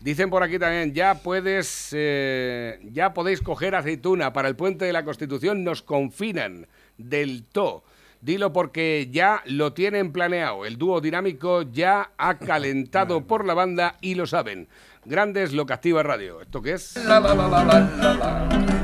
Dicen 0.00 0.30
por 0.30 0.42
aquí 0.42 0.58
también, 0.58 0.94
ya 0.94 1.16
puedes, 1.16 1.90
eh, 1.92 2.78
ya 2.92 3.14
podéis 3.14 3.42
coger 3.42 3.74
aceituna 3.74 4.32
para 4.32 4.48
el 4.48 4.54
puente 4.54 4.84
de 4.84 4.92
la 4.92 5.04
Constitución, 5.04 5.64
nos 5.64 5.82
confinan 5.82 6.68
del 6.98 7.44
to. 7.44 7.82
Dilo 8.20 8.52
porque 8.52 9.08
ya 9.10 9.42
lo 9.46 9.72
tienen 9.72 10.12
planeado. 10.12 10.64
El 10.64 10.76
dúo 10.76 11.00
dinámico 11.00 11.62
ya 11.62 12.12
ha 12.16 12.38
calentado 12.38 13.26
por 13.26 13.44
la 13.44 13.54
banda 13.54 13.96
y 14.00 14.14
lo 14.14 14.26
saben. 14.26 14.68
Grandes 15.04 15.52
lo 15.52 15.66
que 15.66 15.72
activa 15.72 16.02
radio. 16.02 16.40
¿Esto 16.42 16.60
qué 16.62 16.72
es? 16.72 16.96
La 16.96 17.20
la 17.20 17.34
la 17.34 17.48
la 17.48 17.64
la 17.64 17.80
la 17.96 18.14
la. 18.14 18.77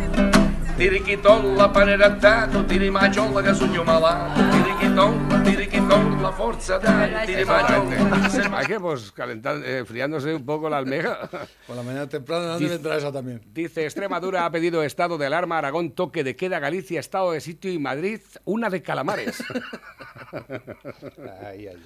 Tirichitolla, 0.76 1.68
panerettato, 1.70 2.64
tiri 2.64 2.90
magiolla 2.90 3.40
che 3.42 3.54
sogno 3.54 3.84
malato. 3.84 4.40
Tirichitolla, 4.50 5.40
tirichitolla, 5.40 6.32
forza 6.32 6.78
dai, 6.78 7.24
tiri 7.26 7.44
magiolla. 7.44 8.28
Se 8.28 8.42
Hay 8.52 8.66
que 8.66 8.80
pues 8.80 9.12
calentar, 9.12 9.56
eh, 9.64 9.78
enfriándose 9.78 10.34
un 10.34 10.44
poco 10.44 10.68
la 10.68 10.78
almeja. 10.78 11.28
Por 11.66 11.76
la 11.76 11.82
mañana 11.84 12.08
temprano, 12.08 12.44
¿dónde 12.46 12.64
Dice- 12.64 12.74
vendrá 12.74 12.96
esa 12.96 13.12
también? 13.12 13.40
Dice 13.52 13.84
Extremadura 13.84 14.44
ha 14.44 14.50
pedido 14.50 14.82
estado 14.82 15.16
de 15.16 15.26
alarma, 15.26 15.58
Aragón 15.58 15.92
toque 15.92 16.24
de 16.24 16.34
queda, 16.34 16.58
Galicia 16.58 16.98
estado 16.98 17.30
de 17.30 17.40
sitio 17.40 17.70
y 17.72 17.78
Madrid 17.78 18.20
una 18.44 18.68
de 18.68 18.82
calamares. 18.82 19.44
Ay, 21.46 21.68
ay. 21.68 21.82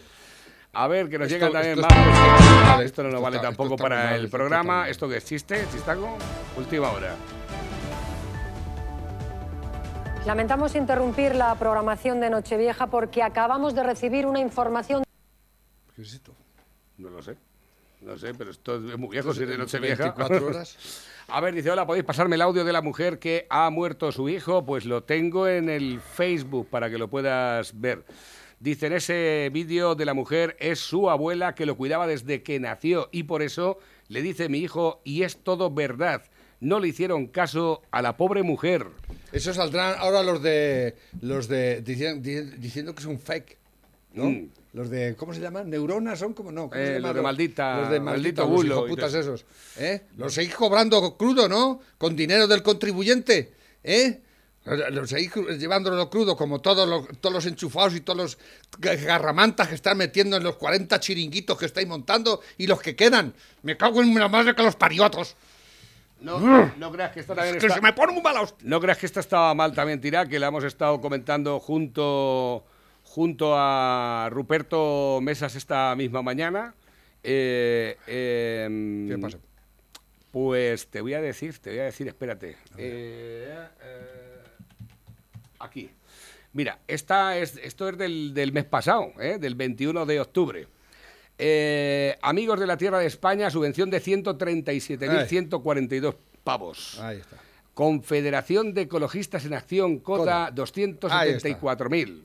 A 0.72 0.86
ver, 0.88 1.08
que 1.10 1.18
nos 1.18 1.26
Esto- 1.30 1.46
llegan 1.46 1.52
también 1.52 1.78
esto 1.78 1.94
más. 1.94 2.70
esto 2.70 2.82
Esto 2.82 3.02
no 3.02 3.10
nos 3.10 3.20
vale 3.22 3.36
está- 3.36 3.48
tampoco 3.48 3.74
está 3.74 3.82
para 3.84 4.04
mal, 4.04 4.14
el 4.20 4.30
programa. 4.30 4.88
¿Esto 4.88 5.08
qué 5.08 5.16
es? 5.18 5.24
¿Chiste? 5.26 5.66
¿Chistaco? 5.72 6.16
Última 6.56 6.90
hora. 6.90 7.14
Lamentamos 10.26 10.74
interrumpir 10.74 11.34
la 11.34 11.54
programación 11.54 12.20
de 12.20 12.30
Nochevieja 12.30 12.88
porque 12.88 13.22
acabamos 13.22 13.74
de 13.74 13.82
recibir 13.82 14.26
una 14.26 14.40
información 14.40 15.04
¿Qué 15.98 16.02
es 16.02 16.12
esto? 16.12 16.32
No 16.96 17.10
lo 17.10 17.20
sé. 17.20 17.36
No 18.00 18.16
sé, 18.16 18.32
pero 18.34 18.52
esto 18.52 18.76
es 18.76 18.96
muy 18.96 19.08
viejo, 19.08 19.34
si 19.34 19.42
es 19.42 19.48
de 19.48 19.58
noche 19.58 19.80
vieja. 19.80 20.04
24 20.14 20.46
horas. 20.46 21.04
A 21.26 21.40
ver, 21.40 21.54
dice, 21.54 21.72
hola, 21.72 21.84
¿podéis 21.84 22.04
pasarme 22.04 22.36
el 22.36 22.42
audio 22.42 22.64
de 22.64 22.72
la 22.72 22.82
mujer 22.82 23.18
que 23.18 23.48
ha 23.50 23.68
muerto 23.70 24.12
su 24.12 24.28
hijo? 24.28 24.64
Pues 24.64 24.84
lo 24.84 25.02
tengo 25.02 25.48
en 25.48 25.68
el 25.68 26.00
Facebook 26.00 26.68
para 26.70 26.88
que 26.88 26.98
lo 26.98 27.08
puedas 27.08 27.80
ver. 27.80 28.04
Dice, 28.60 28.86
en 28.86 28.92
ese 28.92 29.50
vídeo 29.52 29.96
de 29.96 30.04
la 30.04 30.14
mujer 30.14 30.56
es 30.60 30.78
su 30.78 31.10
abuela 31.10 31.56
que 31.56 31.66
lo 31.66 31.76
cuidaba 31.76 32.06
desde 32.06 32.44
que 32.44 32.60
nació 32.60 33.08
y 33.10 33.24
por 33.24 33.42
eso 33.42 33.78
le 34.06 34.22
dice 34.22 34.48
mi 34.48 34.58
hijo, 34.58 35.00
y 35.04 35.24
es 35.24 35.42
todo 35.42 35.70
verdad. 35.70 36.22
No 36.60 36.80
le 36.80 36.88
hicieron 36.88 37.26
caso 37.28 37.82
a 37.90 38.02
la 38.02 38.16
pobre 38.16 38.42
mujer. 38.42 38.86
Eso 39.32 39.54
saldrán 39.54 39.94
ahora 39.98 40.22
los 40.22 40.42
de. 40.42 40.96
Los 41.20 41.46
de. 41.48 41.84
dicien- 41.84 42.20
di- 42.20 42.56
diciendo 42.58 42.94
que 42.94 43.00
es 43.00 43.06
un 43.06 43.18
fake. 43.20 43.56
¿no? 44.14 44.24
Mm. 44.24 44.48
Los 44.72 44.90
de. 44.90 45.14
¿Cómo 45.16 45.32
se 45.34 45.40
llaman? 45.40 45.70
¿Neuronas 45.70 46.18
son 46.18 46.34
como 46.34 46.50
no? 46.50 46.68
¿Cómo 46.68 46.80
Eh, 46.80 46.94
se 46.94 47.00
los 47.00 47.14
de 47.14 47.22
maldita- 47.22 47.80
Los 47.80 47.90
de 47.90 48.00
maldito 48.00 48.02
maldita, 48.02 48.42
los 48.42 48.50
bulo 48.50 48.74
hijoputas 48.86 49.10
todo 49.12 49.20
esos. 49.20 49.44
¿eh? 49.78 50.02
Los 50.16 50.34
seguís 50.34 50.54
cobrando 50.54 51.16
crudo, 51.16 51.48
¿no? 51.48 51.80
Con 51.96 52.16
dinero 52.16 52.46
del 52.48 52.62
contribuyente. 52.62 53.52
¿Eh? 53.84 54.20
Los 54.90 55.08
seguís 55.10 55.32
llevándolo 55.58 56.10
crudo, 56.10 56.36
como 56.36 56.60
todos 56.60 56.86
los, 56.86 57.06
todos 57.20 57.32
los 57.34 57.46
enchufados 57.46 57.94
y 57.94 58.00
todos 58.00 58.16
los 58.18 58.38
ga- 58.78 59.00
garramantas 59.02 59.68
que 59.68 59.74
están 59.76 59.96
metiendo 59.96 60.36
en 60.36 60.42
los 60.42 60.56
40 60.56 61.00
chiringuitos 61.00 61.56
que 61.56 61.64
estáis 61.66 61.88
montando 61.88 62.42
y 62.58 62.66
los 62.66 62.80
que 62.82 62.94
quedan. 62.94 63.32
Me 63.62 63.76
cago 63.78 64.02
en 64.02 64.12
la 64.14 64.28
madre 64.28 64.54
que 64.54 64.62
los 64.62 64.76
pariotos. 64.76 65.36
No, 66.20 66.38
no 66.76 66.90
creas 66.92 67.12
que 67.12 67.20
esta 67.20 67.34
también 67.34 67.56
Es 67.56 67.60
que 67.60 67.66
está- 67.66 67.76
se 67.76 67.82
me 67.82 67.92
pone 67.92 68.12
muy 68.12 68.22
mala 68.22 68.40
hostia. 68.42 68.68
No 68.68 68.80
creas 68.80 68.98
que 68.98 69.06
esta 69.06 69.20
estaba 69.20 69.54
mal 69.54 69.72
también 69.74 70.00
tirada, 70.00 70.26
que 70.26 70.38
la 70.38 70.48
hemos 70.48 70.64
estado 70.64 71.00
comentando 71.00 71.60
junto, 71.60 72.64
junto 73.04 73.54
a 73.56 74.28
Ruperto 74.30 75.20
Mesas 75.22 75.54
esta 75.54 75.94
misma 75.96 76.22
mañana. 76.22 76.74
Eh, 77.22 77.96
em, 78.06 79.08
¿Qué 79.08 79.18
pasa? 79.18 79.38
Pues 80.32 80.88
te 80.88 81.00
voy 81.00 81.14
a 81.14 81.20
decir, 81.20 81.58
te 81.58 81.70
voy 81.70 81.78
a 81.80 81.84
decir, 81.84 82.06
espérate. 82.08 82.56
Eh, 82.76 83.66
eh, 83.80 84.42
aquí. 85.60 85.90
Mira, 86.52 86.78
esta 86.88 87.36
es, 87.38 87.56
esto 87.62 87.88
es 87.88 87.98
del, 87.98 88.34
del 88.34 88.52
mes 88.52 88.64
pasado, 88.64 89.12
del 89.16 89.54
21 89.54 90.04
de 90.06 90.20
octubre. 90.20 90.66
Eh, 91.38 92.18
amigos 92.20 92.58
de 92.58 92.66
la 92.66 92.76
Tierra 92.76 92.98
de 92.98 93.06
España, 93.06 93.48
subvención 93.50 93.90
de 93.90 94.02
137.142 94.02 96.16
pavos. 96.42 96.98
Ahí 97.00 97.18
está. 97.18 97.36
Confederación 97.74 98.74
de 98.74 98.82
Ecologistas 98.82 99.44
en 99.44 99.54
Acción, 99.54 99.98
cota 99.98 100.50
Coda. 100.52 100.66
274.000. 100.66 102.22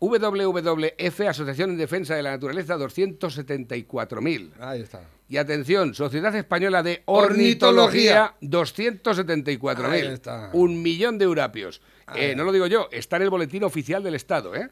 WWF, 0.00 1.20
Asociación 1.28 1.72
en 1.72 1.76
Defensa 1.76 2.14
de 2.14 2.22
la 2.22 2.30
Naturaleza, 2.30 2.78
274.000. 2.78 4.52
Ahí 4.58 4.80
está. 4.80 5.02
Y 5.28 5.36
atención, 5.36 5.94
Sociedad 5.94 6.34
Española 6.34 6.82
de 6.82 7.02
Ornitología, 7.04 8.32
Ornitología. 8.40 9.02
274.000. 9.04 9.84
Ahí 9.84 10.06
está. 10.06 10.48
Un 10.54 10.80
millón 10.82 11.18
de 11.18 11.26
eurapios. 11.26 11.82
Ahí 12.10 12.22
Eh, 12.30 12.36
no 12.36 12.44
lo 12.44 12.52
digo 12.52 12.66
yo, 12.66 12.88
está 12.92 13.16
en 13.16 13.22
el 13.22 13.30
boletín 13.30 13.64
oficial 13.64 14.02
del 14.02 14.14
Estado. 14.14 14.54
¿eh? 14.54 14.68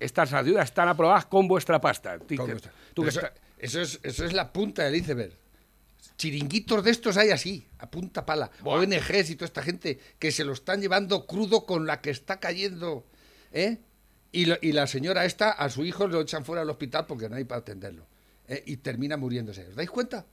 Estas 0.00 0.32
ayudas 0.32 0.64
están 0.66 0.88
aprobadas 0.88 1.26
con 1.26 1.48
vuestra 1.48 1.80
pasta. 1.80 2.18
Con 2.36 2.46
tú 2.94 3.02
que 3.02 3.08
eso, 3.08 3.20
está- 3.20 3.34
eso 3.58 3.80
es, 3.80 4.00
eso 4.02 4.24
es 4.24 4.32
la 4.32 4.52
punta 4.52 4.82
del 4.84 4.96
iceberg. 4.96 5.32
Chiringuitos 6.16 6.84
de 6.84 6.90
estos 6.90 7.16
hay 7.16 7.30
así, 7.30 7.66
a 7.78 7.90
punta 7.90 8.24
pala. 8.26 8.50
ONGs 8.64 9.30
y 9.30 9.36
toda 9.36 9.46
esta 9.46 9.62
gente 9.62 9.98
que 10.18 10.30
se 10.30 10.44
lo 10.44 10.52
están 10.52 10.80
llevando 10.80 11.26
crudo 11.26 11.64
con 11.66 11.86
la 11.86 12.00
que 12.00 12.10
está 12.10 12.38
cayendo. 12.38 13.06
¿eh? 13.52 13.78
Y, 14.30 14.46
lo- 14.46 14.58
y 14.60 14.72
la 14.72 14.86
señora 14.86 15.24
esta, 15.24 15.50
a 15.50 15.68
su 15.68 15.84
hijo 15.84 16.06
lo 16.06 16.20
echan 16.20 16.44
fuera 16.44 16.60
del 16.62 16.70
hospital 16.70 17.06
porque 17.06 17.28
no 17.28 17.36
hay 17.36 17.44
para 17.44 17.60
atenderlo. 17.60 18.06
¿eh? 18.48 18.62
Y 18.66 18.78
termina 18.78 19.16
muriéndose. 19.16 19.66
¿Os 19.68 19.74
dais 19.76 19.90
cuenta? 19.90 20.26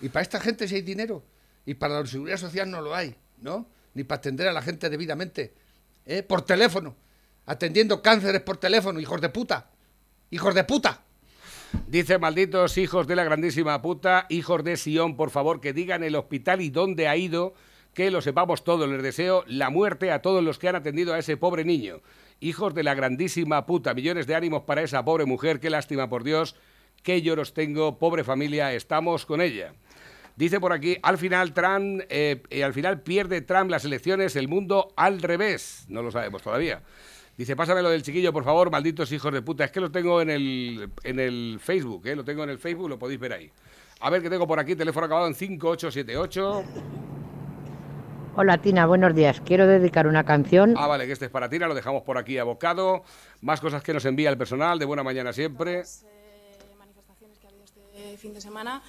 Y 0.00 0.08
para 0.08 0.22
esta 0.22 0.40
gente 0.40 0.66
sí 0.68 0.76
hay 0.76 0.82
dinero. 0.82 1.22
Y 1.66 1.74
para 1.74 2.00
la 2.00 2.06
seguridad 2.06 2.36
social 2.38 2.70
no 2.70 2.80
lo 2.80 2.94
hay, 2.94 3.14
¿no? 3.38 3.68
Ni 3.94 4.04
para 4.04 4.18
atender 4.18 4.48
a 4.48 4.52
la 4.52 4.62
gente 4.62 4.88
debidamente. 4.88 5.52
¿Eh? 6.10 6.22
Por 6.22 6.42
teléfono. 6.42 6.96
Atendiendo 7.46 8.02
cánceres 8.02 8.42
por 8.42 8.58
teléfono, 8.58 9.00
hijos 9.00 9.20
de 9.20 9.28
puta. 9.28 9.70
Hijos 10.30 10.54
de 10.54 10.64
puta. 10.64 11.02
Dice, 11.86 12.18
malditos 12.18 12.76
hijos 12.78 13.06
de 13.06 13.16
la 13.16 13.24
grandísima 13.24 13.80
puta, 13.80 14.26
hijos 14.28 14.64
de 14.64 14.76
Sion, 14.76 15.16
por 15.16 15.30
favor, 15.30 15.60
que 15.60 15.72
digan 15.72 16.02
el 16.02 16.16
hospital 16.16 16.60
y 16.60 16.70
dónde 16.70 17.06
ha 17.06 17.16
ido, 17.16 17.54
que 17.94 18.10
lo 18.10 18.20
sepamos 18.20 18.64
todos. 18.64 18.88
Les 18.88 19.02
deseo 19.02 19.44
la 19.46 19.70
muerte 19.70 20.10
a 20.10 20.20
todos 20.20 20.42
los 20.42 20.58
que 20.58 20.68
han 20.68 20.76
atendido 20.76 21.14
a 21.14 21.18
ese 21.18 21.36
pobre 21.36 21.64
niño. 21.64 22.00
Hijos 22.40 22.74
de 22.74 22.82
la 22.82 22.94
grandísima 22.94 23.66
puta, 23.66 23.94
millones 23.94 24.26
de 24.26 24.34
ánimos 24.34 24.64
para 24.64 24.82
esa 24.82 25.04
pobre 25.04 25.26
mujer, 25.26 25.60
qué 25.60 25.70
lástima 25.70 26.08
por 26.08 26.24
Dios, 26.24 26.56
qué 27.02 27.22
lloros 27.22 27.54
tengo, 27.54 27.98
pobre 27.98 28.24
familia, 28.24 28.72
estamos 28.72 29.26
con 29.26 29.40
ella. 29.40 29.72
Dice 30.36 30.60
por 30.60 30.72
aquí, 30.72 30.96
al 31.02 31.18
final 31.18 31.52
Trump, 31.52 32.02
eh, 32.08 32.42
eh, 32.50 32.64
al 32.64 32.72
final 32.72 33.00
pierde 33.00 33.42
Trump 33.42 33.70
las 33.70 33.84
elecciones, 33.84 34.36
el 34.36 34.48
mundo 34.48 34.92
al 34.96 35.20
revés. 35.20 35.84
No 35.88 36.02
lo 36.02 36.10
sabemos 36.10 36.42
todavía. 36.42 36.82
Dice, 37.36 37.56
pásame 37.56 37.82
lo 37.82 37.90
del 37.90 38.02
chiquillo, 38.02 38.32
por 38.32 38.44
favor, 38.44 38.70
malditos 38.70 39.10
hijos 39.12 39.32
de 39.32 39.42
puta. 39.42 39.64
Es 39.64 39.70
que 39.70 39.80
lo 39.80 39.90
tengo 39.90 40.20
en 40.20 40.30
el, 40.30 40.90
en 41.04 41.18
el 41.18 41.58
Facebook, 41.60 42.06
¿eh? 42.06 42.14
Lo 42.16 42.24
tengo 42.24 42.44
en 42.44 42.50
el 42.50 42.58
Facebook, 42.58 42.88
lo 42.88 42.98
podéis 42.98 43.20
ver 43.20 43.32
ahí. 43.32 43.50
A 44.00 44.10
ver 44.10 44.22
qué 44.22 44.30
tengo 44.30 44.46
por 44.46 44.58
aquí, 44.58 44.76
teléfono 44.76 45.06
acabado 45.06 45.26
en 45.26 45.34
5878. 45.34 46.64
Hola 48.36 48.58
Tina, 48.58 48.86
buenos 48.86 49.14
días. 49.14 49.42
Quiero 49.44 49.66
dedicar 49.66 50.06
una 50.06 50.24
canción. 50.24 50.74
Ah, 50.76 50.86
vale, 50.86 51.06
que 51.06 51.12
este 51.12 51.26
es 51.26 51.30
para 51.30 51.48
Tina, 51.48 51.66
lo 51.66 51.74
dejamos 51.74 52.02
por 52.02 52.16
aquí 52.16 52.38
abocado. 52.38 53.02
Más 53.40 53.60
cosas 53.60 53.82
que 53.82 53.92
nos 53.92 54.04
envía 54.04 54.30
el 54.30 54.38
personal, 54.38 54.78
de 54.78 54.84
buena 54.84 55.02
mañana 55.02 55.32
siempre. 55.32 55.82
manifestaciones 56.78 57.38
que 57.38 57.46
ha 57.46 57.50
habido 57.50 57.64
este 57.64 58.16
fin 58.18 58.32
de 58.32 58.40
semana. 58.40 58.82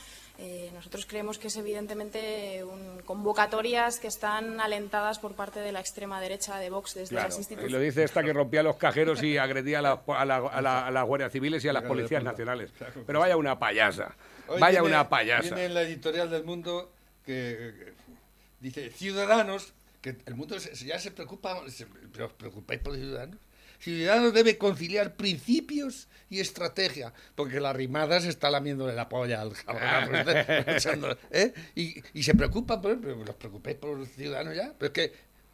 Eh, 0.43 0.71
nosotros 0.73 1.05
creemos 1.05 1.37
que 1.37 1.49
es 1.49 1.55
evidentemente 1.57 2.63
un, 2.63 3.01
convocatorias 3.05 3.99
que 3.99 4.07
están 4.07 4.59
alentadas 4.59 5.19
por 5.19 5.35
parte 5.35 5.59
de 5.59 5.71
la 5.71 5.79
extrema 5.79 6.19
derecha 6.19 6.57
de 6.57 6.71
Vox 6.71 6.95
desde 6.95 7.15
las 7.15 7.35
Y 7.35 7.37
instituciones. 7.41 7.71
lo 7.71 7.79
dice 7.79 8.03
esta 8.03 8.23
que 8.23 8.33
rompía 8.33 8.63
los 8.63 8.75
cajeros 8.77 9.21
y 9.21 9.37
agredía 9.37 9.79
a, 9.79 9.81
la- 9.83 10.01
a 10.07 10.25
la- 10.25 10.37
a 10.37 10.61
la- 10.61 10.87
a 10.87 10.91
las 10.91 11.05
guardias 11.05 11.31
civiles 11.31 11.63
y 11.63 11.67
a 11.69 11.73
las 11.73 11.83
policías 11.83 12.23
nacionales. 12.23 12.71
Pero 13.05 13.19
vaya 13.19 13.37
una 13.37 13.59
payasa. 13.59 14.15
Hoy 14.47 14.59
Vaya 14.59 14.81
viene- 14.81 14.95
una 14.95 15.07
payasa. 15.09 15.43
Viene 15.43 15.65
en 15.65 15.73
la 15.75 15.83
editorial 15.83 16.29
del 16.31 16.43
Mundo 16.43 16.91
que, 17.23 17.73
que 17.77 17.93
dice 18.59 18.89
Ciudadanos, 18.89 19.73
que 20.01 20.17
el 20.25 20.33
mundo 20.35 20.59
se- 20.59 20.73
ya 20.85 20.97
se 20.97 21.11
preocupa, 21.11 21.61
se- 21.69 21.85
os 22.23 22.33
preocupáis 22.33 22.81
por 22.81 22.93
los 22.93 23.01
ciudadanos. 23.01 23.37
Ciudadanos 23.81 24.33
debe 24.33 24.57
conciliar 24.57 25.15
principios 25.15 26.07
y 26.29 26.39
estrategia, 26.39 27.13
porque 27.35 27.59
la 27.59 27.73
rimada 27.73 28.21
se 28.21 28.29
está 28.29 28.49
lamiéndole 28.49 28.93
la 28.95 29.09
polla 29.09 29.41
al 29.41 29.51
cabrón, 29.53 30.25
echándole, 30.67 31.17
¿eh? 31.31 31.53
y, 31.75 32.01
y 32.13 32.23
se 32.23 32.35
preocupan, 32.35 32.81
por, 32.81 32.99
pero 33.01 33.19
os 33.21 33.35
preocupáis 33.35 33.77
por 33.77 33.97
los 33.97 34.09
ciudadanos 34.09 34.55
ya. 34.55 34.73
Pero 34.77 34.87
es 34.87 34.93
que 34.93 35.13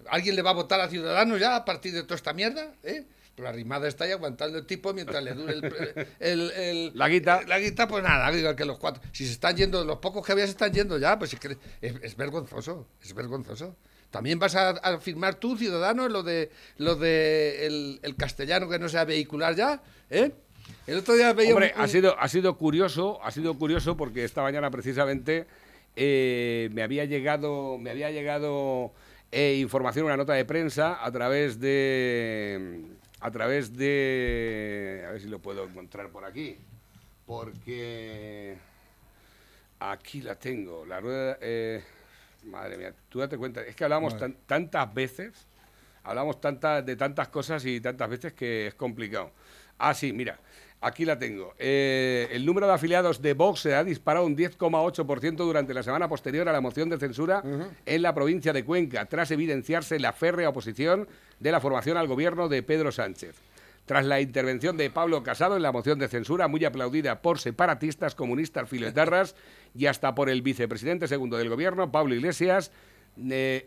alguien 0.09 0.35
le 0.35 0.41
va 0.41 0.51
a 0.51 0.53
votar 0.53 0.79
a 0.81 0.89
Ciudadanos 0.89 1.39
ya 1.39 1.55
a 1.55 1.65
partir 1.65 1.93
de 1.93 2.03
toda 2.03 2.15
esta 2.15 2.33
mierda, 2.33 2.73
¿eh? 2.83 3.05
Pero 3.35 3.49
la 3.49 3.51
rimada 3.51 3.87
está 3.87 4.05
ahí 4.05 4.11
aguantando 4.11 4.57
el 4.57 4.65
tipo 4.65 4.93
mientras 4.93 5.23
le 5.23 5.33
dure 5.33 5.53
el, 5.53 6.07
el- 6.19 6.51
el- 6.51 6.91
La 6.95 7.07
guita. 7.07 7.43
la 7.43 7.59
guita, 7.59 7.87
pues 7.87 8.03
nada, 8.03 8.31
igual 8.35 8.55
que 8.55 8.65
los 8.65 8.77
cuatro. 8.79 9.01
Si 9.13 9.25
se 9.25 9.31
están 9.33 9.55
yendo, 9.55 9.85
los 9.85 9.99
pocos 9.99 10.25
que 10.25 10.31
había 10.31 10.45
se 10.45 10.51
están 10.51 10.73
yendo 10.73 10.97
ya, 10.97 11.17
pues 11.19 11.33
es, 11.33 11.39
que 11.39 11.55
es, 11.81 11.93
es 12.01 12.15
vergonzoso, 12.17 12.87
es 13.01 13.13
vergonzoso. 13.13 13.75
También 14.17 14.39
vas 14.39 14.55
a, 14.55 14.69
a 14.71 14.97
firmar 14.99 15.35
tú, 15.35 15.55
ciudadano, 15.55 16.09
lo 16.09 16.23
de 16.23 16.49
lo 16.77 16.95
de 16.95 17.67
el, 17.67 17.99
el 18.01 18.15
castellano 18.15 18.67
que 18.67 18.79
no 18.79 18.89
sea 18.89 19.05
vehicular 19.05 19.53
ya, 19.55 19.79
¿eh? 20.09 20.31
El 20.87 20.97
otro 20.97 21.13
día 21.13 21.33
veía 21.33 21.51
Hombre, 21.53 21.71
un- 21.75 21.81
ha 21.83 21.87
sido, 21.87 22.19
ha 22.19 22.27
sido 22.27 22.57
curioso, 22.57 23.19
ha 23.23 23.29
sido 23.29 23.53
curioso 23.53 23.95
porque 23.95 24.23
esta 24.23 24.41
mañana 24.41 24.71
precisamente 24.71 25.45
eh, 25.95 26.69
me 26.73 26.81
había 26.81 27.05
llegado, 27.05 27.77
me 27.77 27.91
había 27.91 28.09
llegado 28.09 28.91
eh, 29.31 29.59
información, 29.61 30.05
una 30.05 30.17
nota 30.17 30.33
de 30.33 30.45
prensa 30.45 30.97
a 31.05 31.11
través 31.11 31.59
de, 31.59 32.81
a 33.19 33.29
través 33.29 33.77
de, 33.77 35.03
a 35.07 35.11
ver 35.11 35.21
si 35.21 35.27
lo 35.27 35.37
puedo 35.37 35.63
encontrar 35.65 36.09
por 36.09 36.25
aquí, 36.25 36.57
porque 37.27 38.55
aquí 39.79 40.21
la 40.21 40.33
tengo, 40.35 40.85
la 40.87 40.99
rueda, 41.01 41.37
eh, 41.39 41.83
madre 42.43 42.77
mía, 42.77 42.93
tú 43.09 43.19
date 43.19 43.37
cuenta, 43.37 43.61
es 43.61 43.75
que 43.75 43.83
hablamos 43.83 44.13
tan- 44.17 44.35
tantas 44.45 44.93
veces, 44.93 45.47
hablamos 46.03 46.37
de 46.41 46.95
tantas 46.95 47.27
cosas 47.29 47.65
y 47.65 47.81
tantas 47.81 48.09
veces 48.09 48.33
que 48.33 48.67
es 48.67 48.73
complicado. 48.75 49.31
Ah, 49.79 49.93
sí, 49.93 50.11
mira, 50.13 50.39
aquí 50.81 51.05
la 51.05 51.19
tengo. 51.19 51.53
Eh, 51.59 52.27
el 52.31 52.45
número 52.45 52.65
de 52.67 52.73
afiliados 52.73 53.21
de 53.21 53.33
Vox 53.33 53.59
se 53.61 53.75
ha 53.75 53.83
disparado 53.83 54.25
un 54.25 54.35
10,8% 54.35 55.35
durante 55.45 55.73
la 55.73 55.83
semana 55.83 56.07
posterior 56.07 56.47
a 56.49 56.53
la 56.53 56.61
moción 56.61 56.89
de 56.89 56.97
censura 56.97 57.43
en 57.85 58.01
la 58.01 58.13
provincia 58.15 58.53
de 58.53 58.63
Cuenca, 58.63 59.05
tras 59.05 59.29
evidenciarse 59.31 59.99
la 59.99 60.13
férrea 60.13 60.49
oposición 60.49 61.07
de 61.39 61.51
la 61.51 61.59
formación 61.61 61.97
al 61.97 62.07
gobierno 62.07 62.47
de 62.47 62.63
Pedro 62.63 62.91
Sánchez. 62.91 63.35
Tras 63.87 64.05
la 64.05 64.19
intervención 64.19 64.75
de 64.75 64.89
Pablo 64.89 65.23
Casado 65.23 65.55
en 65.55 65.61
la 65.63 65.71
moción 65.71 65.97
de 65.97 66.09
censura, 66.09 66.49
muy 66.49 66.65
aplaudida 66.65 67.21
por 67.21 67.39
separatistas, 67.39 68.15
comunistas, 68.15 68.67
filetarras 68.67 69.33
y 69.73 69.85
hasta 69.85 70.13
por 70.13 70.29
el 70.29 70.41
vicepresidente 70.41 71.07
segundo 71.07 71.37
del 71.37 71.47
gobierno, 71.47 71.89
Pablo 71.89 72.13
Iglesias, 72.13 72.73
eh, 73.29 73.65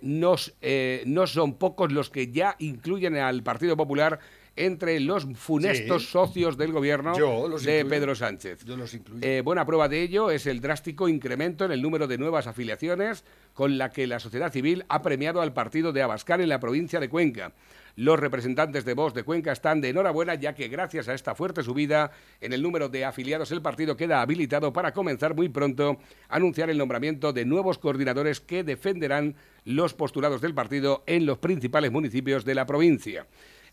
eh, 0.61 1.03
no 1.07 1.27
son 1.27 1.55
pocos 1.55 1.91
los 1.91 2.11
que 2.11 2.31
ya 2.31 2.55
incluyen 2.59 3.17
al 3.17 3.43
Partido 3.43 3.79
Popular 3.79 4.21
entre 4.67 5.01
los 5.01 5.27
funestos 5.35 6.03
Sí. 6.05 6.09
socios 6.13 6.57
del 6.57 6.73
gobierno 6.73 7.17
Yo 7.17 7.49
los 7.49 7.63
de 7.65 7.79
incluyo. 7.81 7.89
Pedro 7.95 8.15
Sánchez. 8.15 8.65
Yo 8.65 8.77
los 8.77 8.93
incluyo. 8.95 9.27
Eh, 9.27 9.41
buena 9.43 9.65
prueba 9.65 9.89
de 9.89 10.03
ello 10.03 10.31
es 10.31 10.47
el 10.47 10.61
drástico 10.61 11.09
incremento 11.09 11.65
en 11.65 11.73
el 11.73 11.83
número 11.83 12.07
de 12.07 12.19
nuevas 12.19 12.47
afiliaciones 12.47 13.25
con 13.55 13.79
la 13.79 13.91
que 13.91 14.07
la 14.07 14.21
sociedad 14.21 14.53
civil 14.53 14.85
ha 14.89 15.03
premiado 15.03 15.41
al 15.41 15.53
partido 15.53 15.93
de 15.93 16.03
Abascal 16.03 16.41
en 16.41 16.49
la 16.49 16.61
provincia 16.61 17.01
de 17.01 17.09
Cuenca. 17.09 17.53
Los 17.97 18.21
representantes 18.21 18.85
de 18.85 18.95
Vox 18.95 19.15
de 19.15 19.25
Cuenca 19.25 19.51
están 19.53 19.81
de 19.81 19.89
enhorabuena 19.89 20.35
ya 20.37 20.55
que 20.55 20.69
gracias 20.69 21.09
a 21.09 21.15
esta 21.15 21.35
fuerte 21.35 21.63
subida 21.63 22.13
en 22.41 22.53
el 22.53 22.63
número 22.63 22.89
de 22.89 23.05
afiliados 23.05 23.51
el 23.51 23.61
partido 23.63 23.97
queda 23.97 24.23
habilitado 24.23 24.73
para 24.73 24.93
comenzar 24.93 25.35
muy 25.35 25.49
pronto 25.49 25.99
a 26.29 26.37
anunciar 26.37 26.71
el 26.71 26.79
nombramiento 26.79 27.33
de 27.33 27.45
nuevos 27.45 27.79
coordinadores 27.79 28.41
que 28.41 28.63
defenderán 28.63 29.35
los 29.65 29.93
postulados 29.95 30.41
del 30.41 30.55
partido 30.55 31.03
en 31.07 31.27
los 31.27 31.39
principales 31.39 31.91
municipios 31.91 32.45
de 32.45 32.55
la 32.55 32.65
provincia. 32.65 33.27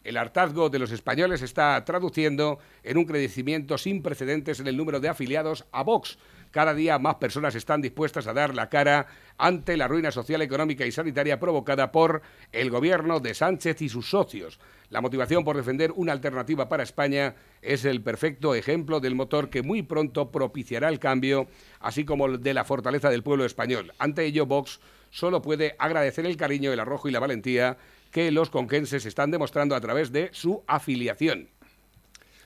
El 0.03 0.17
hartazgo 0.17 0.69
de 0.69 0.79
los 0.79 0.91
españoles 0.91 1.41
está 1.41 1.83
traduciendo 1.85 2.59
en 2.83 2.97
un 2.97 3.05
crecimiento 3.05 3.77
sin 3.77 4.01
precedentes 4.01 4.59
en 4.59 4.67
el 4.67 4.77
número 4.77 4.99
de 4.99 5.09
afiliados 5.09 5.65
a 5.71 5.83
Vox. 5.83 6.17
Cada 6.51 6.73
día 6.73 6.97
más 6.97 7.15
personas 7.15 7.55
están 7.55 7.81
dispuestas 7.81 8.25
a 8.27 8.33
dar 8.33 8.55
la 8.55 8.69
cara 8.69 9.07
ante 9.37 9.75
la 9.75 9.87
ruina 9.87 10.11
social, 10.11 10.41
económica 10.41 10.85
y 10.85 10.91
sanitaria 10.91 11.39
provocada 11.39 11.91
por 11.91 12.21
el 12.51 12.69
gobierno 12.69 13.19
de 13.19 13.33
Sánchez 13.33 13.81
y 13.81 13.89
sus 13.89 14.09
socios. 14.09 14.59
La 14.89 15.01
motivación 15.01 15.43
por 15.43 15.57
defender 15.57 15.91
una 15.95 16.13
alternativa 16.13 16.69
para 16.69 16.83
España 16.83 17.35
es 17.61 17.83
el 17.83 18.01
perfecto 18.01 18.55
ejemplo 18.55 19.01
del 19.01 19.15
motor 19.15 19.49
que 19.49 19.61
muy 19.61 19.81
pronto 19.83 20.31
propiciará 20.31 20.87
el 20.87 20.99
cambio, 20.99 21.47
así 21.81 22.05
como 22.05 22.37
de 22.37 22.53
la 22.53 22.63
fortaleza 22.63 23.09
del 23.09 23.23
pueblo 23.23 23.43
español. 23.43 23.93
Ante 23.99 24.23
ello, 24.23 24.45
Vox 24.45 24.79
solo 25.09 25.41
puede 25.41 25.75
agradecer 25.77 26.25
el 26.25 26.37
cariño, 26.37 26.71
el 26.71 26.79
arrojo 26.79 27.09
y 27.09 27.11
la 27.11 27.19
valentía 27.19 27.77
que 28.11 28.31
los 28.31 28.49
conquenses 28.49 29.05
están 29.05 29.31
demostrando 29.31 29.75
a 29.75 29.81
través 29.81 30.11
de 30.11 30.29
su 30.33 30.63
afiliación. 30.67 31.49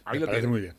Ahí 0.06 0.16
Me 0.16 0.20
lo 0.22 0.26
parece 0.28 0.42
tiene. 0.42 0.52
muy 0.52 0.62
bien. 0.62 0.76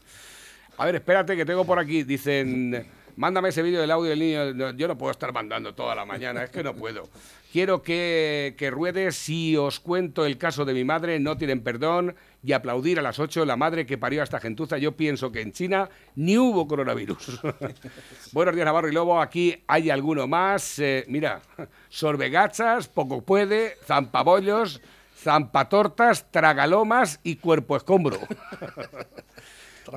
A 0.79 0.87
ver, 0.87 0.97
espérate 0.97 1.37
que 1.37 1.45
tengo 1.45 1.65
por 1.65 1.79
aquí. 1.79 2.03
Dicen, 2.03 2.87
mándame 3.17 3.51
ese 3.51 3.63
vídeo 3.63 3.81
del 3.81 3.91
audio 3.91 4.11
del 4.11 4.19
niño. 4.19 4.71
Yo 4.73 4.89
no 4.89 4.99
puedo 4.99 5.13
estar 5.13 5.33
mandando 5.33 5.75
toda 5.75 5.95
la 5.95 6.05
mañana, 6.05 6.43
es 6.45 6.51
que 6.51 6.63
no 6.63 6.75
puedo. 6.75 7.09
Quiero 7.53 7.83
que, 7.83 8.55
que 8.57 8.71
ruede 8.71 9.13
si 9.13 9.57
os 9.57 9.79
cuento 9.79 10.25
el 10.25 10.39
caso 10.39 10.65
de 10.65 10.73
mi 10.73 10.85
madre, 10.85 11.21
no 11.21 11.37
tienen 11.37 11.63
perdón, 11.63 12.17
y 12.43 12.53
aplaudir 12.53 12.99
a 12.99 13.03
las 13.03 13.19
8 13.19 13.45
la 13.45 13.57
madre 13.57 13.87
que 13.87 13.99
parió 13.99 14.21
a 14.21 14.25
esta 14.25 14.41
gentuza. 14.41 14.79
Yo 14.79 14.97
pienso 14.97 15.31
que 15.31 15.41
en 15.41 15.53
China 15.53 15.89
ni 16.17 16.37
hubo 16.37 16.67
coronavirus. 16.67 17.41
Buenos 18.33 18.55
días, 18.55 18.65
Navarro 18.65 18.89
y 18.89 18.93
Lobo. 18.93 19.21
Aquí 19.21 19.63
hay 19.67 19.91
alguno 19.91 20.27
más. 20.27 20.79
Eh, 20.79 21.05
mira, 21.09 21.41
sorbegachas, 21.89 22.89
poco 22.89 23.23
puede, 23.23 23.77
zampabollos, 23.85 24.81
zampatortas, 25.17 26.31
tragalomas 26.31 27.21
y 27.23 27.37
cuerpo 27.37 27.77
escombro. 27.77 28.19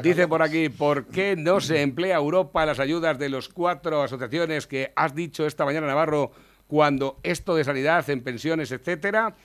Dice 0.02 0.28
por 0.28 0.42
aquí, 0.42 0.70
¿por 0.70 1.06
qué 1.08 1.36
no 1.38 1.62
se 1.62 1.82
emplea 1.82 2.18
Europa 2.18 2.66
las 2.66 2.80
ayudas 2.80 3.18
de 3.18 3.30
las 3.30 3.48
cuatro 3.48 4.04
asociaciones 4.04 4.68
que 4.68 4.92
has 4.96 5.16
dicho 5.16 5.46
esta 5.46 5.64
mañana, 5.64 5.88
Navarro, 5.88 6.32
cuando 6.68 7.20
esto 7.24 7.56
de 7.56 7.64
sanidad, 7.64 8.10
en 8.10 8.22
pensiones, 8.22 8.72
etcétera? 8.72 9.36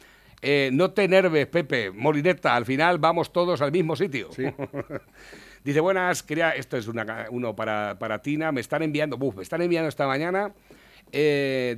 Eh, 0.43 0.71
no 0.73 0.91
te 0.93 1.07
nerves, 1.07 1.47
Pepe, 1.49 1.91
Molineta, 1.91 2.55
al 2.57 2.65
final 2.65 2.99
vamos 2.99 3.33
todos 3.33 3.61
al 3.61 3.73
mismo 3.73 3.95
sitio. 3.97 4.31
Dice, 5.65 5.81
buenas, 5.81 6.23
quería, 6.23 6.51
esto 6.53 6.79
es 6.79 6.89
una 6.89 7.27
uno 7.31 7.55
para, 7.55 7.99
para 7.99 8.23
Tina, 8.23 8.51
me 8.51 8.63
están 8.63 8.83
enviando, 8.83 9.19
buf, 9.19 9.37
me 9.37 9.43
están 9.43 9.61
enviando 9.61 9.89
esta 9.91 10.07
mañana, 10.07 10.55
eh, 11.13 11.77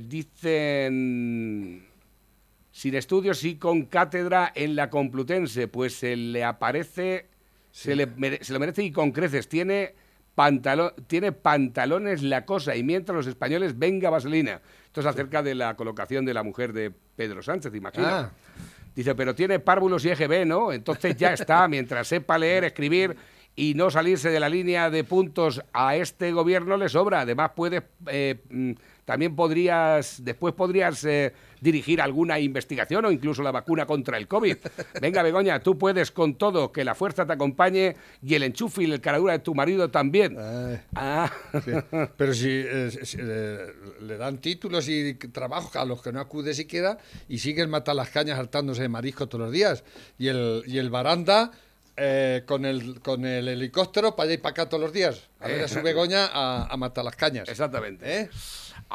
dicen, 0.83 1.85
sin 2.71 2.95
estudios 2.95 3.43
y 3.43 3.55
con 3.57 3.83
cátedra 3.85 4.51
en 4.55 4.75
la 4.77 4.89
Complutense, 4.89 5.67
pues 5.67 5.95
se 5.95 6.15
le 6.15 6.43
aparece, 6.45 7.27
se, 7.71 7.95
le 7.95 8.07
mere- 8.07 8.41
se 8.43 8.53
lo 8.53 8.59
merece 8.59 8.83
y 8.83 8.91
con 8.91 9.11
creces. 9.11 9.49
Tiene, 9.49 9.93
pantalo- 10.35 10.93
tiene 11.07 11.31
pantalones 11.33 12.23
la 12.23 12.45
cosa 12.45 12.75
y 12.77 12.83
mientras 12.83 13.15
los 13.15 13.27
españoles 13.27 13.77
venga 13.77 14.09
vaselina. 14.09 14.61
Esto 14.85 15.01
es 15.01 15.05
acerca 15.07 15.43
de 15.43 15.55
la 15.55 15.75
colocación 15.75 16.23
de 16.25 16.33
la 16.33 16.43
mujer 16.43 16.71
de 16.71 16.91
Pedro 17.15 17.41
Sánchez, 17.43 17.73
imagino. 17.75 18.07
Ah. 18.07 18.31
Dice, 18.95 19.15
pero 19.15 19.33
tiene 19.33 19.59
párvulos 19.59 20.05
y 20.05 20.09
EGB, 20.09 20.45
¿no? 20.45 20.71
Entonces 20.71 21.15
ya 21.15 21.33
está, 21.33 21.67
mientras 21.69 22.07
sepa 22.07 22.37
leer, 22.37 22.63
escribir 22.63 23.15
y 23.55 23.73
no 23.75 23.91
salirse 23.91 24.29
de 24.29 24.39
la 24.39 24.49
línea 24.49 24.89
de 24.89 25.03
puntos 25.03 25.61
a 25.73 25.95
este 25.95 26.31
gobierno 26.31 26.77
le 26.77 26.89
sobra. 26.89 27.21
Además 27.21 27.51
puede 27.55 27.83
eh, 28.07 28.41
mm, 28.49 28.71
también 29.05 29.35
podrías, 29.35 30.23
después 30.23 30.53
podrías 30.53 31.03
eh, 31.05 31.33
dirigir 31.59 32.01
alguna 32.01 32.39
investigación 32.39 33.05
o 33.05 33.11
incluso 33.11 33.43
la 33.43 33.51
vacuna 33.51 33.85
contra 33.85 34.17
el 34.17 34.27
COVID. 34.27 34.57
Venga, 35.01 35.23
Begoña, 35.23 35.59
tú 35.61 35.77
puedes 35.77 36.11
con 36.11 36.35
todo, 36.35 36.71
que 36.71 36.83
la 36.83 36.95
fuerza 36.95 37.25
te 37.25 37.33
acompañe 37.33 37.95
y 38.21 38.35
el 38.35 38.43
enchufe 38.43 38.83
y 38.83 38.91
el 38.91 39.01
caradura 39.01 39.33
de 39.33 39.39
tu 39.39 39.55
marido 39.55 39.89
también. 39.89 40.37
Ah. 40.95 41.31
Sí. 41.63 41.71
Pero 42.17 42.33
si, 42.33 42.49
eh, 42.49 42.91
si, 43.03 43.17
eh, 43.19 43.73
le 44.01 44.17
dan 44.17 44.39
títulos 44.39 44.87
y 44.87 45.13
trabajos 45.15 45.75
a 45.75 45.85
los 45.85 46.01
que 46.01 46.11
no 46.11 46.19
acude 46.19 46.53
siquiera 46.53 46.97
y 47.27 47.39
siguen 47.39 47.69
matar 47.69 47.95
las 47.95 48.09
cañas 48.09 48.39
hartándose 48.39 48.81
de 48.83 48.89
marisco 48.89 49.27
todos 49.27 49.45
los 49.45 49.51
días. 49.51 49.83
Y 50.17 50.27
el, 50.27 50.63
y 50.65 50.77
el 50.77 50.89
baranda 50.89 51.51
eh, 51.95 52.41
con, 52.47 52.65
el, 52.65 53.01
con 53.01 53.23
el 53.23 53.47
helicóptero 53.47 54.15
para 54.15 54.25
allá 54.25 54.33
y 54.33 54.37
para 54.37 54.51
acá 54.51 54.69
todos 54.69 54.81
los 54.81 54.93
días. 54.93 55.29
A 55.39 55.47
ver 55.47 55.61
a 55.63 55.67
su 55.67 55.81
Begoña 55.81 56.25
a, 56.25 56.65
a 56.65 56.77
matar 56.77 57.05
las 57.05 57.15
cañas. 57.15 57.47
Exactamente. 57.47 58.21
¿Eh? 58.21 58.29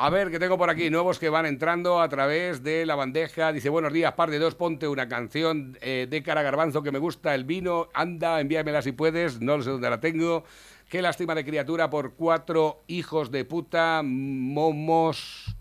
A 0.00 0.10
ver, 0.10 0.30
que 0.30 0.38
tengo 0.38 0.56
por 0.56 0.70
aquí 0.70 0.90
nuevos 0.90 1.18
que 1.18 1.28
van 1.28 1.44
entrando 1.44 2.00
a 2.00 2.08
través 2.08 2.62
de 2.62 2.86
la 2.86 2.94
bandeja. 2.94 3.52
Dice, 3.52 3.68
buenos 3.68 3.92
días, 3.92 4.12
par 4.12 4.30
de 4.30 4.38
dos, 4.38 4.54
ponte 4.54 4.86
una 4.86 5.08
canción 5.08 5.76
eh, 5.80 6.06
de 6.08 6.22
Cara 6.22 6.42
Garbanzo 6.42 6.84
que 6.84 6.92
me 6.92 7.00
gusta, 7.00 7.34
el 7.34 7.42
vino. 7.42 7.88
Anda, 7.94 8.40
envíamela 8.40 8.80
si 8.80 8.92
puedes, 8.92 9.40
no 9.40 9.60
sé 9.60 9.70
dónde 9.70 9.90
la 9.90 9.98
tengo. 9.98 10.44
Qué 10.88 11.02
lástima 11.02 11.34
de 11.34 11.44
criatura 11.44 11.90
por 11.90 12.14
cuatro 12.14 12.80
hijos 12.86 13.32
de 13.32 13.44
puta, 13.44 14.02
momos, 14.04 15.56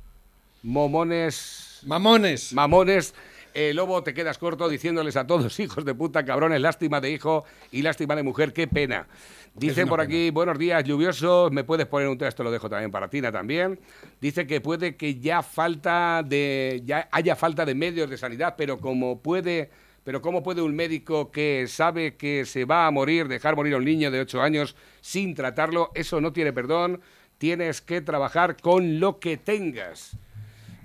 momones... 0.61 1.79
Mamones. 1.87 2.53
Mamones. 2.53 3.15
Eh, 3.59 3.73
Lobo, 3.73 4.03
te 4.03 4.13
quedas 4.13 4.37
corto 4.37 4.69
diciéndoles 4.69 5.15
a 5.15 5.25
todos, 5.25 5.59
hijos 5.59 5.83
de 5.83 5.95
puta, 5.95 6.23
cabrones, 6.23 6.61
lástima 6.61 7.01
de 7.01 7.09
hijo 7.09 7.43
y 7.71 7.81
lástima 7.81 8.15
de 8.15 8.21
mujer, 8.21 8.53
qué 8.53 8.67
pena. 8.67 9.07
Dice 9.55 9.87
por 9.87 9.97
pena. 9.97 10.03
aquí, 10.03 10.29
buenos 10.29 10.59
días, 10.59 10.83
lluvioso, 10.83 11.49
me 11.51 11.63
puedes 11.63 11.87
poner 11.87 12.07
un 12.07 12.19
texto, 12.19 12.43
lo 12.43 12.51
dejo 12.51 12.69
también 12.69 12.91
para 12.91 13.09
Tina 13.09 13.31
también. 13.31 13.79
Dice 14.21 14.45
que 14.45 14.61
puede 14.61 14.95
que 14.95 15.15
ya 15.15 15.41
falta 15.41 16.21
de, 16.23 16.83
ya 16.85 17.09
haya 17.11 17.35
falta 17.35 17.65
de 17.65 17.73
medios 17.73 18.07
de 18.11 18.19
sanidad, 18.19 18.53
pero 18.55 18.77
como 18.77 19.23
puede, 19.23 19.71
pero 20.03 20.21
cómo 20.21 20.43
puede 20.43 20.61
un 20.61 20.75
médico 20.75 21.31
que 21.31 21.65
sabe 21.67 22.15
que 22.15 22.45
se 22.45 22.63
va 22.63 22.85
a 22.85 22.91
morir, 22.91 23.27
dejar 23.27 23.55
morir 23.55 23.73
a 23.73 23.77
un 23.77 23.85
niño 23.85 24.11
de 24.11 24.19
8 24.19 24.39
años 24.39 24.75
sin 25.01 25.33
tratarlo, 25.33 25.89
eso 25.95 26.21
no 26.21 26.31
tiene 26.31 26.53
perdón, 26.53 27.01
tienes 27.39 27.81
que 27.81 28.01
trabajar 28.01 28.55
con 28.61 28.99
lo 28.99 29.17
que 29.17 29.37
tengas. 29.37 30.15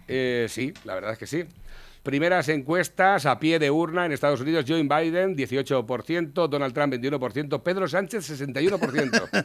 Eh, 0.08 0.46
sí, 0.48 0.72
la 0.84 0.94
verdad 0.94 1.12
es 1.12 1.18
que 1.18 1.26
sí. 1.26 1.44
Primeras 2.02 2.48
encuestas 2.48 3.26
a 3.26 3.38
pie 3.38 3.60
de 3.60 3.70
urna 3.70 4.04
en 4.06 4.12
Estados 4.12 4.40
Unidos, 4.40 4.64
Joe 4.66 4.82
Biden 4.82 5.36
18%, 5.36 6.48
Donald 6.48 6.74
Trump 6.74 6.94
21%, 6.94 7.62
Pedro 7.62 7.86
Sánchez 7.86 8.28
61%. 8.28 9.44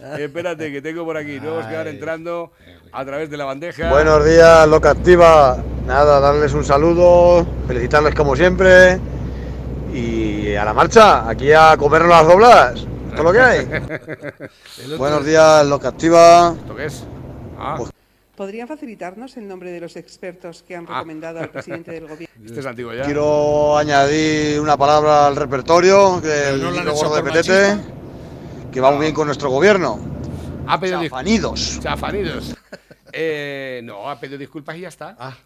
Espérate, 0.18 0.72
que 0.72 0.82
tengo 0.82 1.04
por 1.04 1.16
aquí 1.16 1.38
nuevos 1.38 1.64
que 1.66 1.76
van 1.76 1.86
entrando 1.86 2.52
a 2.90 3.04
través 3.04 3.30
de 3.30 3.36
la 3.36 3.44
bandeja. 3.44 3.88
Buenos 3.90 4.24
días, 4.24 4.66
Loca 4.66 4.90
Activa. 4.90 5.62
Nada, 5.86 6.18
darles 6.18 6.54
un 6.54 6.64
saludo, 6.64 7.46
felicitarles 7.68 8.14
como 8.14 8.34
siempre. 8.34 8.98
Y 9.92 10.54
a 10.56 10.64
la 10.64 10.74
marcha, 10.74 11.28
aquí 11.28 11.52
a 11.52 11.76
comernos 11.76 12.10
las 12.10 12.26
doblas. 12.26 12.86
Todo 13.14 13.24
lo 13.24 13.32
que 13.32 13.40
hay. 13.40 13.68
Buenos 14.98 15.24
días, 15.24 15.66
Loca 15.66 15.88
Activa. 15.88 16.54
¿Esto 16.56 16.74
qué 16.74 16.86
es? 16.86 17.04
Ah, 17.58 17.78
¿Podrían 18.40 18.66
facilitarnos 18.66 19.36
el 19.36 19.46
nombre 19.46 19.70
de 19.70 19.80
los 19.80 19.96
expertos 19.96 20.64
que 20.66 20.74
han 20.74 20.86
recomendado 20.86 21.40
al 21.40 21.50
presidente 21.50 21.90
del 21.90 22.08
gobierno? 22.08 22.34
este 22.46 22.60
es 22.60 22.64
antiguo 22.64 22.94
ya. 22.94 23.02
Quiero 23.04 23.76
añadir 23.76 24.58
una 24.58 24.78
palabra 24.78 25.26
al 25.26 25.36
repertorio, 25.36 26.22
que 26.22 26.48
el 26.48 26.62
no 26.62 26.94
gordo 26.94 27.16
de 27.16 27.22
Petete, 27.22 27.76
que 28.72 28.80
va 28.80 28.92
muy 28.92 29.00
bien 29.02 29.12
con 29.12 29.26
nuestro 29.26 29.50
gobierno. 29.50 29.98
Ha 30.66 30.80
pedido 30.80 31.00
dis- 31.02 31.10
Chafanidos. 31.10 31.80
Chafanidos. 31.82 32.56
Eh, 33.12 33.80
no, 33.84 34.08
ha 34.08 34.18
pedido 34.18 34.38
disculpas 34.38 34.76
y 34.76 34.80
ya 34.82 34.88
está. 34.88 35.16
Ah. 35.18 35.36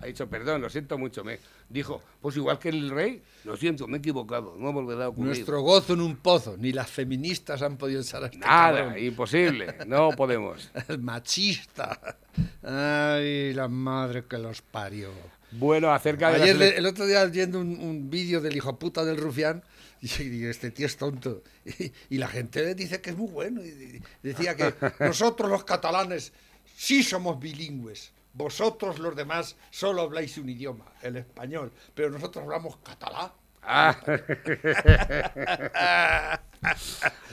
Ha 0.00 0.06
dicho, 0.06 0.28
perdón, 0.28 0.62
lo 0.62 0.70
siento 0.70 0.96
mucho. 0.96 1.24
Me 1.24 1.40
dijo, 1.68 2.02
pues 2.20 2.36
igual 2.36 2.58
que 2.60 2.68
el 2.68 2.88
rey, 2.90 3.20
lo 3.44 3.56
siento, 3.56 3.88
me 3.88 3.96
he 3.96 3.98
equivocado, 3.98 4.54
no 4.56 4.72
volverá 4.72 5.06
a 5.06 5.08
ocurrir. 5.08 5.26
Nuestro 5.34 5.60
gozo 5.60 5.94
en 5.94 6.00
un 6.02 6.16
pozo. 6.16 6.56
Ni 6.56 6.72
las 6.72 6.88
feministas 6.88 7.62
han 7.62 7.76
podido 7.76 8.00
usar 8.00 8.22
a 8.22 8.26
este 8.26 8.38
Nada, 8.38 8.84
cabrón. 8.84 9.02
imposible, 9.04 9.74
no 9.86 10.10
podemos. 10.12 10.70
El 10.88 11.00
machista. 11.00 12.16
Ay, 12.62 13.52
la 13.54 13.68
madre 13.68 14.24
que 14.28 14.38
los 14.38 14.62
parió. 14.62 15.10
Bueno, 15.50 15.90
acerca 15.92 16.30
de 16.30 16.42
Ayer, 16.42 16.56
las 16.56 16.68
le- 16.70 16.76
el 16.76 16.86
otro 16.86 17.06
día 17.06 17.24
viendo 17.24 17.58
un, 17.60 17.80
un 17.80 18.10
vídeo 18.10 18.40
del 18.40 18.56
hijo 18.56 18.78
puta 18.78 19.04
del 19.04 19.16
rufián, 19.16 19.62
y 20.02 20.06
digo, 20.24 20.50
este 20.50 20.70
tío 20.70 20.86
es 20.86 20.96
tonto. 20.96 21.42
Y, 21.64 21.90
y 22.14 22.18
la 22.18 22.28
gente 22.28 22.74
dice 22.74 23.00
que 23.00 23.10
es 23.10 23.16
muy 23.16 23.28
bueno. 23.30 23.64
Y, 23.64 23.68
y 23.68 24.02
decía 24.22 24.54
que 24.54 24.74
nosotros 25.00 25.50
los 25.50 25.64
catalanes 25.64 26.32
sí 26.76 27.02
somos 27.02 27.40
bilingües. 27.40 28.12
Vosotros 28.32 28.98
los 28.98 29.16
demás 29.16 29.56
solo 29.70 30.02
habláis 30.02 30.36
un 30.38 30.48
idioma, 30.48 30.84
el 31.02 31.16
español, 31.16 31.72
pero 31.94 32.10
nosotros 32.10 32.44
hablamos 32.44 32.76
catalán. 32.78 33.30
Ah. 33.62 33.96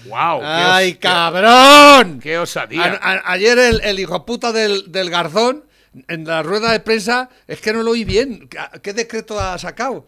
¡Guau! 0.05 0.39
qué 0.39 0.45
¡Ay, 0.45 0.95
cabrón! 0.95 2.19
¡Qué 2.19 2.37
osadía! 2.37 2.99
A- 3.01 3.13
a- 3.13 3.31
ayer 3.33 3.57
el, 3.57 3.81
el 3.81 3.99
hijo 3.99 4.25
puta 4.25 4.51
del, 4.51 4.91
del 4.91 5.09
Garzón, 5.09 5.65
en 6.07 6.25
la 6.25 6.43
rueda 6.43 6.71
de 6.71 6.79
prensa, 6.79 7.29
es 7.47 7.61
que 7.61 7.73
no 7.73 7.83
lo 7.83 7.91
oí 7.91 8.03
bien. 8.03 8.47
¿Qué, 8.49 8.59
qué 8.81 8.93
decreto 8.93 9.39
ha 9.39 9.57
sacado? 9.57 10.07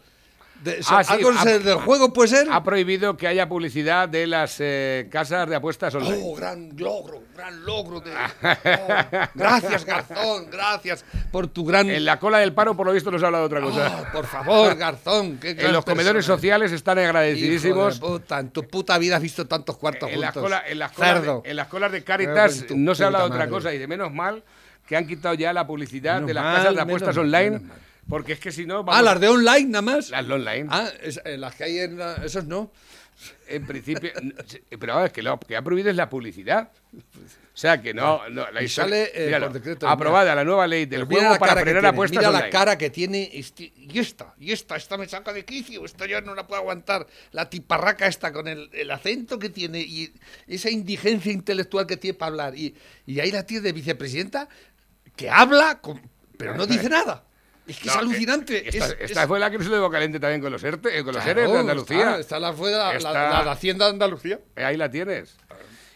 De- 0.63 0.79
Ah, 0.89 1.03
sí, 1.03 1.13
¿Algo 1.13 1.31
ha- 1.37 1.45
del 1.45 1.75
juego 1.75 2.11
puede 2.11 2.29
ser? 2.29 2.47
Ha 2.51 2.63
prohibido 2.63 3.15
que 3.15 3.27
haya 3.27 3.47
publicidad 3.47 4.09
de 4.09 4.25
las 4.27 4.55
eh, 4.59 5.07
casas 5.11 5.47
de 5.47 5.55
apuestas 5.55 5.93
online. 5.95 6.19
Oh, 6.23 6.35
gran 6.35 6.71
logro, 6.75 7.21
gran 7.35 7.63
logro. 7.63 7.99
De... 8.01 8.11
Oh, 8.67 9.27
gracias, 9.35 9.85
Garzón, 9.85 10.49
gracias 10.51 11.05
por 11.31 11.47
tu 11.47 11.63
gran... 11.65 11.89
En 11.89 12.03
la 12.05 12.19
cola 12.19 12.39
del 12.39 12.53
paro, 12.53 12.75
por 12.75 12.87
lo 12.87 12.93
visto, 12.93 13.11
no 13.11 13.19
se 13.19 13.25
habla 13.25 13.39
de 13.39 13.45
otra 13.45 13.61
cosa. 13.61 14.03
Oh, 14.09 14.11
por 14.11 14.25
favor, 14.25 14.75
Garzón. 14.75 15.37
qué 15.37 15.51
en 15.51 15.71
los 15.73 15.85
comedores 15.85 16.25
persona. 16.25 16.35
sociales 16.37 16.71
están 16.71 16.97
agradecidísimos. 16.99 17.99
De 17.99 18.07
puta, 18.07 18.39
en 18.39 18.49
tu 18.49 18.63
puta 18.67 18.97
vida 18.97 19.17
has 19.17 19.21
visto 19.21 19.45
tantos 19.47 19.77
cuartos 19.77 20.09
En 20.09 20.15
juntos. 20.21 20.41
cola- 20.43 20.63
en 20.67 20.79
las 20.79 20.91
colas 20.91 21.13
Cerdo. 21.13 21.41
de, 21.43 21.49
en 21.51 21.55
las 21.55 21.67
colas 21.67 21.91
de 21.91 22.03
Caritas 22.03 22.65
no 22.75 22.95
se 22.95 23.03
habla 23.03 23.19
de 23.19 23.23
puta 23.25 23.35
otra 23.35 23.49
cosa 23.49 23.73
y 23.73 23.77
de 23.77 23.87
menos 23.87 24.11
mal 24.11 24.43
que 24.87 24.95
han 24.97 25.05
quitado 25.05 25.35
ya 25.35 25.53
la 25.53 25.67
publicidad 25.67 26.15
Menos 26.15 26.27
de 26.29 26.33
las 26.33 26.43
mal, 26.43 26.55
casas 26.57 26.75
de 26.75 26.81
apuestas 26.81 27.15
menos 27.15 27.25
online. 27.25 27.59
menos. 27.59 27.77
Porque 28.09 28.33
es 28.33 28.39
que 28.39 28.51
si 28.51 28.65
no. 28.65 28.79
Ah, 28.79 28.81
vamos- 28.83 29.03
las 29.03 29.19
de 29.19 29.27
online 29.27 29.65
nada 29.69 29.81
más. 29.81 30.09
Las 30.09 30.27
de 30.27 30.33
online. 30.33 30.67
Ah, 30.69 30.89
es- 31.01 31.19
eh, 31.25 31.37
las 31.37 31.55
que 31.55 31.63
hay 31.65 31.79
en 31.79 31.97
la- 31.97 32.15
esos 32.23 32.45
no. 32.45 32.71
En 33.47 33.65
principio. 33.65 34.11
Pero 34.79 34.93
vamos, 34.93 35.07
es 35.07 35.13
que 35.13 35.23
lo 35.23 35.39
que 35.39 35.57
ha 35.57 35.61
prohibido 35.61 35.89
es 35.89 35.95
la 35.95 36.07
publicidad. 36.09 36.71
O 36.93 37.59
sea 37.59 37.81
que 37.81 37.91
no. 37.91 38.29
no 38.29 38.49
la 38.51 38.61
Y 38.61 38.65
historia- 38.65 39.05
sale, 39.07 39.11
eh, 39.15 39.25
míralo, 39.25 39.47
por 39.47 39.53
decreto, 39.55 39.87
aprobada 39.89 40.25
mira. 40.25 40.35
la 40.35 40.43
nueva 40.43 40.67
ley 40.67 40.85
del 40.85 41.07
Pero 41.07 41.21
juego 41.21 41.39
para 41.39 41.59
frenar 41.61 41.85
apuestas 41.87 42.19
Mira 42.19 42.29
la 42.31 42.49
cara 42.51 42.77
que 42.77 42.91
tiene 42.91 43.31
este- 43.33 43.73
y 43.75 43.97
esta, 43.97 44.35
y 44.39 44.51
esta, 44.51 44.75
esta 44.75 44.95
me 44.97 45.07
saca 45.09 45.33
de 45.33 45.43
quicio, 45.43 45.83
esta 45.83 46.05
yo 46.05 46.21
no 46.21 46.35
la 46.35 46.45
puedo 46.45 46.61
aguantar. 46.61 47.07
La 47.31 47.49
tiparraca 47.49 48.05
esta 48.05 48.31
con 48.31 48.47
el, 48.47 48.69
el 48.73 48.91
acento 48.91 49.39
que 49.39 49.49
tiene 49.49 49.79
y 49.81 50.13
esa 50.45 50.69
indigencia 50.69 51.31
intelectual 51.31 51.87
que 51.87 51.97
tiene 51.97 52.13
para 52.15 52.29
hablar. 52.29 52.55
Y, 52.55 52.75
y 53.07 53.19
ahí 53.19 53.31
la 53.31 53.43
tiene 53.43 53.63
de 53.63 53.73
vicepresidenta 53.73 54.47
que 55.15 55.31
habla, 55.31 55.79
con- 55.81 55.99
pero 56.37 56.53
no 56.55 56.67
dice 56.67 56.87
nada. 56.89 57.23
Es 57.67 57.77
que 57.79 57.85
No, 57.87 57.91
es 57.93 57.97
alucinante. 57.97 58.57
eh, 58.59 58.69
Esta, 58.73 58.85
es- 58.87 58.95
esta 58.99 59.21
es- 59.23 59.27
fue 59.27 59.39
la 59.39 59.49
crisis 59.49 59.69
de 59.69 59.79
Boca 59.79 59.93
Caliente 59.93 60.19
también 60.19 60.41
con 60.41 60.51
los 60.51 60.63
ERTE, 60.63 60.97
eh, 60.99 61.03
con 61.03 61.13
los 61.13 61.25
ERES 61.25 61.51
de 61.51 61.57
Andalucía. 61.59 61.99
está- 62.11 62.19
está 62.19 62.39
la 62.39 62.53
fue 62.53 62.71
la- 62.71 62.77
la- 62.77 62.95
Está- 62.95 63.13
la 63.13 63.43
de 63.43 63.49
Hacienda 63.49 63.85
de 63.85 63.91
Andalucía. 63.91 64.39
Eh, 64.55 64.63
Ahí 64.63 64.77
la 64.77 64.89
tienes. 64.89 65.35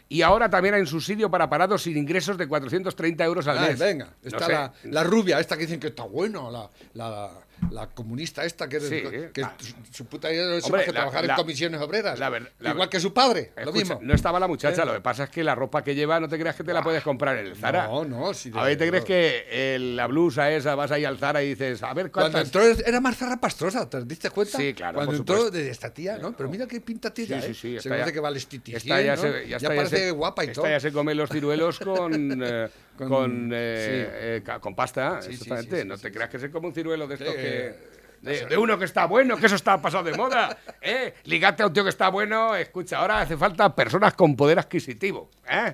Y 0.10 0.22
ahora 0.24 0.50
también 0.50 0.76
hay 0.76 0.82
un 0.82 0.88
subsidio 0.88 1.32
para 1.32 1.50
parados 1.50 1.84
sin 1.84 1.96
ingresos 1.96 2.38
de 2.38 2.46
430 2.46 3.24
euros 3.24 3.48
al 3.48 3.58
Ay, 3.60 3.70
mes. 3.70 3.80
venga, 3.80 4.06
No 4.22 4.28
está 4.28 4.46
sé. 4.46 4.52
la, 4.52 4.74
la 4.84 5.04
rubia, 5.06 5.40
esta 5.40 5.56
que 5.56 5.62
dicen 5.64 5.80
que 5.80 5.88
está 5.88 6.04
buena, 6.04 6.42
la, 6.52 7.32
la, 7.70 7.88
comunista 7.88 8.44
esta 8.44 8.68
que, 8.68 8.80
Sí, 8.80 9.04
que 9.34 9.44
ah. 9.44 9.56
su, 9.92 10.06
puta 10.06 10.32
idea 10.32 10.56
es 10.56 10.64
Hombre, 10.66 10.80
más 10.80 10.86
que 10.86 10.92
la- 10.92 11.00
trabajar 11.02 11.26
la- 11.26 11.34
en 11.34 11.38
comisiones 11.38 11.82
obreras. 11.82 12.18
la 12.20 12.30
ver- 12.30 12.52
Igual 12.60 12.90
que 12.90 13.00
su 13.00 13.14
padre, 13.14 13.52
lo 13.64 13.72
mismo. 13.72 14.00
No 14.02 14.14
estaba 14.14 14.40
la 14.40 14.48
muchacha, 14.48 14.84
¿Eh? 14.84 14.86
lo 14.86 14.94
que 14.94 15.02
pasa 15.02 15.26
es 15.26 15.30
que 15.30 15.44
la 15.44 15.56
ropa 15.56 15.84
que 15.84 15.94
lleva 15.96 16.20
no 16.20 16.28
te 16.28 16.38
creas 16.40 16.56
que 16.56 16.64
te 16.64 16.74
la 16.74 16.82
puedes 16.84 17.04
comprar 17.04 17.38
en 17.38 17.48
el 17.48 17.56
Zara. 17.56 17.88
No, 17.88 18.04
no, 18.06 18.34
sí, 18.34 18.52
A 18.56 18.64
ver, 18.64 18.78
¿te 18.78 18.88
crees 18.90 19.06
que 19.06 19.76
el- 19.76 19.96
la 19.96 20.08
blusa 20.08 20.52
esa 20.52 20.76
vas 20.76 20.92
ahí 20.92 21.06
al 21.06 21.18
Zara 21.18 21.44
y 21.44 21.50
dices, 21.50 21.84
a 21.84 21.94
ver 21.94 22.12
Cuando 22.12 22.32
cuántas... 22.32 22.46
entró 22.56 22.86
era 22.88 23.00
más 23.00 23.18
zarrapastrosa, 23.18 23.90
¿te 23.90 24.04
diste 24.06 24.30
cuenta? 24.30 24.58
Sí, 24.58 24.74
claro, 24.74 24.96
Cuando 24.96 25.16
entró 25.16 25.50
de 25.52 25.70
esta 25.70 25.94
tía, 25.94 26.18
¿no? 26.18 26.36
Pero 26.36 26.50
mira 26.50 26.68
qué 26.68 26.82
pinta 26.82 27.14
tiene. 27.14 27.42
Sí, 27.42 27.54
sí, 27.54 27.76
¿eh? 27.76 27.78
sí, 27.78 27.84
Se 27.84 27.90
parece 27.90 28.08
ya- 28.10 28.14
que 28.14 28.20
va 28.20 28.28
al 28.30 28.38
estiticien, 28.38 28.78
esta 28.78 29.02
ya 29.02 29.16
¿no? 29.16 29.22
se, 29.22 29.48
ya 29.48 29.60
parece 29.60 29.98
se- 29.98 30.12
guapa 30.12 30.44
y 30.44 30.48
esta 30.48 30.62
todo. 30.62 30.70
ya 30.72 30.80
se 30.80 30.92
come 30.92 31.16
los 31.16 31.30
ciruelos 31.30 31.80
con, 31.80 32.12
eh, 32.44 32.70
Con- 33.08 33.10
con, 33.10 33.50
eh, 33.54 34.42
sí. 34.44 34.44
eh, 34.54 34.60
con 34.60 34.76
pasta, 34.76 35.22
Sí, 35.22 35.32
exactamente. 35.32 35.82
sí, 35.82 35.88
no 35.88 35.98
te 35.98 36.12
creas 36.12 36.30
que 36.30 36.40
se 36.40 36.52
come 36.52 36.68
un 36.68 36.74
ciruelo 36.74 37.08
de 37.08 37.16
estos 37.16 37.34
que... 37.36 37.92
De, 38.22 38.46
de 38.46 38.56
uno 38.58 38.78
que 38.78 38.86
está 38.86 39.06
bueno, 39.06 39.36
que 39.38 39.48
eso 39.48 39.56
está 39.56 39.82
pasado 39.82 40.04
de 40.04 40.14
moda. 40.16 40.56
¿eh? 40.82 41.16
Ligate 41.24 41.64
a 41.64 41.68
un 41.68 41.74
tío 41.74 41.84
que 41.84 41.90
está 41.90 42.10
bueno. 42.10 42.56
Escucha, 42.56 43.00
ahora 43.00 43.22
hace 43.22 43.36
falta 43.36 43.74
personas 43.76 44.14
con 44.14 44.36
poder 44.36 44.60
adquisitivo. 44.60 45.32
¿eh? 45.50 45.74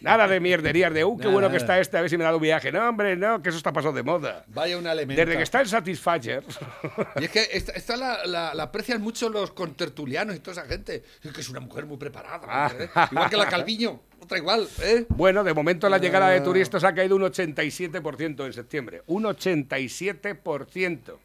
Nada 0.00 0.28
de 0.28 0.38
mierderías 0.38 0.92
de, 0.94 1.04
uh, 1.04 1.16
qué 1.16 1.22
Nada, 1.24 1.32
bueno 1.32 1.50
que 1.50 1.56
está 1.56 1.80
este, 1.80 1.98
a 1.98 2.00
ver 2.02 2.08
si 2.10 2.16
me 2.16 2.22
da 2.24 2.34
un 2.34 2.40
viaje. 2.40 2.70
No, 2.70 2.88
hombre, 2.88 3.16
no, 3.16 3.42
que 3.42 3.48
eso 3.48 3.58
está 3.58 3.72
pasado 3.72 3.92
de 3.94 4.02
moda. 4.04 4.44
Vaya 4.48 4.78
una 4.78 4.92
elementa. 4.92 5.24
Desde 5.24 5.36
que 5.36 5.42
está 5.42 5.60
el 5.60 5.68
Satisfyer. 5.68 6.44
Y 7.20 7.24
es 7.24 7.30
que 7.30 7.48
esta, 7.52 7.72
esta 7.72 7.96
la, 7.96 8.24
la- 8.24 8.54
la 8.54 8.62
aprecian 8.62 9.02
mucho 9.02 9.28
los 9.28 9.50
contertulianos 9.50 10.36
y 10.36 10.38
toda 10.38 10.62
esa 10.62 10.70
gente. 10.72 11.02
Es 11.22 11.32
que 11.32 11.40
es 11.40 11.48
una 11.48 11.60
mujer 11.60 11.84
muy 11.86 11.96
preparada. 11.96 12.40
Ah. 12.48 12.72
¿eh? 12.78 12.88
Igual 13.10 13.28
que 13.30 13.36
la 13.36 13.48
Calviño, 13.48 14.00
otra 14.20 14.38
igual. 14.38 14.68
¿eh? 14.82 15.06
Bueno, 15.08 15.42
de 15.42 15.52
momento 15.52 15.88
la 15.88 15.98
llegada 15.98 16.28
de 16.30 16.38
Ah. 16.38 16.42
turistas 16.44 16.84
ha 16.84 16.94
caído 16.94 17.16
un 17.16 17.22
87% 17.22 18.46
en 18.46 18.52
septiembre. 18.52 19.02
Un 19.06 19.24
87% 19.24 21.18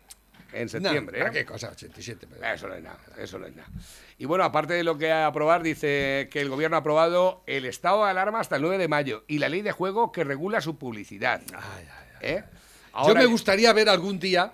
en 0.54 0.70
septiembre. 0.70 1.20
Nah, 1.20 1.28
¿eh? 1.28 1.32
¿Qué 1.32 1.46
cosa? 1.46 1.70
87. 1.72 2.28
Eso 2.54 2.68
no 2.68 2.76
es 2.76 2.84
nada, 2.84 3.00
eso 3.18 3.40
no 3.40 3.46
es 3.48 3.56
nada. 3.56 3.70
Y 4.18 4.26
bueno, 4.26 4.44
aparte 4.44 4.74
de 4.74 4.84
lo 4.84 4.98
que 4.98 5.12
a 5.12 5.28
aprobar, 5.28 5.64
dice 5.64 6.30
que 6.32 6.42
el 6.42 6.50
gobierno 6.50 6.78
ha 6.78 6.80
aprobado 6.82 7.44
el 7.48 7.66
estado 7.66 8.04
de 8.06 8.12
alarma 8.12 8.40
hasta 8.40 8.56
el 8.56 8.62
9 8.62 8.78
de 8.78 8.88
mayo 8.88 9.24
y 9.28 9.40
la 9.40 9.50
ley 9.50 9.62
de 9.62 9.72
juego 9.72 10.12
que 10.12 10.24
regula 10.24 10.62
su 10.62 10.78
publicidad. 10.78 11.42
¿Eh? 12.22 12.44
Yo 13.08 13.16
me 13.16 13.26
gustaría 13.26 13.74
ver 13.74 13.90
algún 13.90 14.20
día, 14.20 14.52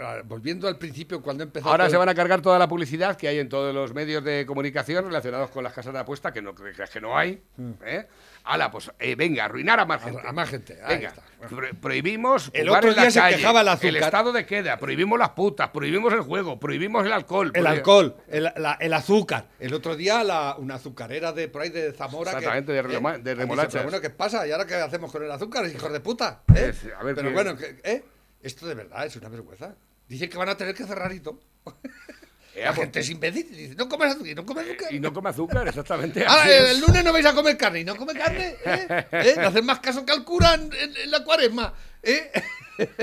ah, 0.00 0.20
volviendo 0.24 0.66
al 0.66 0.76
principio, 0.76 1.22
cuando 1.22 1.44
empezó. 1.44 1.68
Ahora 1.70 1.84
todo- 1.84 1.92
se 1.92 1.96
van 1.98 2.08
a 2.08 2.16
cargar 2.16 2.42
toda 2.42 2.58
la 2.58 2.66
publicidad 2.66 3.16
que 3.16 3.28
hay 3.28 3.38
en 3.38 3.48
todos 3.48 3.72
los 3.72 3.94
medios 3.94 4.24
de 4.24 4.44
comunicación 4.44 5.04
relacionados 5.04 5.50
con 5.50 5.62
las 5.62 5.72
casas 5.72 5.92
de 5.92 6.00
apuesta, 6.00 6.32
que 6.32 6.42
no 6.42 6.52
creas 6.52 6.90
que 6.90 7.00
no 7.00 7.16
hay. 7.16 7.40
¿eh? 7.84 8.08
Hala, 8.48 8.70
pues 8.70 8.90
eh, 9.00 9.14
venga, 9.16 9.44
arruinar 9.44 9.80
a 9.80 9.84
más 9.86 10.02
gente. 10.02 10.20
A 10.24 10.32
más 10.32 10.48
gente, 10.48 10.78
ahí 10.84 10.96
Venga, 10.98 11.08
está. 11.08 11.22
pro- 11.48 11.68
prohibimos 11.80 12.50
El 12.52 12.68
jugar 12.68 12.78
otro 12.80 12.90
en 12.90 12.96
la 12.96 13.02
día 13.02 13.10
se 13.10 13.18
calle, 13.20 13.36
quejaba 13.36 13.60
el 13.62 13.68
azúcar. 13.68 13.96
estado 13.96 14.32
de 14.32 14.46
queda, 14.46 14.76
prohibimos 14.78 15.18
las 15.18 15.30
putas, 15.30 15.70
prohibimos 15.70 16.12
el 16.12 16.20
juego, 16.20 16.60
prohibimos 16.60 17.04
el 17.04 17.12
alcohol. 17.12 17.50
El 17.54 17.66
alcohol, 17.66 18.16
el, 18.28 18.44
la- 18.56 18.76
el 18.80 18.92
azúcar. 18.92 19.46
El 19.58 19.74
otro 19.74 19.96
día 19.96 20.22
la, 20.22 20.54
una 20.58 20.76
azucarera 20.76 21.32
de 21.32 21.48
por 21.48 21.62
ahí 21.62 21.70
de 21.70 21.92
Zamora. 21.92 22.30
que- 22.32 22.38
Exactamente, 22.38 22.72
de 22.72 23.34
remolachas. 23.34 23.72
"Pero 23.72 23.84
bueno, 23.84 24.00
¿qué 24.00 24.10
pasa? 24.10 24.46
¿Y 24.46 24.52
ahora 24.52 24.64
qué 24.66 24.76
hacemos 24.76 25.10
con 25.10 25.24
el 25.24 25.30
azúcar, 25.32 25.66
hijos 25.66 25.92
de 25.92 26.00
puta? 26.00 26.42
¿Eh? 26.54 26.68
Es- 26.70 26.86
a 26.98 27.02
ver 27.02 27.14
Pero 27.16 27.32
bueno, 27.32 27.56
¿eh? 27.82 28.04
esto 28.42 28.66
de 28.68 28.74
verdad 28.74 29.04
es 29.06 29.16
una 29.16 29.28
vergüenza. 29.28 29.74
Dicen 30.08 30.30
que 30.30 30.38
van 30.38 30.48
a 30.50 30.56
tener 30.56 30.72
que 30.74 30.84
cerrar 30.84 31.12
y 31.12 31.18
todo. 31.20 31.40
La 32.64 32.72
gente 32.74 33.00
es 33.00 33.10
imbécil. 33.10 33.48
Dice, 33.54 33.74
no 33.74 33.88
comes 33.88 34.12
azúcar, 34.14 34.34
no 34.36 34.46
comes 34.46 34.64
azúcar. 34.66 34.94
Y 34.94 35.00
no 35.00 35.12
come 35.12 35.30
azúcar, 35.30 35.68
exactamente. 35.68 36.24
Ahora, 36.24 36.42
así 36.42 36.50
el, 36.52 36.64
es. 36.64 36.70
el 36.70 36.80
lunes 36.80 37.04
no 37.04 37.12
vais 37.12 37.26
a 37.26 37.34
comer 37.34 37.56
carne 37.56 37.80
y 37.80 37.84
no 37.84 37.96
come 37.96 38.14
carne. 38.14 38.56
¿eh? 38.64 39.06
¿Eh? 39.12 39.34
No 39.36 39.48
hacen 39.48 39.64
más 39.66 39.80
caso 39.80 40.04
que 40.06 40.12
al 40.12 40.24
cura 40.24 40.54
en, 40.54 40.62
en- 40.72 40.96
en 40.96 41.10
la 41.10 41.22
cuaresma. 41.24 41.74
¿eh? 42.02 42.30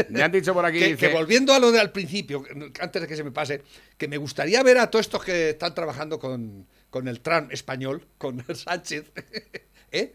Me 0.09 0.21
han 0.23 0.31
dicho 0.31 0.53
por 0.53 0.65
aquí, 0.65 0.79
que, 0.79 0.85
dice- 0.89 0.97
que 1.07 1.13
volviendo 1.13 1.53
a 1.53 1.59
lo 1.59 1.71
de 1.71 1.79
al 1.79 1.91
principio, 1.91 2.43
antes 2.79 3.01
de 3.01 3.07
que 3.07 3.15
se 3.15 3.23
me 3.23 3.31
pase, 3.31 3.61
que 3.97 4.07
me 4.07 4.17
gustaría 4.17 4.61
ver 4.63 4.77
a 4.77 4.89
todos 4.89 5.05
estos 5.05 5.23
que 5.23 5.51
están 5.51 5.73
trabajando 5.75 6.19
con, 6.19 6.67
con 6.89 7.07
el 7.07 7.21
Trump 7.21 7.51
español, 7.51 8.07
con 8.17 8.43
Sánchez, 8.55 9.05
¿eh? 9.91 10.13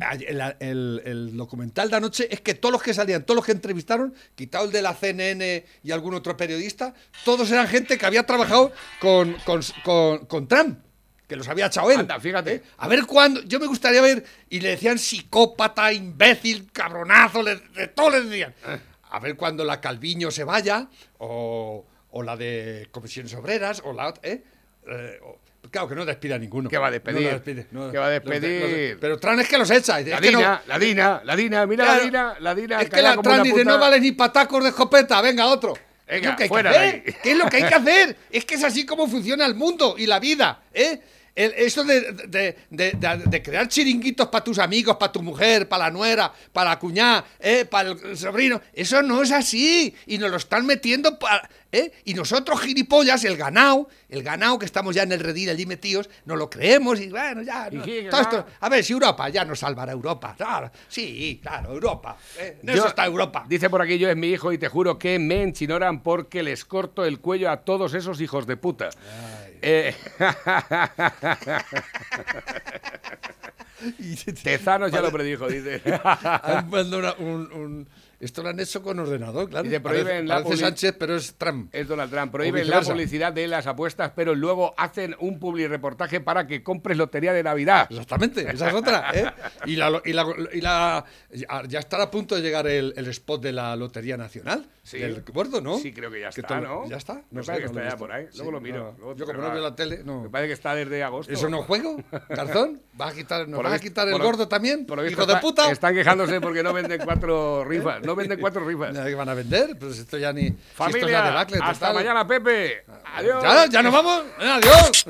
El, 0.00 0.40
el- 0.60 1.02
el 1.04 1.36
documental 1.36 1.90
de 1.90 1.96
anoche 1.96 2.28
es 2.32 2.40
que 2.40 2.54
todos 2.54 2.72
los 2.72 2.82
que 2.82 2.94
salían, 2.94 3.24
todos 3.24 3.36
los 3.36 3.44
que 3.44 3.52
entrevistaron, 3.52 4.14
quitado 4.34 4.64
el 4.66 4.72
de 4.72 4.82
la 4.82 4.94
CNN 4.94 5.64
y 5.82 5.90
algún 5.90 6.14
otro 6.14 6.36
periodista, 6.36 6.94
todos 7.24 7.50
eran 7.50 7.66
gente 7.68 7.98
que 7.98 8.06
había 8.06 8.24
trabajado 8.24 8.72
con, 9.00 9.34
con, 9.44 9.60
con- 9.84 10.26
con 10.26 10.46
Trump, 10.48 10.78
que 11.26 11.36
los 11.36 11.48
había 11.48 11.66
echado 11.66 11.90
él. 11.90 11.98
Anda, 12.00 12.20
fíjate. 12.20 12.54
¿Eh? 12.54 12.62
A 12.78 12.88
ver 12.88 13.06
cuándo, 13.06 13.42
yo 13.42 13.58
me 13.60 13.66
gustaría 13.66 14.00
ver, 14.00 14.24
y 14.48 14.60
le 14.60 14.70
decían 14.70 14.98
psicópata, 14.98 15.92
imbécil, 15.92 16.70
cabronazo, 16.72 17.42
le- 17.42 17.56
de 17.56 17.88
todo 17.88 18.10
le 18.10 18.22
decían. 18.22 18.54
A 19.10 19.18
ver 19.20 19.36
cuando 19.36 19.64
la 19.64 19.80
Calviño 19.80 20.30
se 20.30 20.44
vaya, 20.44 20.88
o, 21.18 21.84
o 22.10 22.22
la 22.22 22.36
de 22.36 22.88
comisiones 22.92 23.34
obreras, 23.34 23.82
o 23.84 23.92
la 23.92 24.08
otra, 24.08 24.28
¿eh? 24.28 24.42
Eh, 24.86 25.18
o- 25.24 25.38
claro 25.70 25.88
que 25.88 25.94
no 25.94 26.04
despide 26.04 26.34
a 26.34 26.38
ninguno. 26.38 26.68
¿Qué 26.70 26.78
va 26.78 26.88
a 26.88 26.90
despedir? 26.90 27.20
No 27.22 27.26
lo 27.28 27.34
despide, 27.34 27.66
no- 27.70 27.90
¿Qué 27.90 27.98
va 27.98 28.06
a 28.06 28.10
los 28.10 28.24
los 28.24 28.40
despedir? 28.40 28.98
pero 29.00 29.18
Trump 29.18 29.40
es 29.40 29.48
que 29.48 29.58
los 29.58 29.70
echa. 29.70 30.00
La 30.00 30.20
que 30.20 30.30
no- 30.30 30.38
Dina, 30.38 30.62
la 30.66 30.78
Dina, 30.78 31.20
la 31.24 31.36
Dina, 31.36 31.66
mira 31.66 31.84
la 31.84 31.90
Claro. 31.92 32.04
Dina, 32.04 32.36
la 32.40 32.54
Dina. 32.54 32.80
es 32.80 32.90
que 32.90 33.02
la 33.02 33.18
una 33.18 33.42
dice, 33.42 33.52
puta- 33.60 33.64
no 33.64 33.78
vale 33.78 34.00
ni 34.00 34.12
patacos 34.12 34.62
de 34.62 34.70
escopeta, 34.70 35.20
venga 35.20 35.46
otro. 35.46 35.74
Venga, 36.06 36.08
¿Qué 36.08 36.16
es 36.16 36.24
lo 36.24 36.36
que 36.36 36.42
hay 36.42 36.48
que 36.48 36.48
fuera 36.48 36.70
de 36.70 36.76
hacer? 36.78 37.02
¿Qué 37.22 37.30
es 37.32 37.36
lo 37.38 37.46
que 37.50 37.56
hay 37.58 37.62
que 37.64 37.74
hacer? 37.74 38.16
Es 38.30 38.44
que 38.46 38.54
es 38.54 38.64
así 38.64 38.86
como 38.86 39.06
funciona 39.08 39.44
el 39.44 39.54
mundo 39.54 39.94
y 39.98 40.06
la 40.06 40.18
vida, 40.18 40.62
¿eh? 40.72 41.00
El- 41.38 41.54
eso 41.56 41.84
de, 41.84 42.00
de- 42.26 42.56
de- 42.70 43.42
crear 43.44 43.68
chiringuitos 43.68 44.26
para 44.26 44.42
tus 44.42 44.58
amigos, 44.58 44.96
para 44.96 45.12
tu 45.12 45.22
mujer, 45.22 45.68
para 45.68 45.84
la 45.84 45.90
nuera, 45.92 46.32
para 46.52 46.70
la 46.70 46.78
cuñada, 46.80 47.24
¿eh? 47.38 47.64
para 47.64 47.90
el 47.90 48.16
sobrino, 48.18 48.60
eso 48.72 49.02
no 49.02 49.22
es 49.22 49.30
así. 49.30 49.94
Y 50.06 50.18
nos 50.18 50.32
lo 50.32 50.36
están 50.36 50.66
metiendo 50.66 51.16
para... 51.16 51.48
¿eh? 51.70 51.92
Y 52.06 52.14
nosotros, 52.14 52.60
gilipollas, 52.60 53.22
el 53.24 53.36
ganado, 53.36 53.88
el 54.08 54.24
ganado 54.24 54.58
que 54.58 54.64
estamos 54.66 54.96
ya 54.96 55.04
en 55.04 55.12
el 55.12 55.20
redil 55.20 55.48
allí 55.50 55.64
metidos, 55.64 56.10
nos 56.24 56.36
lo 56.38 56.50
creemos 56.50 56.98
y 57.00 57.08
bueno, 57.08 57.42
ya... 57.42 57.68
no, 57.70 57.84
todo 58.10 58.20
esto- 58.20 58.46
a 58.58 58.68
ver, 58.68 58.82
si 58.82 58.92
Europa 58.92 59.28
ya 59.28 59.44
nos 59.44 59.60
salvará 59.60 59.92
Europa. 59.92 60.34
Claro, 60.36 60.72
sí, 60.88 61.38
claro, 61.40 61.72
Europa. 61.72 62.16
¿eh? 62.40 62.58
En 62.62 62.66
Yo- 62.68 62.74
eso 62.74 62.88
está 62.88 63.06
Europa. 63.06 63.44
Dice 63.48 63.70
por 63.70 63.80
aquí, 63.80 63.96
yo 63.96 64.10
es 64.10 64.16
mi 64.16 64.26
hijo 64.28 64.52
y 64.52 64.58
te 64.58 64.68
juro 64.68 64.98
que 64.98 65.20
me 65.20 65.42
enchinoran 65.42 66.02
porque 66.02 66.42
les 66.42 66.64
corto 66.64 67.04
el 67.04 67.20
cuello 67.20 67.48
a 67.50 67.58
todos 67.58 67.94
esos 67.94 68.20
hijos 68.20 68.44
de 68.48 68.56
puta. 68.56 68.90
Eh, 69.62 69.94
Tezanos 74.42 74.90
ya 74.92 75.00
lo 75.00 75.10
predijo, 75.12 75.48
dice. 75.48 75.80
Han 76.04 76.68
mandado 76.70 77.14
un- 77.18 77.52
un- 77.52 77.88
esto 78.20 78.42
lo 78.42 78.48
han 78.48 78.58
hecho 78.60 78.82
con 78.82 78.98
ordenador, 78.98 79.48
claro. 79.48 79.66
Y 79.66 79.70
te 79.70 79.80
prohíben 79.80 80.26
Parece- 80.26 80.56
Sánchez, 80.56 80.94
pero 80.98 81.16
es 81.16 81.34
Trump. 81.36 81.68
Es 81.72 81.86
Donald 81.88 82.10
Trump. 82.10 82.32
Prohíben 82.32 82.68
la 82.68 82.80
publicidad 82.80 83.32
de 83.32 83.46
las 83.48 83.66
apuestas, 83.66 84.12
pero 84.16 84.34
luego 84.34 84.74
hacen 84.76 85.14
un 85.20 85.38
publi 85.38 85.68
reportaje 85.68 86.20
para 86.20 86.46
que 86.46 86.62
compres 86.62 86.96
lotería 86.96 87.32
de 87.32 87.42
Navidad. 87.42 87.86
Exactamente, 87.90 88.48
esa 88.50 88.68
es 88.68 88.74
otra. 88.74 89.10
¿eh? 89.14 89.26
Y, 89.66 89.76
la, 89.76 90.00
y 90.04 90.12
la- 90.12 90.26
y 90.52 90.60
la- 90.60 91.04
ya- 91.68 91.78
estará 91.78 92.04
a 92.04 92.10
punto 92.10 92.34
de 92.34 92.42
llegar 92.42 92.66
el, 92.66 92.92
el 92.96 93.06
spot 93.08 93.42
de 93.42 93.52
la 93.52 93.76
Lotería 93.76 94.16
Nacional. 94.16 94.66
Sí. 94.82 94.98
Del 94.98 95.22
gordo, 95.22 95.60
¿no? 95.60 95.78
Sí, 95.78 95.92
creo 95.92 96.10
que 96.10 96.18
ya 96.20 96.28
está, 96.30 96.60
¿no? 96.62 96.88
¿Ya 96.88 96.96
está? 96.96 97.20
Me 97.30 97.42
sé, 97.42 97.48
parece 97.48 97.66
que 97.68 97.72
no 97.74 97.78
está 97.80 97.90
ya 97.90 97.96
por 97.98 98.10
ahí. 98.10 98.24
Luego 98.36 98.44
Sí, 98.48 98.50
lo 98.52 98.60
miro. 98.62 98.78
no. 98.78 98.94
luego 98.98 99.16
Yo 99.16 99.26
como 99.26 99.42
no 99.42 99.50
veo 99.52 99.62
la 99.62 99.76
tele, 99.76 100.00
no. 100.02 100.22
Me 100.22 100.30
parece 100.30 100.48
que 100.48 100.54
está 100.54 100.74
desde 100.74 101.02
agosto. 101.02 101.30
¿Eso 101.30 101.48
no 101.50 101.60
juego? 101.62 102.02
¿Garzón? 102.30 102.80
¿Vas 102.94 103.12
a 103.12 103.14
quitar, 103.16 103.46
¿Nos 103.46 103.62
vas 103.62 103.74
a 103.74 103.78
quitar 103.78 104.08
el 104.08 104.18
gordo 104.18 104.48
también? 104.48 104.86
por 104.86 105.06
¿Hijo 105.06 105.26
de 105.26 105.36
puta? 105.36 105.70
Están 105.70 105.94
quejándose 105.94 106.40
porque 106.40 106.62
no 106.62 106.72
venden 106.72 107.02
cuatro 107.04 107.64
rifas. 107.68 108.00
No 108.08 108.16
venden 108.16 108.40
cuatro 108.40 108.64
rifas. 108.64 108.96
¿Qué 108.98 109.14
van 109.14 109.28
a 109.28 109.34
vender? 109.34 109.76
Pues 109.78 109.98
esto 109.98 110.16
ya 110.16 110.32
ni... 110.32 110.40
si 110.40 110.46
esto 110.48 110.56
es 110.56 110.78
la 110.78 110.84
Familia, 110.86 111.22
debacle 111.22 111.58
hasta 111.60 111.88
total. 111.88 111.94
mañana, 111.94 112.26
Pepe. 112.26 112.84
Adiós. 113.16 113.42
¿Ya, 113.42 113.66
ya 113.66 113.82
nos 113.82 113.92
vamos. 113.92 114.22
Adiós. 114.38 115.04